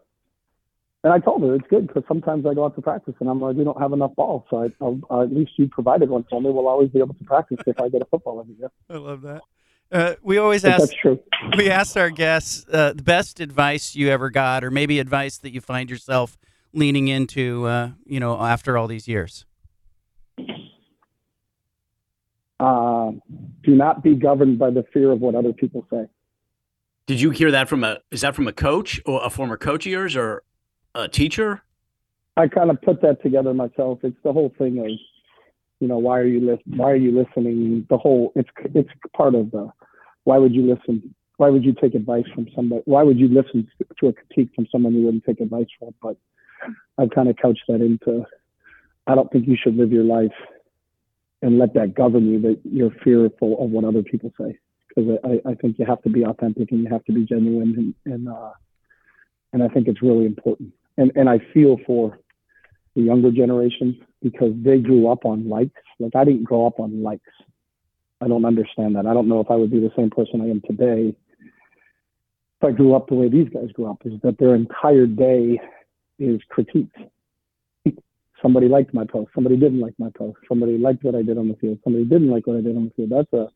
And 1.05 1.13
I 1.13 1.21
told 1.21 1.43
her 1.43 1.55
it's 1.55 1.67
good 1.69 1.87
because 1.87 2.03
sometimes 2.09 2.47
I 2.47 2.55
go 2.55 2.65
out 2.65 2.75
to 2.75 2.83
practice 2.83 3.15
and 3.21 3.29
I'm 3.29 3.41
like, 3.41 3.55
we 3.55 3.63
don't 3.63 3.81
have 3.81 3.93
enough 3.93 4.17
balls, 4.17 4.43
so 4.51 4.65
I, 4.65 4.73
I'll, 4.81 4.99
uh, 5.09 5.23
at 5.23 5.33
least 5.33 5.53
you 5.57 5.69
provided 5.69 6.09
one 6.09 6.25
for 6.29 6.41
me. 6.41 6.51
We'll 6.51 6.67
always 6.67 6.89
be 6.89 6.99
able 6.99 7.15
to 7.15 7.25
practice 7.25 7.59
if 7.65 7.81
I 7.81 7.89
get 7.91 8.03
a 8.03 8.07
football 8.07 8.41
every 8.41 8.55
year. 8.59 8.73
I 8.91 8.97
love 8.97 9.23
that. 9.23 9.43
Uh, 9.93 10.15
we 10.23 10.39
always 10.39 10.65
ask 10.65 10.81
that's 10.81 10.95
true. 10.95 11.21
we 11.57 11.71
asked 11.71 11.97
our 11.97 12.11
guests 12.11 12.67
uh, 12.73 12.93
the 12.93 13.05
best 13.05 13.39
advice 13.39 13.95
you 13.95 14.09
ever 14.09 14.31
got, 14.31 14.65
or 14.65 14.73
maybe 14.73 14.99
advice 14.99 15.39
that 15.39 15.51
you 15.51 15.61
find 15.61 15.91
yourself 15.91 16.37
leaning 16.77 17.09
into, 17.09 17.65
uh, 17.65 17.91
you 18.05 18.21
know, 18.21 18.41
after 18.41 18.79
all 18.79 18.87
these 18.87 19.09
years. 19.09 19.45
Uh, 22.61 23.11
do 23.65 23.75
not 23.75 24.03
be 24.03 24.15
governed 24.15 24.59
by 24.59 24.71
the 24.71 24.85
fear 24.93 25.11
of 25.11 25.21
what 25.21 25.35
other 25.35 25.53
people 25.53 25.87
say. 25.91 26.07
Did 27.07 27.21
you 27.21 27.31
hear 27.31 27.51
that 27.51 27.69
from 27.69 27.85
a? 27.85 27.99
Is 28.11 28.21
that 28.21 28.35
from 28.35 28.49
a 28.49 28.53
coach 28.53 29.01
or 29.07 29.25
a 29.25 29.31
former 29.31 29.57
coach 29.57 29.87
of 29.87 29.93
yours 29.93 30.17
or 30.17 30.43
a 30.95 31.09
teacher? 31.09 31.63
I 32.37 32.49
kind 32.49 32.71
of 32.71 32.81
put 32.83 33.01
that 33.03 33.23
together 33.23 33.55
myself. 33.55 34.01
It's 34.03 34.17
the 34.25 34.33
whole 34.33 34.53
thing 34.59 34.79
of, 34.79 34.87
you 35.81 35.89
know, 35.89 35.99
why 35.99 36.19
are 36.19 36.27
you 36.27 36.41
lis- 36.41 36.77
Why 36.77 36.91
are 36.91 36.97
you 36.97 37.13
listening? 37.13 37.87
The 37.89 37.99
whole 37.99 38.33
it's 38.35 38.49
it's 38.75 38.91
part 39.15 39.35
of 39.35 39.51
the. 39.51 39.71
Why 40.25 40.39
would 40.39 40.55
you 40.55 40.63
listen? 40.63 41.15
Why 41.37 41.51
would 41.51 41.65
you 41.65 41.75
take 41.75 41.95
advice 41.95 42.25
from 42.35 42.49
somebody? 42.57 42.83
Why 42.87 43.03
would 43.03 43.19
you 43.19 43.29
listen 43.29 43.69
to 44.01 44.09
a 44.09 44.13
critique 44.13 44.51
from 44.55 44.67
someone 44.73 44.95
you 44.95 45.05
wouldn't 45.05 45.25
take 45.25 45.41
advice 45.41 45.67
from? 45.79 45.95
But 46.03 46.17
I've 46.99 47.11
kind 47.11 47.29
of 47.29 47.37
couched 47.37 47.65
that 47.69 47.81
into. 47.81 48.25
I 49.07 49.15
don't 49.15 49.31
think 49.31 49.47
you 49.47 49.57
should 49.61 49.77
live 49.77 49.93
your 49.93 50.05
life 50.05 50.35
and 51.43 51.59
let 51.59 51.75
that 51.75 51.95
govern 51.95 52.27
you. 52.27 52.41
That 52.41 52.61
you're 52.65 52.91
fearful 53.05 53.63
of 53.63 53.71
what 53.71 53.85
other 53.85 54.03
people 54.03 54.33
say, 54.41 54.59
because 54.89 55.19
I, 55.25 55.51
I 55.51 55.55
think 55.55 55.79
you 55.79 55.87
have 55.87 56.03
to 56.03 56.11
be 56.11 56.25
authentic 56.25 56.73
and 56.73 56.83
you 56.83 56.89
have 56.91 57.05
to 57.05 57.13
be 57.13 57.25
genuine, 57.25 57.95
and 58.05 58.15
and 58.15 58.29
uh, 58.29 58.53
and 59.53 59.63
I 59.63 59.69
think 59.69 59.89
it's 59.89 60.03
really 60.03 60.27
important. 60.27 60.73
And 60.97 61.13
and 61.15 61.29
I 61.29 61.39
feel 61.53 61.79
for 61.87 62.19
the 62.95 63.03
younger 63.03 63.31
generation 63.31 64.01
because 64.23 64.53
they 64.63 64.79
grew 64.79 65.09
up 65.09 65.25
on 65.25 65.49
likes. 65.49 65.83
Like 66.01 66.17
I 66.17 66.25
didn't 66.25 66.45
grow 66.45 66.67
up 66.67 66.81
on 66.81 67.03
likes. 67.03 67.23
I 68.21 68.29
don't 68.29 68.47
understand 68.47 68.97
that. 68.97 69.07
I 69.07 69.13
don't 69.13 69.29
know 69.29 69.41
if 69.41 69.51
I 69.51 69.57
would 69.57 69.71
be 69.71 69.79
the 69.79 69.93
same 69.95 70.11
person 70.11 70.41
I 70.41 70.49
am 70.49 70.63
today 70.67 71.15
if 72.59 72.65
I 72.67 72.73
grew 72.73 72.95
up 72.95 73.09
the 73.09 73.15
way 73.15 73.29
these 73.29 73.49
guys 73.51 73.71
grew 73.73 73.91
up. 73.91 74.01
Is 74.05 74.19
that 74.23 74.39
their 74.39 74.55
entire 74.55 75.07
day 75.07 75.61
is 76.19 76.41
critiques. 76.49 76.99
Somebody 78.43 78.69
liked 78.69 78.93
my 78.93 79.05
post. 79.05 79.31
Somebody 79.35 79.57
didn't 79.57 79.81
like 79.81 79.95
my 79.99 80.11
post. 80.17 80.39
Somebody 80.49 80.79
liked 80.79 81.03
what 81.05 81.15
I 81.15 81.23
did 81.23 81.39
on 81.39 81.49
the 81.49 81.55
field. 81.55 81.79
Somebody 81.83 82.05
didn't 82.05 82.31
like 82.31 82.47
what 82.47 82.57
I 82.57 82.61
did 82.61 82.77
on 82.77 82.85
the 82.85 82.91
field. 82.91 83.11
That's 83.11 83.33
a 83.33 83.51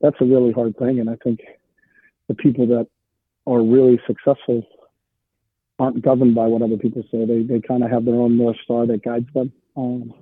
that's 0.00 0.16
a 0.20 0.24
really 0.24 0.52
hard 0.52 0.76
thing. 0.78 1.00
And 1.00 1.10
I 1.10 1.16
think 1.22 1.40
the 2.28 2.34
people 2.34 2.66
that 2.68 2.86
are 3.46 3.62
really 3.62 4.00
successful 4.06 4.66
aren't 5.78 6.02
governed 6.02 6.34
by 6.34 6.46
what 6.46 6.62
other 6.62 6.76
people 6.76 7.02
say. 7.10 7.24
They 7.24 7.42
they 7.42 7.60
kind 7.60 7.82
of 7.82 7.90
have 7.90 8.04
their 8.04 8.14
own 8.14 8.36
north 8.36 8.56
star 8.64 8.86
that 8.86 9.02
guides 9.02 9.28
them. 9.34 9.52
Um, 9.76 10.12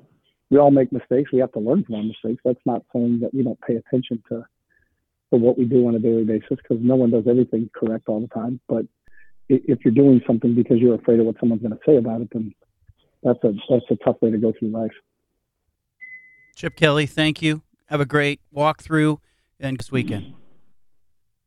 we 0.51 0.59
all 0.59 0.71
make 0.71 0.93
mistakes. 0.93 1.33
We 1.33 1.41
have 1.41 1.53
to 1.53 1.61
learn 1.61 1.85
from 1.85 1.97
our 1.97 2.03
mistakes. 2.03 2.41
That's 2.45 2.64
not 2.64 2.85
saying 2.93 3.21
that 3.21 3.35
we 3.35 3.43
don't 3.43 3.61
pay 3.61 3.77
attention 3.77 4.23
to 4.29 4.47
to 5.31 5.37
what 5.37 5.59
we 5.59 5.64
do 5.64 5.87
on 5.87 5.95
a 5.95 5.99
daily 5.99 6.25
basis 6.25 6.59
because 6.62 6.79
no 6.81 6.97
one 6.97 7.11
does 7.11 7.25
everything 7.29 7.69
correct 7.75 8.09
all 8.09 8.21
the 8.21 8.29
time. 8.29 8.61
But 8.69 8.87
if 9.49 9.79
you're 9.85 9.95
doing 9.95 10.21
something 10.27 10.55
because 10.55 10.79
you're 10.79 10.95
afraid 10.95 11.21
of 11.21 11.27
what 11.27 11.37
someone's 11.41 11.63
going 11.63 11.73
to 11.73 11.81
say 11.87 11.97
about 11.97 12.21
it, 12.21 12.29
then 12.33 12.55
that's 13.23 13.39
a 13.45 13.53
that's 13.71 13.85
a 13.91 13.97
tough 14.05 14.17
way 14.21 14.31
to 14.31 14.39
go 14.39 14.53
through 14.59 14.69
life. 14.71 14.93
Chip 16.57 16.77
Kelly, 16.77 17.07
thank 17.07 17.41
you. 17.43 17.63
Have 17.87 18.01
a 18.01 18.07
great 18.07 18.41
walkthrough 18.55 19.19
and 19.61 19.79
this 19.79 19.91
weekend. 19.93 20.35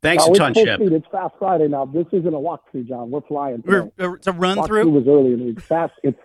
Thanks 0.02 0.24
Now, 0.24 0.28
a 0.28 0.30
it's 0.32 0.40
ton, 0.40 0.54
Chip. 0.56 0.80
speed. 0.80 0.94
It's 0.94 1.06
Fast 1.12 1.36
Friday 1.38 1.68
now. 1.68 1.86
This 1.86 2.08
isn't 2.12 2.34
a 2.34 2.38
walkthrough, 2.38 2.88
John. 2.88 3.12
We're 3.12 3.22
flying. 3.22 3.62
We're, 3.66 3.92
uh, 4.00 4.14
it's 4.14 4.26
a 4.28 4.32
run 4.32 4.58
Walkthrough 4.58 4.66
through. 4.68 4.90
was 4.90 5.04
early 5.08 5.34
in 5.34 5.40
the 5.40 5.46
week. 5.46 5.62
Fast. 5.62 5.94
It's 6.04 6.18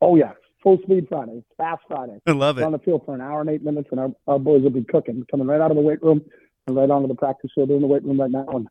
oh 0.00 0.16
yeah, 0.16 0.32
full 0.62 0.78
speed 0.84 1.06
Friday. 1.08 1.32
It's 1.38 1.46
Fast 1.58 1.82
Friday. 1.88 2.18
I 2.26 2.30
love 2.32 2.56
We're 2.56 2.62
it. 2.62 2.66
on 2.66 2.72
the 2.72 2.78
field 2.78 3.02
for 3.04 3.14
an 3.14 3.20
hour 3.20 3.42
and 3.42 3.50
eight 3.50 3.62
minutes, 3.62 3.88
and 3.90 4.00
our, 4.00 4.08
our 4.26 4.38
boys 4.38 4.62
will 4.62 4.70
be 4.70 4.84
cooking, 4.84 5.26
coming 5.30 5.46
right 5.46 5.60
out 5.60 5.70
of 5.70 5.76
the 5.76 5.82
weight 5.82 6.02
room 6.02 6.22
and 6.66 6.76
right 6.76 6.88
onto 6.90 7.08
the 7.08 7.14
practice 7.14 7.50
field. 7.54 7.68
They're 7.68 7.76
in 7.76 7.82
the 7.82 7.88
weight 7.88 8.04
room 8.04 8.18
right 8.20 8.30
now, 8.30 8.46
and 8.48 8.66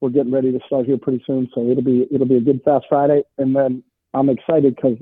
we're 0.00 0.10
getting 0.10 0.32
ready 0.32 0.52
to 0.52 0.60
start 0.66 0.86
here 0.86 0.98
pretty 0.98 1.22
soon. 1.26 1.48
So 1.54 1.68
it'll 1.68 1.82
be 1.82 2.06
it'll 2.10 2.26
be 2.26 2.36
a 2.36 2.40
good 2.40 2.62
Fast 2.64 2.86
Friday, 2.88 3.22
and 3.38 3.54
then 3.54 3.82
I'm 4.14 4.28
excited 4.28 4.76
because 4.76 4.96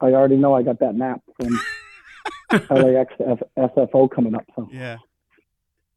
I 0.00 0.06
already 0.06 0.36
know 0.36 0.54
I 0.54 0.62
got 0.62 0.80
that 0.80 0.94
nap 0.94 1.22
from 1.36 1.58
LAX 2.70 3.12
to 3.18 3.38
F- 3.56 3.70
SFO 3.76 4.10
coming 4.10 4.34
up. 4.34 4.44
So 4.54 4.68
Yeah. 4.72 4.98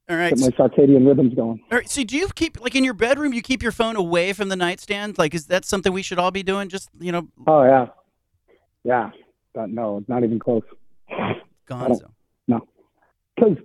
All 0.09 0.17
right. 0.17 0.35
get 0.35 0.39
my 0.39 0.49
circadian 0.49 1.07
rhythms 1.07 1.33
going. 1.35 1.61
All 1.71 1.77
right. 1.77 1.89
So, 1.89 2.03
do 2.03 2.17
you 2.17 2.27
keep 2.35 2.59
like 2.59 2.75
in 2.75 2.83
your 2.83 2.93
bedroom? 2.93 3.33
You 3.33 3.41
keep 3.41 3.63
your 3.63 3.71
phone 3.71 3.95
away 3.95 4.33
from 4.33 4.49
the 4.49 4.55
nightstand? 4.55 5.17
Like, 5.17 5.33
is 5.33 5.47
that 5.47 5.63
something 5.63 5.93
we 5.93 6.01
should 6.01 6.19
all 6.19 6.31
be 6.31 6.43
doing? 6.43 6.67
Just 6.69 6.89
you 6.99 7.11
know, 7.11 7.27
Oh 7.47 7.63
yeah, 7.63 7.87
yeah. 8.83 9.11
But 9.53 9.69
no, 9.69 10.03
not 10.07 10.23
even 10.23 10.39
close. 10.39 10.63
Gonzo. 11.69 12.11
No, 12.47 12.67
because 13.35 13.57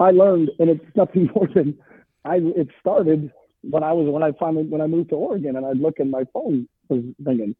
I 0.00 0.10
learned, 0.10 0.50
and 0.58 0.70
it's 0.70 0.84
nothing 0.96 1.28
more 1.34 1.48
than 1.54 1.78
I. 2.24 2.36
It 2.36 2.68
started 2.80 3.30
when 3.62 3.82
I 3.82 3.92
was 3.92 4.08
when 4.08 4.22
I 4.22 4.32
finally 4.32 4.64
when 4.64 4.80
I 4.80 4.86
moved 4.86 5.10
to 5.10 5.16
Oregon, 5.16 5.56
and 5.56 5.64
I'd 5.64 5.78
look 5.78 6.00
at 6.00 6.06
my 6.06 6.24
phone, 6.32 6.68
was 6.88 7.02
thinking, 7.24 7.54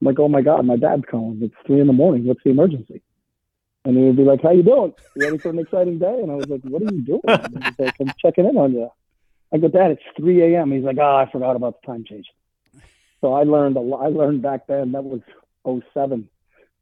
I'm 0.00 0.06
like, 0.06 0.18
oh 0.18 0.28
my 0.28 0.42
god, 0.42 0.64
my 0.64 0.76
dad's 0.76 1.04
calling. 1.10 1.40
It's 1.42 1.54
three 1.66 1.80
in 1.80 1.86
the 1.86 1.92
morning. 1.92 2.24
What's 2.24 2.42
the 2.44 2.50
emergency? 2.50 3.02
And 3.84 3.96
he 3.96 4.04
would 4.04 4.16
be 4.16 4.22
like, 4.22 4.42
"How 4.42 4.52
you 4.52 4.62
doing? 4.62 4.94
You 5.16 5.24
ready 5.24 5.38
for 5.38 5.50
an 5.50 5.58
exciting 5.58 5.98
day?" 5.98 6.20
And 6.22 6.30
I 6.30 6.36
was 6.36 6.48
like, 6.48 6.62
"What 6.62 6.82
are 6.82 6.94
you 6.94 7.02
doing?" 7.02 7.20
And 7.26 7.64
he's 7.64 7.78
like, 7.78 7.96
"I'm 8.00 8.12
checking 8.18 8.48
in 8.48 8.56
on 8.56 8.72
you." 8.72 8.88
I 9.52 9.58
go, 9.58 9.68
"Dad, 9.68 9.90
it's 9.90 10.02
3 10.16 10.54
a.m." 10.54 10.70
He's 10.70 10.84
like, 10.84 10.98
"Oh, 10.98 11.16
I 11.16 11.28
forgot 11.30 11.56
about 11.56 11.80
the 11.80 11.86
time 11.86 12.04
change." 12.04 12.26
So 13.20 13.32
I 13.32 13.42
learned 13.42 13.76
a 13.76 13.80
lot. 13.80 14.04
I 14.04 14.08
learned 14.08 14.42
back 14.42 14.66
then 14.68 14.92
that 14.92 15.02
was 15.02 15.20
07 15.64 16.28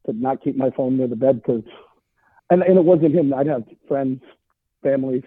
to 0.07 0.13
not 0.13 0.43
keep 0.43 0.57
my 0.57 0.71
phone 0.71 0.99
near 0.99 1.09
the 1.09 1.17
bed 1.17 1.37
because, 1.37 1.65
and 2.51 2.63
and 2.63 2.79
it 2.79 2.85
wasn't 2.85 3.15
him. 3.15 3.33
I'd 3.33 3.47
have 3.47 3.65
friends, 3.89 4.23
families, 4.83 5.25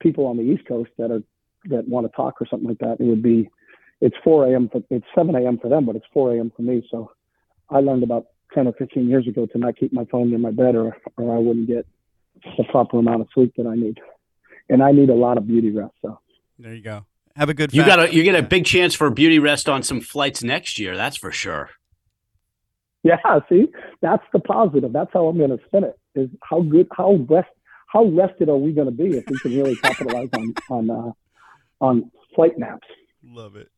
people 0.00 0.26
on 0.26 0.36
the 0.36 0.42
East 0.42 0.66
Coast 0.66 0.90
that 0.98 1.10
are 1.10 1.22
that 1.66 1.88
want 1.88 2.06
to 2.06 2.16
talk 2.16 2.40
or 2.40 2.46
something 2.46 2.68
like 2.68 2.78
that. 2.78 2.96
It 3.00 3.04
would 3.04 3.22
be, 3.22 3.48
it's 4.00 4.16
4 4.22 4.52
a.m. 4.52 4.68
for 4.70 4.82
it's 4.90 5.06
7 5.14 5.34
a.m. 5.34 5.58
for 5.58 5.68
them, 5.68 5.86
but 5.86 5.96
it's 5.96 6.06
4 6.12 6.36
a.m. 6.36 6.52
for 6.54 6.62
me. 6.62 6.86
So 6.90 7.10
I 7.70 7.80
learned 7.80 8.02
about 8.02 8.26
10 8.54 8.66
or 8.66 8.72
15 8.74 9.08
years 9.08 9.26
ago 9.26 9.46
to 9.46 9.58
not 9.58 9.76
keep 9.76 9.92
my 9.92 10.04
phone 10.06 10.30
near 10.30 10.38
my 10.38 10.50
bed 10.50 10.76
or 10.76 10.96
or 11.16 11.34
I 11.34 11.38
wouldn't 11.38 11.66
get 11.66 11.86
the 12.56 12.64
proper 12.64 12.98
amount 12.98 13.22
of 13.22 13.28
sleep 13.34 13.52
that 13.56 13.66
I 13.66 13.74
need, 13.74 13.98
and 14.68 14.82
I 14.82 14.92
need 14.92 15.10
a 15.10 15.14
lot 15.14 15.38
of 15.38 15.46
beauty 15.46 15.70
rest. 15.70 15.94
So 16.02 16.18
there 16.58 16.74
you 16.74 16.82
go. 16.82 17.06
Have 17.36 17.48
a 17.48 17.54
good. 17.54 17.74
You 17.74 17.84
got 17.84 17.98
a 17.98 18.14
you 18.14 18.22
get 18.22 18.34
a 18.34 18.42
big 18.42 18.64
chance 18.64 18.94
for 18.94 19.10
beauty 19.10 19.38
rest 19.38 19.68
on 19.68 19.82
some 19.82 20.00
flights 20.00 20.42
next 20.42 20.78
year. 20.78 20.96
That's 20.96 21.16
for 21.16 21.32
sure. 21.32 21.70
Yeah, 23.02 23.16
see, 23.48 23.68
that's 24.00 24.24
the 24.32 24.40
positive. 24.40 24.92
That's 24.92 25.10
how 25.12 25.26
I'm 25.26 25.38
going 25.38 25.50
to 25.50 25.64
spin 25.66 25.84
it. 25.84 25.98
Is 26.14 26.30
how 26.42 26.60
good, 26.60 26.86
how 26.96 27.14
rest, 27.28 27.48
how 27.88 28.04
rested 28.04 28.48
are 28.48 28.56
we 28.56 28.72
going 28.72 28.86
to 28.86 28.92
be 28.92 29.16
if 29.16 29.24
we 29.28 29.38
can 29.40 29.56
really 29.56 29.74
capitalize 29.76 30.28
on 30.32 30.54
on 30.70 30.90
uh, 30.90 31.12
on 31.80 32.10
flight 32.34 32.58
naps? 32.58 32.86
Love 33.22 33.56
it. 33.56 33.68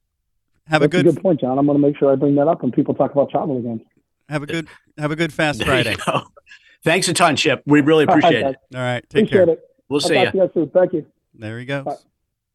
Have 0.67 0.81
that's 0.81 0.95
a 0.95 1.03
good, 1.03 1.07
a 1.07 1.13
good 1.13 1.23
point, 1.23 1.41
John. 1.41 1.59
I'm 1.59 1.67
going 1.67 1.81
to 1.81 1.87
make 1.87 1.97
sure 1.97 2.13
I 2.13 2.17
bring 2.17 2.35
that 2.37 2.49
up 2.49 2.63
when 2.63 2.73
people 2.73 2.95
talk 2.95 3.13
about 3.13 3.31
travel 3.31 3.59
again. 3.59 3.81
Have 4.29 4.43
a 4.43 4.47
good 4.47 4.67
have 4.99 5.13
a 5.13 5.17
good 5.17 5.33
fast 5.33 5.63
Friday. 5.63 5.97
Thanks 6.85 7.09
a 7.09 7.15
ton, 7.15 7.37
Chip. 7.37 7.63
We 7.67 7.81
really 7.81 8.05
appreciate 8.05 8.43
All 8.43 8.49
right, 8.49 8.57
it. 8.71 8.77
All 8.77 8.83
right, 8.83 9.11
take 9.11 9.27
appreciate 9.27 9.45
care. 9.47 9.55
It. 9.55 9.61
We'll 9.89 9.99
I'll 10.03 10.09
see 10.09 10.19
you. 10.19 10.51
you 10.55 10.71
Thank 10.75 10.93
you. 10.93 11.07
There 11.35 11.59
he 11.59 11.65
goes. 11.65 11.85
Bye. 11.85 11.97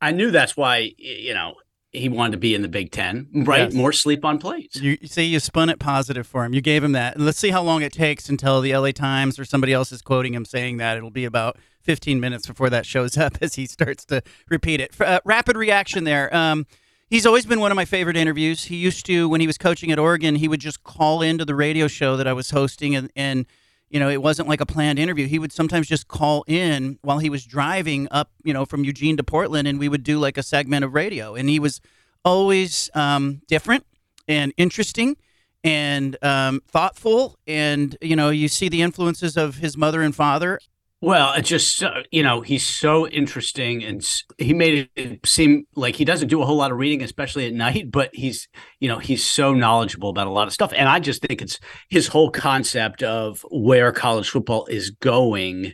I 0.01 0.11
knew 0.11 0.31
that's 0.31 0.57
why 0.57 0.91
you 0.97 1.33
know 1.33 1.55
he 1.91 2.07
wanted 2.07 2.31
to 2.31 2.37
be 2.37 2.55
in 2.55 2.61
the 2.61 2.67
Big 2.67 2.91
Ten, 2.91 3.27
right? 3.33 3.63
Yes. 3.63 3.73
More 3.73 3.91
sleep 3.91 4.23
on 4.23 4.37
plates. 4.37 4.77
You, 4.77 4.97
you 5.01 5.07
see, 5.07 5.25
you 5.25 5.39
spun 5.39 5.69
it 5.69 5.77
positive 5.77 6.25
for 6.25 6.45
him. 6.45 6.53
You 6.53 6.61
gave 6.61 6.83
him 6.83 6.93
that. 6.93 7.15
And 7.15 7.25
let's 7.25 7.37
see 7.37 7.49
how 7.49 7.61
long 7.61 7.81
it 7.81 7.91
takes 7.91 8.29
until 8.29 8.61
the 8.61 8.75
LA 8.75 8.91
Times 8.91 9.37
or 9.37 9.43
somebody 9.43 9.73
else 9.73 9.91
is 9.91 10.01
quoting 10.01 10.33
him 10.33 10.45
saying 10.45 10.77
that. 10.77 10.97
It'll 10.97 11.09
be 11.11 11.25
about 11.25 11.57
15 11.81 12.19
minutes 12.19 12.47
before 12.47 12.69
that 12.69 12.85
shows 12.85 13.17
up 13.17 13.37
as 13.41 13.55
he 13.55 13.65
starts 13.65 14.05
to 14.05 14.21
repeat 14.49 14.79
it. 14.79 14.99
Uh, 15.01 15.19
rapid 15.25 15.57
reaction 15.57 16.05
there. 16.05 16.33
Um, 16.33 16.65
he's 17.09 17.25
always 17.25 17.45
been 17.45 17.59
one 17.59 17.71
of 17.71 17.75
my 17.75 17.85
favorite 17.85 18.15
interviews. 18.15 18.65
He 18.65 18.77
used 18.77 19.05
to, 19.07 19.27
when 19.27 19.41
he 19.41 19.47
was 19.47 19.57
coaching 19.57 19.91
at 19.91 19.99
Oregon, 19.99 20.35
he 20.35 20.47
would 20.47 20.61
just 20.61 20.83
call 20.83 21.21
into 21.21 21.43
the 21.43 21.55
radio 21.55 21.87
show 21.87 22.15
that 22.15 22.27
I 22.27 22.33
was 22.33 22.51
hosting 22.51 22.95
and, 22.95 23.11
and 23.17 23.45
you 23.91 23.99
know, 23.99 24.09
it 24.09 24.21
wasn't 24.21 24.47
like 24.47 24.61
a 24.61 24.65
planned 24.65 24.97
interview. 24.97 25.27
He 25.27 25.37
would 25.37 25.51
sometimes 25.51 25.85
just 25.85 26.07
call 26.07 26.45
in 26.47 26.97
while 27.01 27.19
he 27.19 27.29
was 27.29 27.45
driving 27.45 28.07
up, 28.09 28.31
you 28.43 28.53
know, 28.53 28.65
from 28.65 28.85
Eugene 28.85 29.17
to 29.17 29.23
Portland, 29.23 29.67
and 29.67 29.77
we 29.77 29.89
would 29.89 30.03
do 30.03 30.17
like 30.17 30.37
a 30.37 30.43
segment 30.43 30.85
of 30.85 30.93
radio. 30.93 31.35
And 31.35 31.49
he 31.49 31.59
was 31.59 31.81
always 32.23 32.89
um, 32.93 33.41
different 33.47 33.85
and 34.29 34.53
interesting 34.55 35.17
and 35.61 36.17
um, 36.23 36.61
thoughtful. 36.67 37.37
And, 37.45 37.97
you 38.01 38.15
know, 38.15 38.29
you 38.29 38.47
see 38.47 38.69
the 38.69 38.81
influences 38.81 39.35
of 39.35 39.57
his 39.57 39.75
mother 39.75 40.01
and 40.01 40.15
father. 40.15 40.59
Well, 41.03 41.33
it's 41.33 41.49
just, 41.49 41.81
uh, 41.81 42.03
you 42.11 42.21
know, 42.21 42.41
he's 42.41 42.65
so 42.65 43.07
interesting 43.07 43.83
and 43.83 44.07
he 44.37 44.53
made 44.53 44.87
it 44.95 45.25
seem 45.25 45.65
like 45.75 45.95
he 45.95 46.05
doesn't 46.05 46.27
do 46.27 46.43
a 46.43 46.45
whole 46.45 46.57
lot 46.57 46.71
of 46.71 46.77
reading, 46.77 47.01
especially 47.01 47.47
at 47.47 47.53
night, 47.53 47.89
but 47.89 48.11
he's, 48.13 48.47
you 48.79 48.87
know, 48.87 48.99
he's 48.99 49.25
so 49.25 49.51
knowledgeable 49.55 50.11
about 50.11 50.27
a 50.27 50.31
lot 50.31 50.45
of 50.45 50.53
stuff. 50.53 50.71
And 50.75 50.87
I 50.87 50.99
just 50.99 51.23
think 51.23 51.41
it's 51.41 51.59
his 51.89 52.07
whole 52.07 52.29
concept 52.29 53.01
of 53.01 53.43
where 53.49 53.91
college 53.91 54.29
football 54.29 54.67
is 54.67 54.91
going 54.91 55.73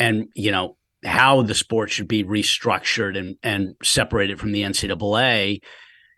and, 0.00 0.26
you 0.34 0.50
know, 0.50 0.76
how 1.04 1.42
the 1.42 1.54
sport 1.54 1.90
should 1.90 2.08
be 2.08 2.24
restructured 2.24 3.16
and, 3.16 3.36
and 3.44 3.76
separated 3.80 4.40
from 4.40 4.52
the 4.52 4.62
NCAA 4.62 5.60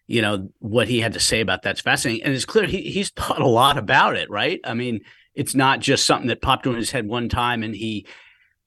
you 0.09 0.23
know 0.23 0.49
what 0.61 0.87
he 0.87 1.01
had 1.01 1.15
to 1.15 1.19
say 1.19 1.41
about 1.41 1.63
that's 1.63 1.81
fascinating 1.81 2.23
and 2.23 2.33
it's 2.33 2.45
clear 2.45 2.65
he, 2.65 2.83
he's 2.83 3.11
thought 3.11 3.41
a 3.41 3.49
lot 3.49 3.77
about 3.77 4.15
it 4.15 4.31
right 4.31 4.61
i 4.63 4.73
mean 4.73 5.01
it's 5.35 5.53
not 5.53 5.81
just 5.81 6.07
something 6.07 6.29
that 6.29 6.41
popped 6.41 6.65
in 6.65 6.77
his 6.77 6.93
head 6.93 7.09
one 7.09 7.29
time 7.29 7.65
and 7.65 7.75
he 7.75 8.07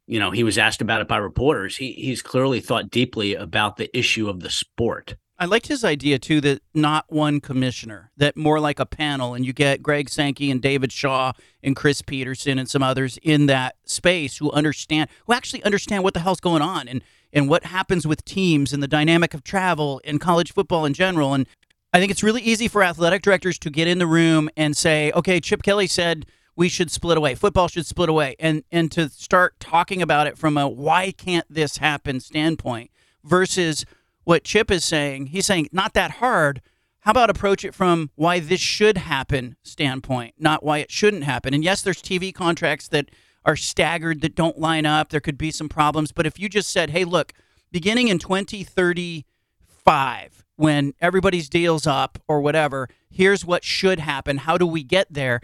you 0.10 0.20
know 0.20 0.32
he 0.32 0.43
was 0.43 0.57
asked 0.57 0.82
about 0.82 1.01
it 1.01 1.07
by 1.07 1.18
reporters 1.18 1.78
he 1.78 1.93
he's 1.93 2.22
clearly 2.22 2.60
thought 2.60 2.89
deeply 2.89 3.36
about 3.36 3.78
the 3.78 3.95
issue 3.97 4.28
of 4.28 4.41
the 4.41 4.49
sport 4.49 5.16
I 5.41 5.45
liked 5.45 5.68
his 5.68 5.86
idea 5.86 6.20
too 6.20 6.41
that 6.41 6.62
not 6.74 7.05
one 7.07 7.39
commissioner, 7.39 8.12
that 8.18 8.36
more 8.36 8.60
like 8.60 8.78
a 8.78 8.86
panel, 8.86 9.34
and 9.34 9.45
you 9.45 9.53
get 9.53 9.82
Greg 9.82 10.10
Sankey 10.10 10.51
and 10.51 10.62
David 10.62 10.91
Shaw 10.91 11.32
and 11.64 11.78
Chris 11.78 12.01
Petersen 12.01 12.60
and 12.60 12.70
some 12.70 12.84
others 12.84 13.18
in 13.24 13.45
that 13.45 13.78
space 13.86 14.36
who 14.36 14.51
understand, 14.51 15.10
who 15.26 15.34
actually 15.34 15.64
understand 15.64 16.03
what 16.03 16.14
the 16.14 16.20
hell's 16.20 16.41
going 16.41 16.62
on 16.62 16.89
and 16.89 17.01
and 17.32 17.47
what 17.47 17.64
happens 17.64 18.05
with 18.05 18.26
teams 18.26 18.74
and 18.74 18.84
the 18.84 18.88
dynamic 18.88 19.34
of 19.34 19.43
travel 19.43 20.01
and 20.03 20.20
college 20.20 20.51
football 20.51 20.86
in 20.86 20.93
general. 20.93 21.34
And 21.34 21.47
I 21.93 21.99
think 21.99 22.12
it's 22.12 22.24
really 22.24 22.41
easy 22.41 22.68
for 22.68 22.84
athletic 22.84 23.22
directors 23.22 23.57
to 23.60 23.70
get 23.70 23.88
in 23.88 23.99
the 23.99 24.07
room 24.07 24.49
and 24.57 24.76
say, 24.76 25.12
okay, 25.14 25.39
Chip 25.39 25.64
Kelly 25.64 25.88
said 25.88 26.26
we 26.60 26.68
should 26.68 26.91
split 26.91 27.18
away. 27.18 27.34
Football 27.36 27.70
should 27.70 27.86
split 27.86 28.10
away. 28.10 28.36
And 28.38 28.66
and 28.70 28.91
to 28.91 29.07
start 29.07 29.57
talking 29.62 30.01
about 30.01 30.28
it 30.28 30.38
from 30.38 30.57
a 30.57 30.68
why 30.68 31.12
can't 31.12 31.45
this 31.49 31.78
happen 31.78 32.20
standpoint 32.20 32.91
versus 33.24 33.86
what 34.26 34.43
Chip 34.43 34.70
is 34.70 34.84
saying. 34.84 35.28
He's 35.28 35.45
saying 35.45 35.70
not 35.72 35.93
that 35.93 36.12
hard. 36.12 36.62
How 36.99 37.12
about 37.12 37.30
approach 37.30 37.64
it 37.64 37.74
from 37.74 38.12
why 38.16 38.41
this 38.41 38.60
should 38.60 38.97
happen 38.97 39.55
standpoint, 39.64 40.34
not 40.38 40.62
why 40.62 40.80
it 40.80 40.91
shouldn't 40.91 41.24
happen? 41.24 41.53
And 41.53 41.64
yes, 41.64 41.82
there's 41.82 42.01
TV 42.01 42.34
contracts 42.34 42.89
that 42.89 43.10
are 43.45 43.55
staggered 43.55 44.20
that 44.20 44.36
don't 44.36 44.60
line 44.60 44.86
up. 44.86 45.12
There 45.12 45.22
could 45.22 45.38
be 45.38 45.51
some 45.51 45.70
problems. 45.70 46.12
But 46.12 46.26
if 46.26 46.38
you 46.38 46.49
just 46.49 46.72
said, 46.72 46.89
hey, 46.89 47.05
look, 47.05 47.32
beginning 47.72 48.10
in 48.10 48.20
2035, 48.20 50.43
when 50.57 50.93
everybody's 50.99 51.47
deals 51.47 51.88
up 51.88 52.22
or 52.28 52.41
whatever, 52.41 52.89
here's 53.10 53.45
what 53.45 53.64
should 53.64 54.01
happen. 54.01 54.39
How 54.39 54.57
do 54.57 54.68
we 54.68 54.84
get 54.84 55.07
there? 55.10 55.39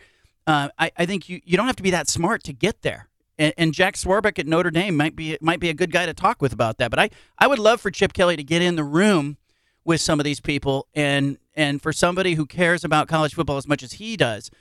Uh, 0.47 0.69
I, 0.77 0.91
I, 0.97 1.05
think 1.05 1.27
you, 1.27 1.41
you 1.43 1.57
don't 1.57 1.65
have 1.67 1.75
to 1.77 1.83
be 1.83 1.91
that 1.91 2.07
smart 2.07 2.43
to 2.43 2.53
get 2.53 2.83
there. 2.83 3.09
And, 3.37 3.53
and, 3.57 3.73
Jack 3.73 3.95
Swarbrick 3.95 4.37
at 4.37 4.47
Notre 4.47 4.71
Dame 4.71 4.95
might 4.95 5.15
be 5.15 5.37
might 5.41 5.59
be 5.59 5.69
a 5.69 5.73
good 5.73 5.91
guy 5.91 6.05
to 6.05 6.13
talk 6.13 6.41
with 6.41 6.53
about 6.53 6.77
that. 6.77 6.89
But 6.89 6.99
I, 6.99 7.09
I 7.37 7.47
would 7.47 7.59
love 7.59 7.81
for 7.81 7.91
Chip 7.91 8.13
Kelly 8.13 8.37
to 8.37 8.43
get 8.43 8.61
in 8.61 8.75
the 8.75 8.83
room 8.83 9.37
with 9.83 10.01
some 10.01 10.19
of 10.19 10.23
these 10.23 10.39
people 10.39 10.87
and 10.93 11.37
and 11.55 11.81
for 11.81 11.91
somebody 11.91 12.35
who 12.35 12.45
cares 12.45 12.83
about 12.83 13.07
college 13.07 13.33
football 13.33 13.57
as 13.57 13.67
much 13.67 13.83
as 13.83 13.93
he 13.93 14.15
does, 14.17 14.51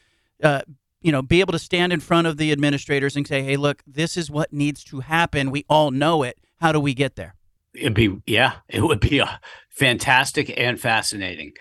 uh, 0.42 0.62
you 1.00 1.12
know, 1.12 1.22
be 1.22 1.40
able 1.40 1.52
to 1.52 1.58
stand 1.58 1.92
in 1.92 2.00
front 2.00 2.26
of 2.26 2.36
the 2.36 2.50
administrators 2.50 3.14
and 3.14 3.26
say, 3.26 3.42
"Hey, 3.42 3.56
look, 3.56 3.82
this 3.86 4.16
is 4.16 4.30
what 4.30 4.52
needs 4.52 4.82
to 4.84 5.00
happen. 5.00 5.50
We 5.50 5.64
all 5.68 5.90
know 5.90 6.22
it. 6.22 6.38
How 6.60 6.72
do 6.72 6.80
we 6.80 6.94
get 6.94 7.16
there?" 7.16 7.34
It'd 7.74 7.94
be 7.94 8.22
yeah, 8.26 8.54
it 8.68 8.82
would 8.82 9.00
be 9.00 9.18
a 9.18 9.40
fantastic 9.70 10.52
and 10.56 10.80
fascinating. 10.80 11.52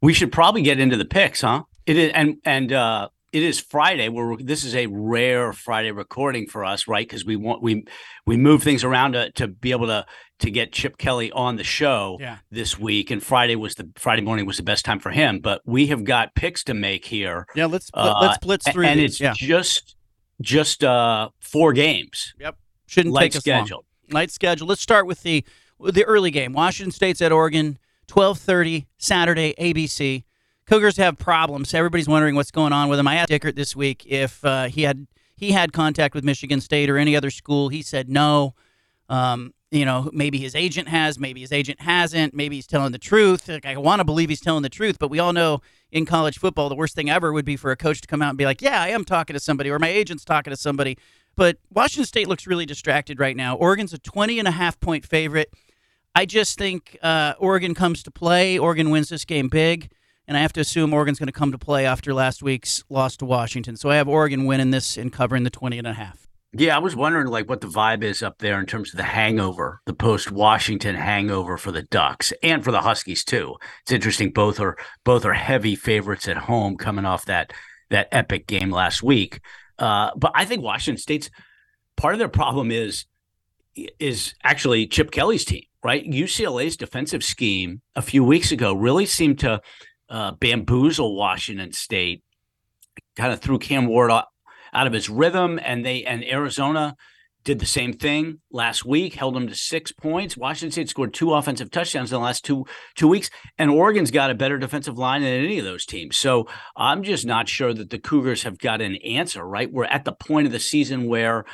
We 0.00 0.12
should 0.12 0.30
probably 0.30 0.62
get 0.62 0.78
into 0.78 0.96
the 0.96 1.04
picks, 1.04 1.40
huh? 1.40 1.64
It 1.86 1.96
is, 1.96 2.12
and 2.14 2.36
and 2.44 2.72
uh, 2.72 3.08
it 3.32 3.42
is 3.42 3.60
Friday. 3.60 4.08
Where 4.08 4.36
this 4.38 4.64
is 4.64 4.74
a 4.74 4.86
rare 4.86 5.52
Friday 5.52 5.90
recording 5.90 6.46
for 6.46 6.64
us, 6.64 6.88
right? 6.88 7.06
Because 7.06 7.24
we 7.24 7.36
want 7.36 7.62
we 7.62 7.84
we 8.26 8.36
move 8.36 8.62
things 8.62 8.84
around 8.84 9.12
to, 9.12 9.30
to 9.32 9.48
be 9.48 9.70
able 9.70 9.86
to 9.86 10.06
to 10.40 10.50
get 10.50 10.72
Chip 10.72 10.98
Kelly 10.98 11.30
on 11.32 11.56
the 11.56 11.64
show 11.64 12.16
yeah. 12.20 12.38
this 12.50 12.78
week, 12.78 13.10
and 13.10 13.22
Friday 13.22 13.56
was 13.56 13.74
the 13.74 13.90
Friday 13.96 14.22
morning 14.22 14.46
was 14.46 14.56
the 14.56 14.62
best 14.62 14.84
time 14.84 14.98
for 14.98 15.10
him. 15.10 15.40
But 15.40 15.62
we 15.66 15.88
have 15.88 16.04
got 16.04 16.34
picks 16.34 16.64
to 16.64 16.74
make 16.74 17.04
here. 17.04 17.46
Yeah, 17.54 17.66
let's 17.66 17.90
uh, 17.92 18.18
let's 18.20 18.38
blitz 18.38 18.70
through, 18.70 18.86
and 18.86 19.00
these. 19.00 19.12
it's 19.12 19.20
yeah. 19.20 19.34
just 19.36 19.96
just 20.40 20.84
uh 20.84 21.28
four 21.40 21.72
games. 21.72 22.34
Yep, 22.40 22.56
shouldn't 22.86 23.14
light 23.14 23.32
take 23.32 23.42
schedule. 23.42 23.84
Long. 24.08 24.14
Light 24.14 24.30
schedule. 24.30 24.66
Let's 24.66 24.82
start 24.82 25.06
with 25.06 25.22
the 25.22 25.44
the 25.80 26.04
early 26.04 26.30
game. 26.30 26.52
Washington 26.52 26.92
State's 26.92 27.20
at 27.20 27.32
Oregon, 27.32 27.78
twelve 28.06 28.38
thirty 28.38 28.86
Saturday, 28.98 29.54
ABC. 29.58 30.24
Cougars 30.68 30.98
have 30.98 31.16
problems. 31.16 31.72
Everybody's 31.72 32.08
wondering 32.08 32.34
what's 32.34 32.50
going 32.50 32.74
on 32.74 32.90
with 32.90 32.98
him. 32.98 33.08
I 33.08 33.14
asked 33.14 33.30
Dickert 33.30 33.56
this 33.56 33.74
week 33.74 34.04
if 34.06 34.44
uh, 34.44 34.64
he 34.64 34.82
had 34.82 35.06
he 35.34 35.52
had 35.52 35.72
contact 35.72 36.14
with 36.14 36.24
Michigan 36.24 36.60
State 36.60 36.90
or 36.90 36.98
any 36.98 37.16
other 37.16 37.30
school. 37.30 37.70
He 37.70 37.80
said 37.80 38.10
no. 38.10 38.54
Um, 39.08 39.54
you 39.70 39.86
know, 39.86 40.10
maybe 40.12 40.38
his 40.38 40.54
agent 40.54 40.88
has, 40.88 41.18
maybe 41.18 41.40
his 41.40 41.52
agent 41.52 41.80
hasn't, 41.80 42.34
maybe 42.34 42.56
he's 42.56 42.66
telling 42.66 42.92
the 42.92 42.98
truth. 42.98 43.48
Like, 43.48 43.64
I 43.64 43.76
want 43.78 44.00
to 44.00 44.04
believe 44.04 44.28
he's 44.28 44.40
telling 44.40 44.62
the 44.62 44.68
truth, 44.68 44.98
but 44.98 45.08
we 45.08 45.18
all 45.18 45.32
know 45.32 45.60
in 45.90 46.04
college 46.04 46.38
football, 46.38 46.68
the 46.68 46.74
worst 46.74 46.94
thing 46.94 47.08
ever 47.08 47.32
would 47.32 47.44
be 47.46 47.56
for 47.56 47.70
a 47.70 47.76
coach 47.76 48.02
to 48.02 48.06
come 48.06 48.20
out 48.20 48.30
and 48.30 48.38
be 48.38 48.44
like, 48.44 48.60
"Yeah, 48.60 48.82
I 48.82 48.88
am 48.88 49.06
talking 49.06 49.32
to 49.32 49.40
somebody," 49.40 49.70
or 49.70 49.78
"My 49.78 49.88
agent's 49.88 50.24
talking 50.24 50.50
to 50.50 50.56
somebody." 50.56 50.98
But 51.34 51.56
Washington 51.72 52.04
State 52.04 52.28
looks 52.28 52.46
really 52.46 52.66
distracted 52.66 53.18
right 53.18 53.36
now. 53.36 53.56
Oregon's 53.56 53.94
a 53.94 53.98
20 53.98 54.38
and 54.38 54.48
a 54.48 54.50
half 54.50 54.78
point 54.80 55.06
favorite. 55.06 55.50
I 56.14 56.26
just 56.26 56.58
think 56.58 56.98
uh, 57.00 57.34
Oregon 57.38 57.74
comes 57.74 58.02
to 58.02 58.10
play. 58.10 58.58
Oregon 58.58 58.90
wins 58.90 59.08
this 59.08 59.24
game 59.24 59.48
big 59.48 59.90
and 60.28 60.36
I 60.36 60.40
have 60.42 60.52
to 60.52 60.60
assume 60.60 60.92
Oregon's 60.92 61.18
going 61.18 61.26
to 61.26 61.32
come 61.32 61.50
to 61.52 61.58
play 61.58 61.86
after 61.86 62.12
last 62.12 62.42
week's 62.42 62.84
loss 62.90 63.16
to 63.16 63.24
Washington. 63.24 63.76
So 63.76 63.90
I 63.90 63.96
have 63.96 64.08
Oregon 64.08 64.44
winning 64.44 64.70
this 64.70 64.98
and 64.98 65.10
covering 65.10 65.42
the 65.42 65.50
20 65.50 65.78
and 65.78 65.86
a 65.86 65.94
half. 65.94 66.28
Yeah, 66.52 66.76
I 66.76 66.78
was 66.78 66.94
wondering 66.94 67.26
like 67.26 67.48
what 67.48 67.62
the 67.62 67.66
vibe 67.66 68.02
is 68.02 68.22
up 68.22 68.38
there 68.38 68.60
in 68.60 68.66
terms 68.66 68.92
of 68.92 68.98
the 68.98 69.02
hangover, 69.02 69.80
the 69.86 69.94
post 69.94 70.30
Washington 70.30 70.94
hangover 70.94 71.56
for 71.56 71.72
the 71.72 71.82
Ducks 71.82 72.32
and 72.42 72.62
for 72.62 72.72
the 72.72 72.80
Huskies 72.80 73.24
too. 73.24 73.56
It's 73.82 73.92
interesting 73.92 74.30
both 74.30 74.60
are 74.60 74.76
both 75.04 75.24
are 75.24 75.34
heavy 75.34 75.74
favorites 75.74 76.28
at 76.28 76.36
home 76.36 76.76
coming 76.76 77.04
off 77.04 77.26
that 77.26 77.52
that 77.90 78.08
epic 78.12 78.46
game 78.46 78.70
last 78.70 79.02
week. 79.02 79.40
Uh, 79.78 80.10
but 80.16 80.32
I 80.34 80.46
think 80.46 80.62
Washington 80.62 81.00
State's 81.00 81.30
part 81.96 82.14
of 82.14 82.18
their 82.18 82.28
problem 82.28 82.70
is 82.70 83.04
is 83.98 84.34
actually 84.42 84.86
Chip 84.86 85.10
Kelly's 85.10 85.44
team, 85.44 85.64
right? 85.84 86.04
UCLA's 86.04 86.78
defensive 86.78 87.22
scheme 87.22 87.82
a 87.94 88.02
few 88.02 88.24
weeks 88.24 88.52
ago 88.52 88.72
really 88.72 89.06
seemed 89.06 89.38
to 89.40 89.60
uh, 90.08 90.32
bamboozle 90.32 91.14
Washington 91.14 91.72
State, 91.72 92.22
kind 93.16 93.32
of 93.32 93.40
threw 93.40 93.58
Cam 93.58 93.86
Ward 93.86 94.10
out, 94.10 94.26
out 94.72 94.86
of 94.86 94.92
his 94.92 95.08
rhythm, 95.08 95.58
and 95.62 95.84
they 95.84 96.04
and 96.04 96.24
Arizona 96.24 96.96
did 97.44 97.58
the 97.60 97.66
same 97.66 97.92
thing 97.92 98.40
last 98.50 98.84
week, 98.84 99.14
held 99.14 99.34
them 99.34 99.46
to 99.46 99.54
six 99.54 99.92
points. 99.92 100.36
Washington 100.36 100.72
State 100.72 100.88
scored 100.88 101.14
two 101.14 101.32
offensive 101.32 101.70
touchdowns 101.70 102.12
in 102.12 102.16
the 102.16 102.24
last 102.24 102.44
two 102.44 102.66
two 102.94 103.08
weeks, 103.08 103.30
and 103.56 103.70
Oregon's 103.70 104.10
got 104.10 104.30
a 104.30 104.34
better 104.34 104.58
defensive 104.58 104.98
line 104.98 105.22
than 105.22 105.44
any 105.44 105.58
of 105.58 105.64
those 105.64 105.86
teams. 105.86 106.16
So 106.16 106.48
I'm 106.76 107.02
just 107.02 107.24
not 107.24 107.48
sure 107.48 107.72
that 107.72 107.90
the 107.90 107.98
Cougars 107.98 108.42
have 108.42 108.58
got 108.58 108.80
an 108.80 108.96
answer. 108.96 109.46
Right, 109.46 109.72
we're 109.72 109.84
at 109.84 110.04
the 110.04 110.12
point 110.12 110.46
of 110.46 110.52
the 110.52 110.60
season 110.60 111.06
where 111.06 111.44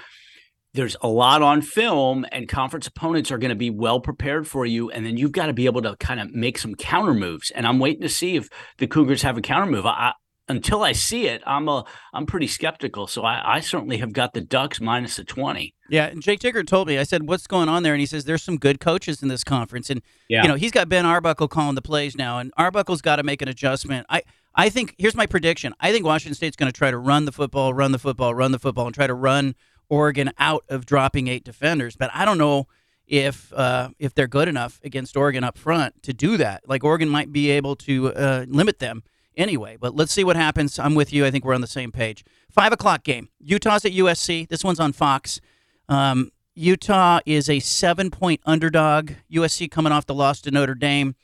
there's 0.74 0.96
a 1.00 1.08
lot 1.08 1.40
on 1.40 1.62
film 1.62 2.26
and 2.32 2.48
conference 2.48 2.86
opponents 2.86 3.30
are 3.30 3.38
going 3.38 3.50
to 3.50 3.54
be 3.54 3.70
well 3.70 4.00
prepared 4.00 4.46
for 4.46 4.66
you 4.66 4.90
and 4.90 5.06
then 5.06 5.16
you've 5.16 5.32
got 5.32 5.46
to 5.46 5.52
be 5.52 5.66
able 5.66 5.80
to 5.80 5.96
kind 5.96 6.20
of 6.20 6.34
make 6.34 6.58
some 6.58 6.74
counter 6.74 7.14
moves. 7.14 7.50
And 7.52 7.66
i'm 7.66 7.78
waiting 7.78 8.02
to 8.02 8.08
see 8.08 8.36
if 8.36 8.48
the 8.78 8.86
cougars 8.86 9.22
have 9.22 9.38
a 9.38 9.40
counter 9.40 9.70
move. 9.70 9.86
I, 9.86 10.12
until 10.46 10.82
i 10.82 10.92
see 10.92 11.26
it 11.26 11.42
i'm 11.46 11.68
a 11.68 11.84
i'm 12.12 12.26
pretty 12.26 12.48
skeptical. 12.48 13.06
So 13.06 13.22
i, 13.24 13.56
I 13.56 13.60
certainly 13.60 13.98
have 13.98 14.12
got 14.12 14.34
the 14.34 14.42
ducks 14.42 14.80
minus 14.80 15.16
the 15.16 15.24
20 15.24 15.74
yeah 15.88 16.06
and 16.06 16.20
Jake 16.20 16.40
Dickert 16.40 16.66
told 16.66 16.88
me 16.88 16.98
i 16.98 17.04
said 17.04 17.28
what's 17.28 17.46
going 17.46 17.68
on 17.68 17.82
there? 17.82 17.94
And 17.94 18.00
he 18.00 18.06
says 18.06 18.24
there's 18.24 18.42
some 18.42 18.58
good 18.58 18.80
coaches 18.80 19.22
in 19.22 19.28
this 19.28 19.44
conference. 19.44 19.88
And 19.88 20.02
yeah. 20.28 20.42
you 20.42 20.48
know 20.48 20.56
he's 20.56 20.72
got 20.72 20.88
ben 20.88 21.06
arbuckle 21.06 21.48
calling 21.48 21.76
the 21.76 21.82
plays 21.82 22.16
now 22.16 22.38
and 22.38 22.52
arbuckle's 22.58 23.00
got 23.00 23.16
to 23.16 23.22
make 23.22 23.40
an 23.40 23.48
adjustment. 23.48 24.06
I 24.10 24.22
I 24.56 24.68
think 24.68 24.94
here's 24.98 25.16
my 25.16 25.26
prediction. 25.26 25.74
I 25.80 25.90
think 25.92 26.04
Washington 26.04 26.34
State's 26.34 26.56
going 26.56 26.70
to 26.70 26.76
try 26.76 26.90
to 26.90 26.98
run 26.98 27.24
the 27.24 27.32
football, 27.32 27.74
run 27.74 27.92
the 27.92 27.98
football, 27.98 28.34
run 28.34 28.52
the 28.52 28.58
football, 28.58 28.86
and 28.86 28.94
try 28.94 29.06
to 29.06 29.14
run 29.14 29.56
Oregon 29.94 30.32
out 30.38 30.64
of 30.68 30.86
dropping 30.86 31.28
eight 31.28 31.44
defenders. 31.44 31.96
But 31.96 32.10
I 32.12 32.24
don't 32.24 32.38
know 32.38 32.66
if 33.06 33.52
uh, 33.52 33.90
if 33.98 34.14
they're 34.14 34.26
good 34.26 34.48
enough 34.48 34.80
against 34.82 35.16
Oregon 35.16 35.44
up 35.44 35.56
front 35.56 36.02
to 36.02 36.12
do 36.12 36.36
that. 36.36 36.68
Like 36.68 36.82
Oregon 36.82 37.08
might 37.08 37.32
be 37.32 37.50
able 37.50 37.76
to 37.76 38.12
uh, 38.12 38.44
limit 38.48 38.78
them 38.78 39.02
anyway. 39.36 39.76
But 39.78 39.94
let's 39.94 40.12
see 40.12 40.24
what 40.24 40.36
happens. 40.36 40.78
I'm 40.78 40.94
with 40.94 41.12
you. 41.12 41.24
I 41.24 41.30
think 41.30 41.44
we're 41.44 41.54
on 41.54 41.60
the 41.60 41.66
same 41.66 41.92
page. 41.92 42.24
Five 42.50 42.72
o'clock 42.72 43.04
game. 43.04 43.28
Utah's 43.40 43.84
at 43.84 43.92
USC. 43.92 44.48
This 44.48 44.64
one's 44.64 44.80
on 44.80 44.92
Fox. 44.92 45.40
Um, 45.88 46.30
Utah 46.54 47.20
is 47.26 47.48
a 47.48 47.60
seven 47.60 48.10
point 48.10 48.40
underdog. 48.44 49.12
USC 49.32 49.70
coming 49.70 49.92
off 49.92 50.06
the 50.06 50.14
loss 50.14 50.40
to 50.42 50.50
Notre 50.50 50.74
Dame. 50.74 51.14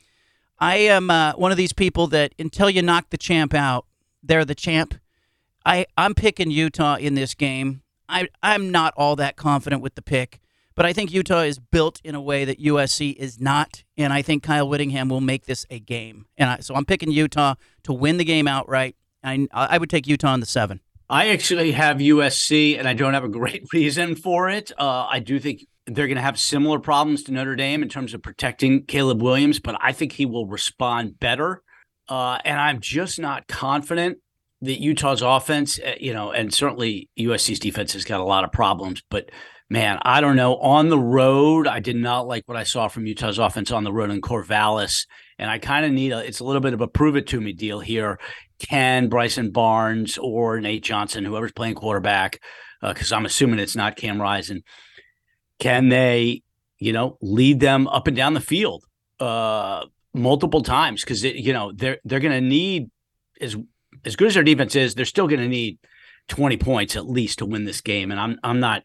I 0.59 0.75
am 0.75 1.09
uh, 1.09 1.33
one 1.33 1.51
of 1.51 1.57
these 1.57 1.73
people 1.73 2.07
that 2.07 2.33
until 2.37 2.69
you 2.69 2.81
knock 2.81 3.09
the 3.09 3.17
champ 3.17 3.53
out, 3.53 3.85
they're 4.21 4.45
the 4.45 4.55
champ. 4.55 4.95
I 5.65 5.85
I'm 5.97 6.13
picking 6.13 6.51
Utah 6.51 6.95
in 6.95 7.15
this 7.15 7.33
game. 7.33 7.81
I, 8.11 8.27
I'm 8.43 8.69
not 8.69 8.93
all 8.97 9.15
that 9.15 9.37
confident 9.37 9.81
with 9.81 9.95
the 9.95 10.01
pick, 10.01 10.39
but 10.75 10.85
I 10.85 10.93
think 10.93 11.11
Utah 11.11 11.41
is 11.41 11.59
built 11.59 12.01
in 12.03 12.13
a 12.13 12.21
way 12.21 12.45
that 12.45 12.59
USC 12.59 13.15
is 13.15 13.39
not, 13.39 13.83
and 13.97 14.11
I 14.11 14.21
think 14.21 14.43
Kyle 14.43 14.67
Whittingham 14.67 15.09
will 15.09 15.21
make 15.21 15.45
this 15.45 15.65
a 15.69 15.79
game. 15.79 16.25
And 16.37 16.49
I, 16.49 16.59
so 16.59 16.75
I'm 16.75 16.85
picking 16.85 17.11
Utah 17.11 17.55
to 17.83 17.93
win 17.93 18.17
the 18.17 18.25
game 18.25 18.47
outright. 18.47 18.95
I, 19.23 19.47
I 19.53 19.77
would 19.77 19.89
take 19.89 20.07
Utah 20.07 20.33
in 20.33 20.39
the 20.39 20.45
seven. 20.45 20.81
I 21.09 21.29
actually 21.29 21.73
have 21.73 21.97
USC, 21.97 22.77
and 22.77 22.87
I 22.87 22.93
don't 22.93 23.13
have 23.13 23.23
a 23.23 23.29
great 23.29 23.65
reason 23.73 24.15
for 24.15 24.49
it. 24.49 24.71
Uh, 24.77 25.07
I 25.09 25.19
do 25.19 25.39
think 25.39 25.65
they're 25.85 26.07
going 26.07 26.15
to 26.15 26.21
have 26.21 26.39
similar 26.39 26.79
problems 26.79 27.23
to 27.23 27.31
Notre 27.31 27.55
Dame 27.55 27.83
in 27.83 27.89
terms 27.89 28.13
of 28.13 28.21
protecting 28.21 28.85
Caleb 28.85 29.21
Williams, 29.21 29.59
but 29.59 29.77
I 29.81 29.91
think 29.91 30.13
he 30.13 30.25
will 30.25 30.47
respond 30.47 31.19
better. 31.19 31.63
Uh, 32.07 32.39
and 32.43 32.59
I'm 32.59 32.79
just 32.79 33.19
not 33.19 33.47
confident 33.47 34.19
that 34.61 34.79
Utah's 34.79 35.21
offense, 35.21 35.79
uh, 35.79 35.93
you 35.99 36.13
know, 36.13 36.31
and 36.31 36.53
certainly 36.53 37.09
USC's 37.19 37.59
defense 37.59 37.93
has 37.93 38.05
got 38.05 38.19
a 38.19 38.25
lot 38.25 38.43
of 38.43 38.51
problems, 38.51 39.01
but 39.09 39.31
man, 39.71 39.99
I 40.01 40.19
don't 40.19 40.35
know. 40.35 40.57
On 40.57 40.89
the 40.89 40.99
road, 40.99 41.65
I 41.65 41.79
did 41.79 41.95
not 41.95 42.27
like 42.27 42.43
what 42.45 42.57
I 42.57 42.63
saw 42.63 42.89
from 42.89 43.05
Utah's 43.05 43.39
offense 43.39 43.71
on 43.71 43.85
the 43.85 43.93
road 43.93 44.11
in 44.11 44.19
Corvallis. 44.19 45.07
And 45.39 45.49
I 45.49 45.59
kind 45.59 45.85
of 45.85 45.93
need 45.93 46.11
a, 46.11 46.19
it's 46.19 46.41
a 46.41 46.43
little 46.43 46.61
bit 46.61 46.73
of 46.73 46.81
a 46.81 46.89
prove 46.89 47.15
it 47.15 47.25
to 47.27 47.39
me 47.39 47.53
deal 47.53 47.79
here. 47.79 48.19
Can 48.59 49.07
Bryson 49.07 49.49
Barnes 49.49 50.17
or 50.17 50.59
Nate 50.59 50.83
Johnson, 50.83 51.23
whoever's 51.23 51.53
playing 51.53 51.75
quarterback, 51.75 52.41
because 52.81 53.13
uh, 53.13 53.15
I'm 53.15 53.25
assuming 53.25 53.59
it's 53.59 53.75
not 53.75 53.95
Cam 53.95 54.21
Rising, 54.21 54.63
can 55.57 55.87
they, 55.87 56.43
you 56.77 56.91
know, 56.91 57.17
lead 57.21 57.61
them 57.61 57.87
up 57.87 58.07
and 58.07 58.15
down 58.15 58.33
the 58.33 58.41
field 58.41 58.83
uh, 59.21 59.85
multiple 60.13 60.61
times? 60.61 61.01
Because, 61.01 61.23
you 61.23 61.53
know, 61.53 61.71
they're, 61.73 61.99
they're 62.03 62.19
going 62.19 62.33
to 62.33 62.41
need, 62.41 62.91
as 63.39 63.55
as 64.05 64.15
good 64.15 64.27
as 64.27 64.33
their 64.33 64.43
defense 64.43 64.75
is, 64.75 64.95
they're 64.95 65.05
still 65.05 65.27
going 65.27 65.41
to 65.41 65.47
need 65.47 65.77
20 66.27 66.57
points 66.57 66.95
at 66.95 67.09
least 67.09 67.39
to 67.39 67.45
win 67.45 67.65
this 67.65 67.81
game. 67.81 68.11
And 68.11 68.19
I'm 68.19 68.39
I'm 68.43 68.59
not 68.59 68.83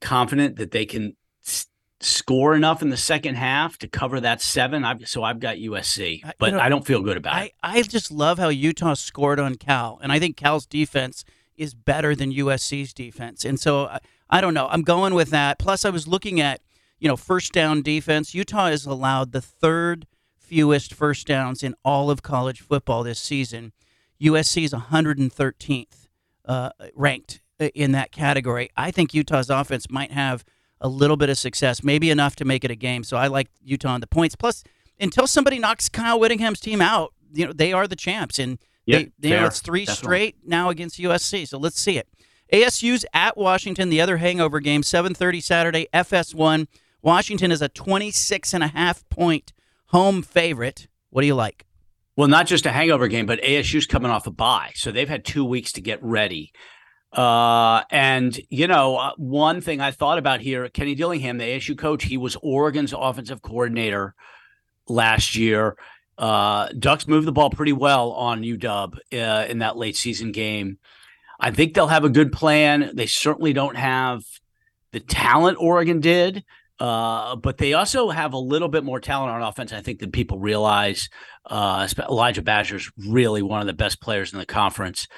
confident 0.00 0.56
that 0.56 0.70
they 0.70 0.86
can 0.86 1.16
s- 1.46 1.66
score 2.00 2.54
enough 2.54 2.82
in 2.82 2.90
the 2.90 2.96
second 2.96 3.36
half 3.36 3.78
to 3.78 3.88
cover 3.88 4.20
that 4.20 4.40
seven. 4.40 4.84
I've, 4.84 5.06
so 5.08 5.22
I've 5.22 5.40
got 5.40 5.56
USC, 5.56 6.22
but 6.38 6.50
you 6.50 6.56
know, 6.56 6.62
I 6.62 6.68
don't 6.68 6.86
feel 6.86 7.02
good 7.02 7.16
about 7.16 7.34
I, 7.34 7.44
it. 7.44 7.52
I 7.62 7.82
just 7.82 8.10
love 8.10 8.38
how 8.38 8.48
Utah 8.48 8.94
scored 8.94 9.40
on 9.40 9.56
Cal, 9.56 9.98
and 10.02 10.12
I 10.12 10.18
think 10.18 10.36
Cal's 10.36 10.66
defense 10.66 11.24
is 11.56 11.74
better 11.74 12.14
than 12.14 12.32
USC's 12.32 12.92
defense. 12.94 13.44
And 13.44 13.58
so 13.58 13.86
I, 13.86 13.98
I 14.30 14.40
don't 14.40 14.54
know. 14.54 14.68
I'm 14.68 14.82
going 14.82 15.14
with 15.14 15.30
that. 15.30 15.58
Plus, 15.58 15.84
I 15.84 15.90
was 15.90 16.06
looking 16.06 16.40
at 16.40 16.60
you 16.98 17.08
know 17.08 17.16
first 17.16 17.52
down 17.52 17.82
defense. 17.82 18.34
Utah 18.34 18.68
has 18.68 18.86
allowed 18.86 19.32
the 19.32 19.42
third 19.42 20.06
fewest 20.36 20.94
first 20.94 21.26
downs 21.26 21.62
in 21.62 21.74
all 21.84 22.10
of 22.10 22.22
college 22.22 22.60
football 22.60 23.02
this 23.02 23.20
season. 23.20 23.72
USC 24.22 24.64
is 24.64 24.72
113th 24.72 26.08
uh, 26.44 26.70
ranked 26.94 27.40
in 27.74 27.92
that 27.92 28.12
category. 28.12 28.70
I 28.76 28.90
think 28.90 29.14
Utah's 29.14 29.50
offense 29.50 29.90
might 29.90 30.12
have 30.12 30.44
a 30.80 30.88
little 30.88 31.16
bit 31.16 31.28
of 31.28 31.38
success, 31.38 31.82
maybe 31.82 32.10
enough 32.10 32.36
to 32.36 32.44
make 32.44 32.64
it 32.64 32.70
a 32.70 32.76
game. 32.76 33.04
So 33.04 33.16
I 33.16 33.26
like 33.26 33.48
Utah 33.62 33.90
on 33.90 34.00
the 34.00 34.06
points. 34.06 34.36
Plus, 34.36 34.64
until 35.00 35.26
somebody 35.26 35.58
knocks 35.58 35.88
Kyle 35.88 36.18
Whittingham's 36.18 36.60
team 36.60 36.80
out, 36.80 37.12
you 37.32 37.46
know 37.46 37.52
they 37.52 37.72
are 37.72 37.86
the 37.86 37.96
champs, 37.96 38.38
and 38.38 38.58
yep, 38.86 39.08
they, 39.18 39.30
you 39.30 39.36
know 39.36 39.46
it's 39.46 39.60
three 39.60 39.84
Definitely. 39.84 40.06
straight 40.06 40.36
now 40.44 40.70
against 40.70 40.98
USC. 40.98 41.46
So 41.46 41.58
let's 41.58 41.80
see 41.80 41.98
it. 41.98 42.08
ASU's 42.52 43.04
at 43.12 43.36
Washington, 43.36 43.90
the 43.90 44.00
other 44.00 44.16
hangover 44.16 44.60
game, 44.60 44.82
7:30 44.82 45.42
Saturday, 45.42 45.88
FS1. 45.92 46.66
Washington 47.02 47.52
is 47.52 47.62
a 47.62 47.68
26 47.68 48.54
and 48.54 48.64
a 48.64 48.68
half 48.68 49.08
point 49.08 49.52
home 49.86 50.22
favorite. 50.22 50.88
What 51.10 51.22
do 51.22 51.26
you 51.26 51.34
like? 51.34 51.64
Well, 52.18 52.26
not 52.26 52.48
just 52.48 52.66
a 52.66 52.72
hangover 52.72 53.06
game, 53.06 53.26
but 53.26 53.40
ASU's 53.42 53.86
coming 53.86 54.10
off 54.10 54.26
a 54.26 54.32
bye, 54.32 54.72
so 54.74 54.90
they've 54.90 55.08
had 55.08 55.24
two 55.24 55.44
weeks 55.44 55.70
to 55.74 55.80
get 55.80 56.02
ready. 56.02 56.50
Uh, 57.12 57.82
and 57.92 58.36
you 58.50 58.66
know, 58.66 58.96
uh, 58.96 59.12
one 59.18 59.60
thing 59.60 59.80
I 59.80 59.92
thought 59.92 60.18
about 60.18 60.40
here, 60.40 60.68
Kenny 60.68 60.96
Dillingham, 60.96 61.38
the 61.38 61.44
ASU 61.44 61.78
coach, 61.78 62.02
he 62.02 62.16
was 62.16 62.36
Oregon's 62.42 62.92
offensive 62.92 63.40
coordinator 63.40 64.16
last 64.88 65.36
year. 65.36 65.76
Uh, 66.18 66.70
Ducks 66.76 67.06
moved 67.06 67.24
the 67.24 67.30
ball 67.30 67.50
pretty 67.50 67.72
well 67.72 68.10
on 68.10 68.42
UW 68.42 68.98
uh, 69.12 69.46
in 69.48 69.60
that 69.60 69.76
late 69.76 69.94
season 69.94 70.32
game. 70.32 70.78
I 71.38 71.52
think 71.52 71.74
they'll 71.74 71.86
have 71.86 72.02
a 72.02 72.08
good 72.08 72.32
plan. 72.32 72.90
They 72.94 73.06
certainly 73.06 73.52
don't 73.52 73.76
have 73.76 74.24
the 74.90 74.98
talent 74.98 75.58
Oregon 75.60 76.00
did, 76.00 76.42
uh, 76.80 77.36
but 77.36 77.58
they 77.58 77.72
also 77.72 78.10
have 78.10 78.32
a 78.32 78.38
little 78.38 78.68
bit 78.68 78.84
more 78.84 79.00
talent 79.00 79.30
on 79.30 79.42
offense, 79.42 79.72
I 79.72 79.80
think, 79.80 79.98
than 79.98 80.12
people 80.12 80.38
realize. 80.38 81.08
Uh, 81.44 81.88
Elijah 82.08 82.42
Badger's 82.42 82.90
really 83.08 83.42
one 83.42 83.60
of 83.60 83.66
the 83.66 83.72
best 83.72 84.00
players 84.00 84.32
in 84.32 84.38
the 84.38 84.46
conference. 84.46 85.08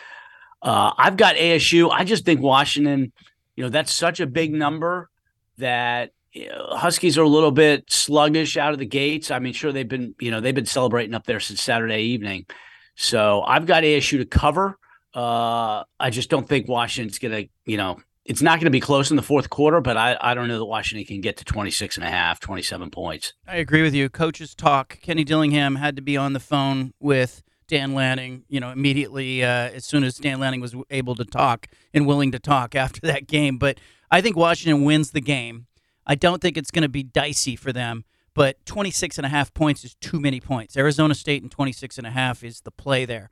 Uh, 0.63 0.93
I've 0.97 1.17
got 1.17 1.37
ASU. 1.37 1.91
I 1.91 2.05
just 2.05 2.25
think 2.25 2.41
Washington, 2.41 3.13
you 3.57 3.65
know, 3.65 3.71
that's 3.71 3.93
such 3.93 4.21
a 4.21 4.27
big 4.27 4.53
number 4.53 5.11
that 5.59 6.13
Huskies 6.35 7.19
are 7.19 7.23
a 7.23 7.29
little 7.29 7.51
bit 7.51 7.91
sluggish 7.91 8.57
out 8.57 8.73
of 8.73 8.79
the 8.79 8.87
gates. 8.87 9.31
I 9.31 9.39
mean, 9.39 9.53
sure 9.53 9.73
they've 9.73 9.89
been, 9.89 10.15
you 10.21 10.31
know, 10.31 10.41
they've 10.41 10.55
been 10.55 10.67
celebrating 10.67 11.15
up 11.15 11.27
there 11.27 11.41
since 11.41 11.61
Saturday 11.61 12.03
evening. 12.03 12.47
So 12.95 13.43
I've 13.43 13.67
got 13.67 13.83
ASU 13.83 14.19
to 14.19 14.25
cover. 14.25 14.79
Uh, 15.13 15.83
I 15.99 16.11
just 16.11 16.31
don't 16.31 16.49
think 16.49 16.69
Washington's 16.69 17.19
going 17.19 17.35
to, 17.35 17.51
you 17.65 17.77
know, 17.77 17.99
it's 18.25 18.43
not 18.43 18.59
going 18.59 18.67
to 18.67 18.71
be 18.71 18.81
close 18.81 19.11
in 19.11 19.17
the 19.17 19.23
fourth 19.23 19.51
quarter, 19.51 19.81
but 19.81 19.97
I, 19.97 20.17
I 20.21 20.35
don't 20.35 20.49
know 20.49 20.59
that 20.59 20.65
Washington 20.67 21.07
can 21.07 21.21
get 21.21 21.37
to 21.39 21.45
26 21.45 21.97
and 21.97 22.05
a 22.05 22.11
half, 22.11 22.41
27 22.41 22.91
points. 22.91 23.33
I 23.47 23.57
agree 23.57 23.83
with 23.83 23.95
you. 23.95 24.09
Coaches 24.09 24.55
talk. 24.55 24.99
Kenny 25.01 25.25
Dillingham 25.25 25.77
had 25.77 25.97
to 25.97 26.03
be 26.03 26.17
on 26.17 26.33
the 26.33 26.41
phone 26.41 26.93
with 27.01 27.43
Dan 27.67 27.95
Lanning, 27.95 28.45
you 28.49 28.61
know, 28.61 28.71
immediately 28.71 29.43
uh, 29.43 29.71
as 29.71 29.85
soon 29.85 30.05
as 30.05 30.19
Dan 30.19 30.41
Lanning 30.41 30.61
was 30.61 30.75
able 30.91 31.15
to 31.15 31.25
talk 31.25 31.69
and 31.95 32.07
willing 32.07 32.33
to 32.33 32.39
talk 32.39 32.75
after 32.75 33.01
that 33.03 33.27
game. 33.27 33.59
But 33.59 33.79
I 34.11 34.21
think 34.21 34.37
Washington 34.37 34.85
wins 34.85 35.13
the 35.13 35.21
game. 35.21 35.67
I 36.07 36.15
don't 36.15 36.43
think 36.43 36.57
it's 36.57 36.71
going 36.71 36.83
to 36.83 36.89
be 36.89 37.03
dicey 37.03 37.57
for 37.57 37.73
them, 37.73 38.05
but 38.35 38.65
26 38.67 39.19
and 39.19 39.27
a 39.27 39.29
half 39.29 39.55
points 39.55 39.85
is 39.85 39.95
too 39.95 40.19
many 40.19 40.41
points. 40.41 40.77
Arizona 40.77 41.15
State 41.15 41.43
and 41.43 41.51
26 41.51 41.99
and 41.99 42.07
a 42.07 42.11
half 42.11 42.43
is 42.43 42.63
the 42.63 42.73
play 42.73 43.05
there. 43.05 43.31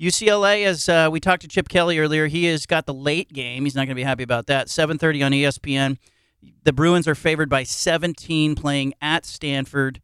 UCLA, 0.00 0.64
as 0.64 0.88
uh, 0.88 1.08
we 1.10 1.18
talked 1.18 1.42
to 1.42 1.48
Chip 1.48 1.68
Kelly 1.68 1.98
earlier, 1.98 2.28
he 2.28 2.44
has 2.44 2.66
got 2.66 2.86
the 2.86 2.94
late 2.94 3.32
game. 3.32 3.64
He's 3.64 3.74
not 3.74 3.80
going 3.82 3.90
to 3.90 3.94
be 3.96 4.04
happy 4.04 4.22
about 4.22 4.46
that. 4.46 4.68
7:30 4.68 5.26
on 5.26 5.32
ESPN. 5.32 5.98
The 6.62 6.72
Bruins 6.72 7.08
are 7.08 7.16
favored 7.16 7.48
by 7.48 7.64
17, 7.64 8.54
playing 8.54 8.94
at 9.02 9.26
Stanford. 9.26 10.00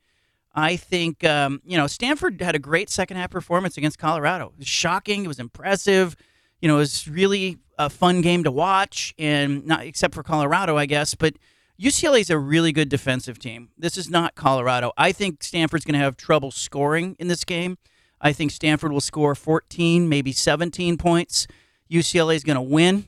I 0.52 0.76
think 0.76 1.22
um, 1.24 1.60
you 1.64 1.76
know 1.76 1.86
Stanford 1.86 2.40
had 2.40 2.56
a 2.56 2.58
great 2.58 2.90
second 2.90 3.18
half 3.18 3.30
performance 3.30 3.76
against 3.76 3.98
Colorado. 3.98 4.46
It 4.54 4.58
was 4.58 4.68
shocking. 4.68 5.24
It 5.24 5.28
was 5.28 5.38
impressive. 5.38 6.16
You 6.60 6.68
know, 6.68 6.76
it 6.76 6.80
was 6.80 7.06
really 7.06 7.58
a 7.78 7.88
fun 7.88 8.20
game 8.20 8.42
to 8.44 8.50
watch, 8.50 9.14
and 9.18 9.64
not 9.64 9.84
except 9.84 10.14
for 10.14 10.22
Colorado, 10.24 10.76
I 10.76 10.86
guess. 10.86 11.14
But 11.14 11.34
UCLA 11.80 12.20
is 12.20 12.30
a 12.30 12.38
really 12.38 12.72
good 12.72 12.88
defensive 12.88 13.38
team. 13.38 13.70
This 13.78 13.96
is 13.96 14.10
not 14.10 14.34
Colorado. 14.34 14.92
I 14.96 15.12
think 15.12 15.42
Stanford's 15.42 15.84
going 15.84 15.94
to 15.94 16.04
have 16.04 16.16
trouble 16.16 16.50
scoring 16.50 17.16
in 17.18 17.28
this 17.28 17.44
game. 17.44 17.78
I 18.24 18.32
think 18.32 18.50
Stanford 18.50 18.90
will 18.90 19.02
score 19.02 19.34
14, 19.34 20.08
maybe 20.08 20.32
17 20.32 20.96
points. 20.96 21.46
UCLA 21.92 22.34
is 22.34 22.42
going 22.42 22.56
to 22.56 22.62
win, 22.62 23.06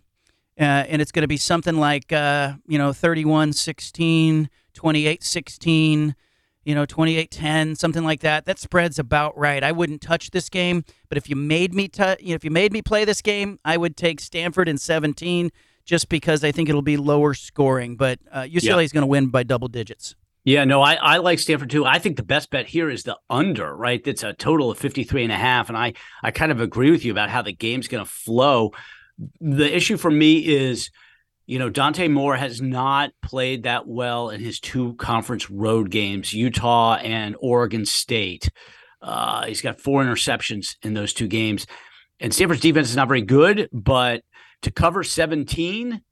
uh, 0.60 0.62
and 0.62 1.00
it's 1.00 1.10
going 1.10 1.22
to 1.22 1.28
be 1.28 1.38
something 1.38 1.78
like, 1.78 2.12
uh, 2.12 2.52
you 2.68 2.76
know, 2.76 2.92
31 2.92 3.54
16, 3.54 4.50
28 4.74 5.22
16, 5.24 6.14
you 6.64 6.74
know, 6.74 6.84
28 6.84 7.30
10, 7.30 7.76
something 7.76 8.04
like 8.04 8.20
that. 8.20 8.44
That 8.44 8.58
spread's 8.58 8.98
about 8.98 9.36
right. 9.38 9.64
I 9.64 9.72
wouldn't 9.72 10.02
touch 10.02 10.32
this 10.32 10.50
game, 10.50 10.84
but 11.08 11.16
if 11.16 11.30
you 11.30 11.34
made 11.34 11.72
me, 11.72 11.88
t- 11.88 12.02
you 12.20 12.28
know, 12.28 12.34
if 12.34 12.44
you 12.44 12.50
made 12.50 12.72
me 12.72 12.82
play 12.82 13.06
this 13.06 13.22
game, 13.22 13.58
I 13.64 13.78
would 13.78 13.96
take 13.96 14.20
Stanford 14.20 14.68
in 14.68 14.76
17, 14.76 15.50
just 15.86 16.10
because 16.10 16.44
I 16.44 16.52
think 16.52 16.68
it'll 16.68 16.82
be 16.82 16.98
lower 16.98 17.32
scoring. 17.32 17.96
But 17.96 18.18
uh, 18.30 18.42
UCLA 18.42 18.84
is 18.84 18.92
going 18.92 19.02
to 19.02 19.06
win 19.06 19.28
by 19.28 19.44
double 19.44 19.68
digits. 19.68 20.14
Yeah, 20.46 20.64
no, 20.64 20.80
I, 20.80 20.94
I 20.94 21.16
like 21.16 21.40
Stanford 21.40 21.70
too. 21.70 21.84
I 21.84 21.98
think 21.98 22.16
the 22.16 22.22
best 22.22 22.50
bet 22.50 22.68
here 22.68 22.88
is 22.88 23.02
the 23.02 23.18
under, 23.28 23.74
right? 23.74 24.00
It's 24.06 24.22
a 24.22 24.32
total 24.32 24.70
of 24.70 24.78
53 24.78 25.24
and 25.24 25.32
a 25.32 25.36
half. 25.36 25.68
And 25.68 25.76
I, 25.76 25.94
I 26.22 26.30
kind 26.30 26.52
of 26.52 26.60
agree 26.60 26.92
with 26.92 27.04
you 27.04 27.10
about 27.10 27.30
how 27.30 27.42
the 27.42 27.52
game's 27.52 27.88
going 27.88 28.04
to 28.04 28.08
flow. 28.08 28.70
The 29.40 29.74
issue 29.74 29.96
for 29.96 30.08
me 30.08 30.46
is, 30.46 30.90
you 31.46 31.58
know, 31.58 31.68
Dante 31.68 32.06
Moore 32.06 32.36
has 32.36 32.62
not 32.62 33.10
played 33.22 33.64
that 33.64 33.88
well 33.88 34.30
in 34.30 34.40
his 34.40 34.60
two 34.60 34.94
conference 34.94 35.50
road 35.50 35.90
games, 35.90 36.32
Utah 36.32 36.94
and 36.94 37.34
Oregon 37.40 37.84
State. 37.84 38.48
Uh, 39.02 39.46
he's 39.46 39.62
got 39.62 39.80
four 39.80 40.04
interceptions 40.04 40.76
in 40.80 40.94
those 40.94 41.12
two 41.12 41.26
games. 41.26 41.66
And 42.20 42.32
Stanford's 42.32 42.60
defense 42.60 42.88
is 42.88 42.96
not 42.96 43.08
very 43.08 43.22
good, 43.22 43.68
but 43.72 44.22
to 44.62 44.70
cover 44.70 45.02
17, 45.02 46.02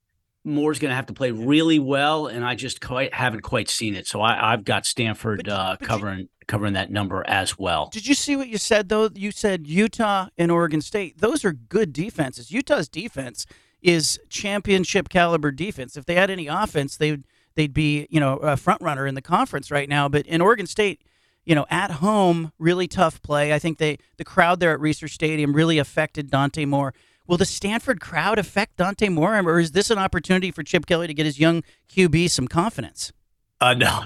Moore's 0.44 0.78
going 0.78 0.90
to 0.90 0.94
have 0.94 1.06
to 1.06 1.14
play 1.14 1.30
really 1.30 1.78
well, 1.78 2.26
and 2.26 2.44
I 2.44 2.54
just 2.54 2.80
quite 2.80 3.14
haven't 3.14 3.40
quite 3.40 3.70
seen 3.70 3.94
it. 3.94 4.06
So 4.06 4.20
I, 4.20 4.50
have 4.50 4.64
got 4.64 4.84
Stanford 4.84 5.48
uh, 5.48 5.76
covering 5.80 6.18
you, 6.20 6.28
covering 6.46 6.74
that 6.74 6.90
number 6.90 7.24
as 7.26 7.58
well. 7.58 7.88
Did 7.92 8.06
you 8.06 8.14
see 8.14 8.36
what 8.36 8.48
you 8.48 8.58
said 8.58 8.88
though? 8.88 9.08
You 9.14 9.30
said 9.30 9.66
Utah 9.66 10.28
and 10.36 10.50
Oregon 10.50 10.82
State; 10.82 11.18
those 11.18 11.44
are 11.44 11.52
good 11.52 11.92
defenses. 11.92 12.50
Utah's 12.50 12.88
defense 12.88 13.46
is 13.80 14.18
championship 14.28 15.08
caliber 15.08 15.50
defense. 15.50 15.96
If 15.96 16.04
they 16.04 16.14
had 16.14 16.30
any 16.30 16.46
offense, 16.46 16.96
they'd 16.96 17.24
they'd 17.54 17.74
be 17.74 18.06
you 18.10 18.20
know 18.20 18.36
a 18.38 18.56
front 18.56 18.82
runner 18.82 19.06
in 19.06 19.14
the 19.14 19.22
conference 19.22 19.70
right 19.70 19.88
now. 19.88 20.08
But 20.08 20.26
in 20.26 20.40
Oregon 20.40 20.66
State, 20.66 21.02
you 21.44 21.54
know, 21.54 21.66
at 21.70 21.90
home, 21.90 22.52
really 22.58 22.88
tough 22.88 23.22
play. 23.22 23.52
I 23.52 23.58
think 23.58 23.78
they 23.78 23.98
the 24.16 24.24
crowd 24.24 24.60
there 24.60 24.72
at 24.72 24.80
Reser 24.80 25.08
Stadium 25.08 25.54
really 25.54 25.78
affected 25.78 26.30
Dante 26.30 26.64
Moore. 26.64 26.94
Will 27.26 27.38
the 27.38 27.46
Stanford 27.46 28.00
crowd 28.00 28.38
affect 28.38 28.76
Dante 28.76 29.08
Moore, 29.08 29.38
or 29.38 29.58
is 29.58 29.72
this 29.72 29.90
an 29.90 29.98
opportunity 29.98 30.50
for 30.50 30.62
Chip 30.62 30.84
Kelly 30.84 31.06
to 31.06 31.14
get 31.14 31.24
his 31.24 31.38
young 31.38 31.62
QB 31.88 32.28
some 32.30 32.46
confidence? 32.46 33.12
Uh, 33.60 33.72
no, 33.72 34.04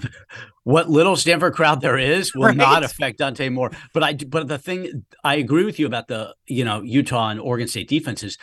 what 0.62 0.89
little 0.89 1.16
Stanford 1.16 1.55
crowd 1.55 1.81
there 1.81 1.99
is 1.99 2.33
will 2.35 2.49
right. 2.49 2.57
not 2.57 2.85
affect 2.85 3.19
Dante 3.19 3.49
Moore. 3.49 3.73
But 3.93 4.03
I, 4.05 4.14
but 4.14 4.47
the 4.47 4.59
thing 4.59 5.05
I 5.25 5.35
agree 5.37 5.64
with 5.64 5.81
you 5.81 5.87
about 5.87 6.07
the 6.07 6.35
you 6.47 6.64
know 6.64 6.83
Utah 6.83 7.31
and 7.31 7.41
Oregon 7.41 7.66
State 7.66 7.89
defenses 7.89 8.39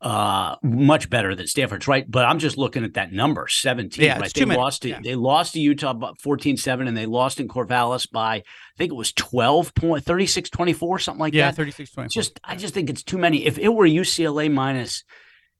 uh 0.00 0.54
much 0.62 1.10
better 1.10 1.34
than 1.34 1.46
Stanford's 1.46 1.88
right? 1.88 2.08
But 2.08 2.24
I'm 2.24 2.38
just 2.38 2.56
looking 2.56 2.84
at 2.84 2.94
that 2.94 3.12
number 3.12 3.48
17 3.48 4.04
yeah, 4.04 4.18
right? 4.18 4.32
they 4.32 4.44
lost 4.44 4.82
to 4.82 4.90
yeah. 4.90 5.00
they 5.02 5.16
lost 5.16 5.54
to 5.54 5.60
Utah 5.60 5.94
14-7 5.94 6.86
and 6.86 6.96
they 6.96 7.06
lost 7.06 7.40
in 7.40 7.48
Corvallis 7.48 8.10
by 8.10 8.36
I 8.36 8.42
think 8.76 8.92
it 8.92 8.96
was 8.96 9.12
12 9.12 9.74
point 9.74 10.04
36 10.04 10.50
24 10.50 10.98
something 11.00 11.20
like 11.20 11.34
yeah, 11.34 11.46
that. 11.46 11.54
yeah 11.54 11.64
36 11.64 11.90
24 11.92 12.08
just 12.10 12.40
I 12.44 12.54
just 12.54 12.74
think 12.74 12.90
it's 12.90 13.02
too 13.02 13.18
many. 13.18 13.44
If 13.44 13.58
it 13.58 13.68
were 13.68 13.86
UCLA 13.86 14.52
minus 14.52 15.02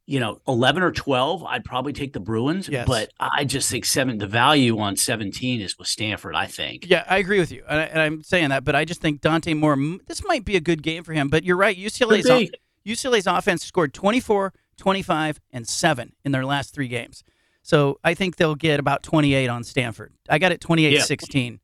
you 0.07 0.21
know 0.21 0.41
11 0.49 0.83
or 0.83 0.91
12 0.91 1.45
I'd 1.45 1.65
probably 1.65 1.93
take 1.93 2.13
the 2.13 2.21
Bruins 2.21 2.69
yes. 2.69 2.87
but 2.87 3.11
I 3.21 3.45
just 3.45 3.71
think 3.71 3.85
7 3.85 4.19
the 4.19 4.27
value 4.27 4.79
on 4.79 4.97
17 4.97 5.61
is 5.61 5.77
with 5.79 5.89
Stanford 5.89 6.35
I 6.35 6.47
think. 6.47 6.89
Yeah 6.89 7.05
I 7.09 7.19
agree 7.19 7.41
with 7.41 7.53
you 7.53 7.63
and, 7.69 8.01
I, 8.01 8.07
am 8.07 8.23
saying 8.23 8.49
that 8.49 8.65
but 8.65 8.75
I 8.75 8.85
just 8.85 9.03
think 9.03 9.21
Dante 9.21 9.53
Moore 9.53 9.77
this 10.07 10.25
might 10.25 10.45
be 10.45 10.57
a 10.57 10.61
good 10.61 10.83
game 10.83 11.05
for 11.05 11.13
him 11.13 11.29
but 11.29 11.45
you're 11.45 11.57
right 11.57 11.77
UCLA's 11.77 12.51
UCLA's 12.89 13.27
offense 13.27 13.65
scored 13.65 13.93
24, 13.93 14.53
25, 14.77 15.41
and 15.53 15.69
7 15.69 16.13
in 16.25 16.33
their 16.33 16.45
last 16.45 16.75
three 16.75 16.89
games. 16.89 17.23
So 17.63 17.99
I 18.03 18.15
think 18.15 18.37
they'll 18.37 18.55
get 18.55 18.81
about 18.81 19.03
28 19.03 19.49
on 19.49 19.63
Stanford. 19.63 20.15
I 20.29 20.39
got 20.39 20.53
it 20.53 20.61
28 20.61 20.93
yeah. 20.93 21.03
16. 21.03 21.61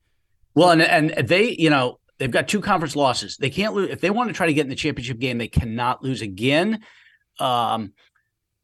Well, 0.55 0.70
and, 0.70 0.83
and 0.83 1.27
they, 1.27 1.57
you 1.59 1.70
know, 1.70 1.99
they've 2.18 2.31
got 2.31 2.47
two 2.47 2.61
conference 2.61 2.95
losses. 2.95 3.37
They 3.39 3.51
can't 3.51 3.75
lose. 3.75 3.91
If 3.91 4.01
they 4.01 4.11
want 4.11 4.29
to 4.29 4.35
try 4.35 4.47
to 4.47 4.53
get 4.53 4.62
in 4.62 4.68
the 4.68 4.77
championship 4.77 5.18
game, 5.18 5.39
they 5.39 5.49
cannot 5.49 6.03
lose 6.03 6.20
again. 6.20 6.81
Um, 7.41 7.95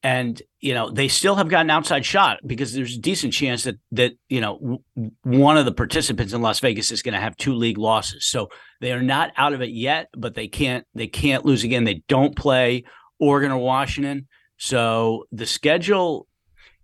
and 0.03 0.40
you 0.61 0.72
know 0.72 0.90
they 0.90 1.09
still 1.09 1.36
have 1.36 1.48
got 1.48 1.62
an 1.62 1.70
outside 1.70 2.05
shot 2.05 2.38
because 2.46 2.72
there's 2.72 2.96
a 2.96 3.01
decent 3.01 3.32
chance 3.32 3.64
that 3.64 3.76
that 3.92 4.12
you 4.28 4.40
know 4.40 4.80
w- 4.96 5.12
one 5.22 5.57
of 5.59 5.64
the 5.64 5.72
participants 5.72 6.32
in 6.32 6.40
Las 6.40 6.61
Vegas 6.61 6.90
is 6.90 7.03
going 7.03 7.14
to 7.14 7.20
have 7.20 7.36
two 7.36 7.55
league 7.55 7.78
losses. 7.78 8.26
So 8.26 8.48
they 8.80 8.92
are 8.92 9.03
not 9.03 9.32
out 9.36 9.53
of 9.53 9.61
it 9.61 9.70
yet, 9.70 10.09
but 10.16 10.34
they 10.34 10.48
can't 10.48 10.86
they 10.94 11.07
can't 11.07 11.44
lose 11.44 11.64
again. 11.64 11.84
They 11.84 12.03
don't 12.09 12.34
play 12.34 12.84
Oregon 13.18 13.53
or 13.53 13.59
Washington, 13.59 14.26
so 14.57 15.24
the 15.30 15.46
schedule 15.46 16.26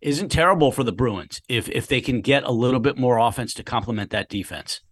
isn't 0.02 0.28
terrible 0.28 0.70
for 0.70 0.84
the 0.84 0.92
Bruins 0.92 1.40
if 1.48 1.68
if 1.70 1.86
they 1.86 2.00
can 2.02 2.20
get 2.20 2.44
a 2.44 2.52
little 2.52 2.80
bit 2.80 2.98
more 2.98 3.18
offense 3.18 3.54
to 3.54 3.64
complement 3.64 4.10
that 4.10 4.28
defense. 4.28 4.82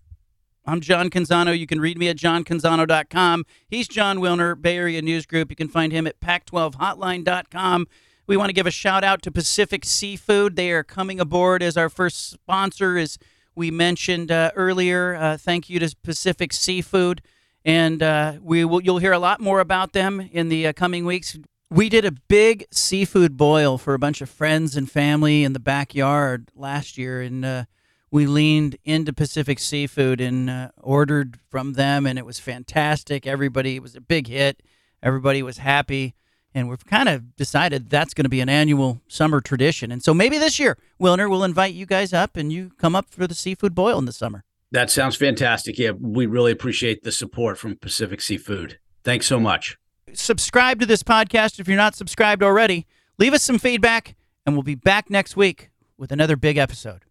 I'm 0.66 0.81
John 0.81 1.11
Canzano. 1.11 1.57
You 1.57 1.66
can 1.66 1.79
read 1.79 1.99
me 1.99 2.09
at 2.09 2.16
johncanzano.com. 2.16 3.45
He's 3.68 3.87
Jon 3.87 4.16
Wilner, 4.18 4.59
Bay 4.61 4.79
Area 4.79 5.03
News 5.03 5.27
Group. 5.27 5.51
You 5.51 5.57
can 5.57 5.68
find 5.68 5.93
him 5.93 6.07
at 6.07 6.20
pac12hotline.com. 6.20 7.87
We 8.27 8.39
want 8.39 8.49
to 8.49 8.55
give 8.55 8.66
a 8.66 8.70
shout 8.70 9.05
out 9.05 9.20
to 9.22 9.31
Pacific 9.31 9.85
Seafood. 9.85 10.57
They 10.57 10.70
are 10.70 10.83
coming 10.83 11.20
aboard 11.20 11.62
as 11.62 11.77
our 11.77 11.91
first 11.91 12.31
sponsor, 12.31 12.97
as 12.97 13.18
we 13.55 13.70
mentioned 13.70 14.31
uh, 14.31 14.51
earlier. 14.57 15.14
Uh, 15.14 15.37
thank 15.37 15.68
you 15.68 15.79
to 15.81 15.95
Pacific 16.03 16.55
Seafood, 16.55 17.20
and 17.66 18.03
uh, 18.03 18.35
we 18.41 18.64
will. 18.64 18.81
You'll 18.81 18.99
hear 18.99 19.12
a 19.12 19.18
lot 19.18 19.41
more 19.41 19.61
about 19.61 19.93
them 19.93 20.27
in 20.33 20.49
the 20.49 20.68
uh, 20.68 20.72
coming 20.72 21.05
weeks. 21.05 21.37
We 21.70 21.91
did 21.91 22.07
a 22.07 22.12
big 22.12 22.64
seafood 22.70 23.37
boil 23.37 23.77
for 23.77 23.93
a 23.93 23.99
bunch 23.99 24.22
of 24.22 24.31
friends 24.31 24.75
and 24.75 24.91
family 24.91 25.45
in 25.45 25.53
the 25.53 25.61
backyard 25.61 26.49
last 26.55 26.97
year, 26.97 27.20
and 27.20 27.45
uh, 27.45 27.64
we 28.11 28.25
leaned 28.25 28.79
into 28.85 29.12
Pacific 29.12 29.59
Seafood 29.59 30.22
and 30.22 30.49
uh, 30.49 30.68
ordered 30.81 31.41
from 31.51 31.75
them, 31.75 32.07
and 32.07 32.18
it 32.18 32.25
was 32.25 32.39
fantastic. 32.39 33.27
Everybody, 33.27 33.77
it 33.77 33.83
was 33.83 33.95
a 33.95 34.01
big 34.01 34.29
hit. 34.29 34.62
Everybody 35.03 35.43
was 35.43 35.59
happy 35.59 36.14
and 36.55 36.68
we've 36.68 36.84
kind 36.86 37.09
of 37.09 37.34
decided 37.36 37.90
that's 37.90 38.14
going 38.14 38.24
to 38.24 38.30
be 38.30 38.40
an 38.40 38.48
annual 38.48 39.02
summer 39.09 39.40
tradition. 39.40 39.90
And 39.90 40.02
so 40.02 40.14
maybe 40.14 40.38
this 40.38 40.59
year, 40.59 40.78
Wilner 41.00 41.28
will 41.28 41.44
invite 41.44 41.74
you 41.74 41.84
guys 41.84 42.12
up 42.12 42.36
and 42.36 42.52
you 42.52 42.70
come 42.78 42.94
up 42.94 43.11
for 43.11 43.26
the 43.26 43.34
seafood 43.34 43.74
boil 43.74 43.98
in 43.98 44.05
the 44.05 44.12
summer. 44.12 44.44
That 44.70 44.90
sounds 44.90 45.16
fantastic. 45.16 45.78
Yeah, 45.78 45.92
we 45.92 46.26
really 46.26 46.52
appreciate 46.52 47.02
the 47.02 47.12
support 47.12 47.59
from 47.59 47.76
Pacific 47.76 48.20
Seafood. 48.20 48.78
Thanks 49.05 49.26
so 49.26 49.38
much. 49.38 49.76
Subscribe 50.12 50.80
to 50.80 50.86
this 50.86 51.02
podcast 51.02 51.61
if 51.61 51.68
you're 51.68 51.76
not 51.76 51.94
subscribed 51.94 52.42
already. 52.42 52.86
Leave 53.18 53.34
us 53.34 53.42
some 53.42 53.59
feedback, 53.59 54.16
and 54.44 54.57
we'll 54.57 54.62
be 54.62 54.74
back 54.74 55.11
next 55.11 55.36
week 55.36 55.70
with 55.96 56.11
another 56.11 56.36
big 56.36 56.57
episode. 56.57 57.03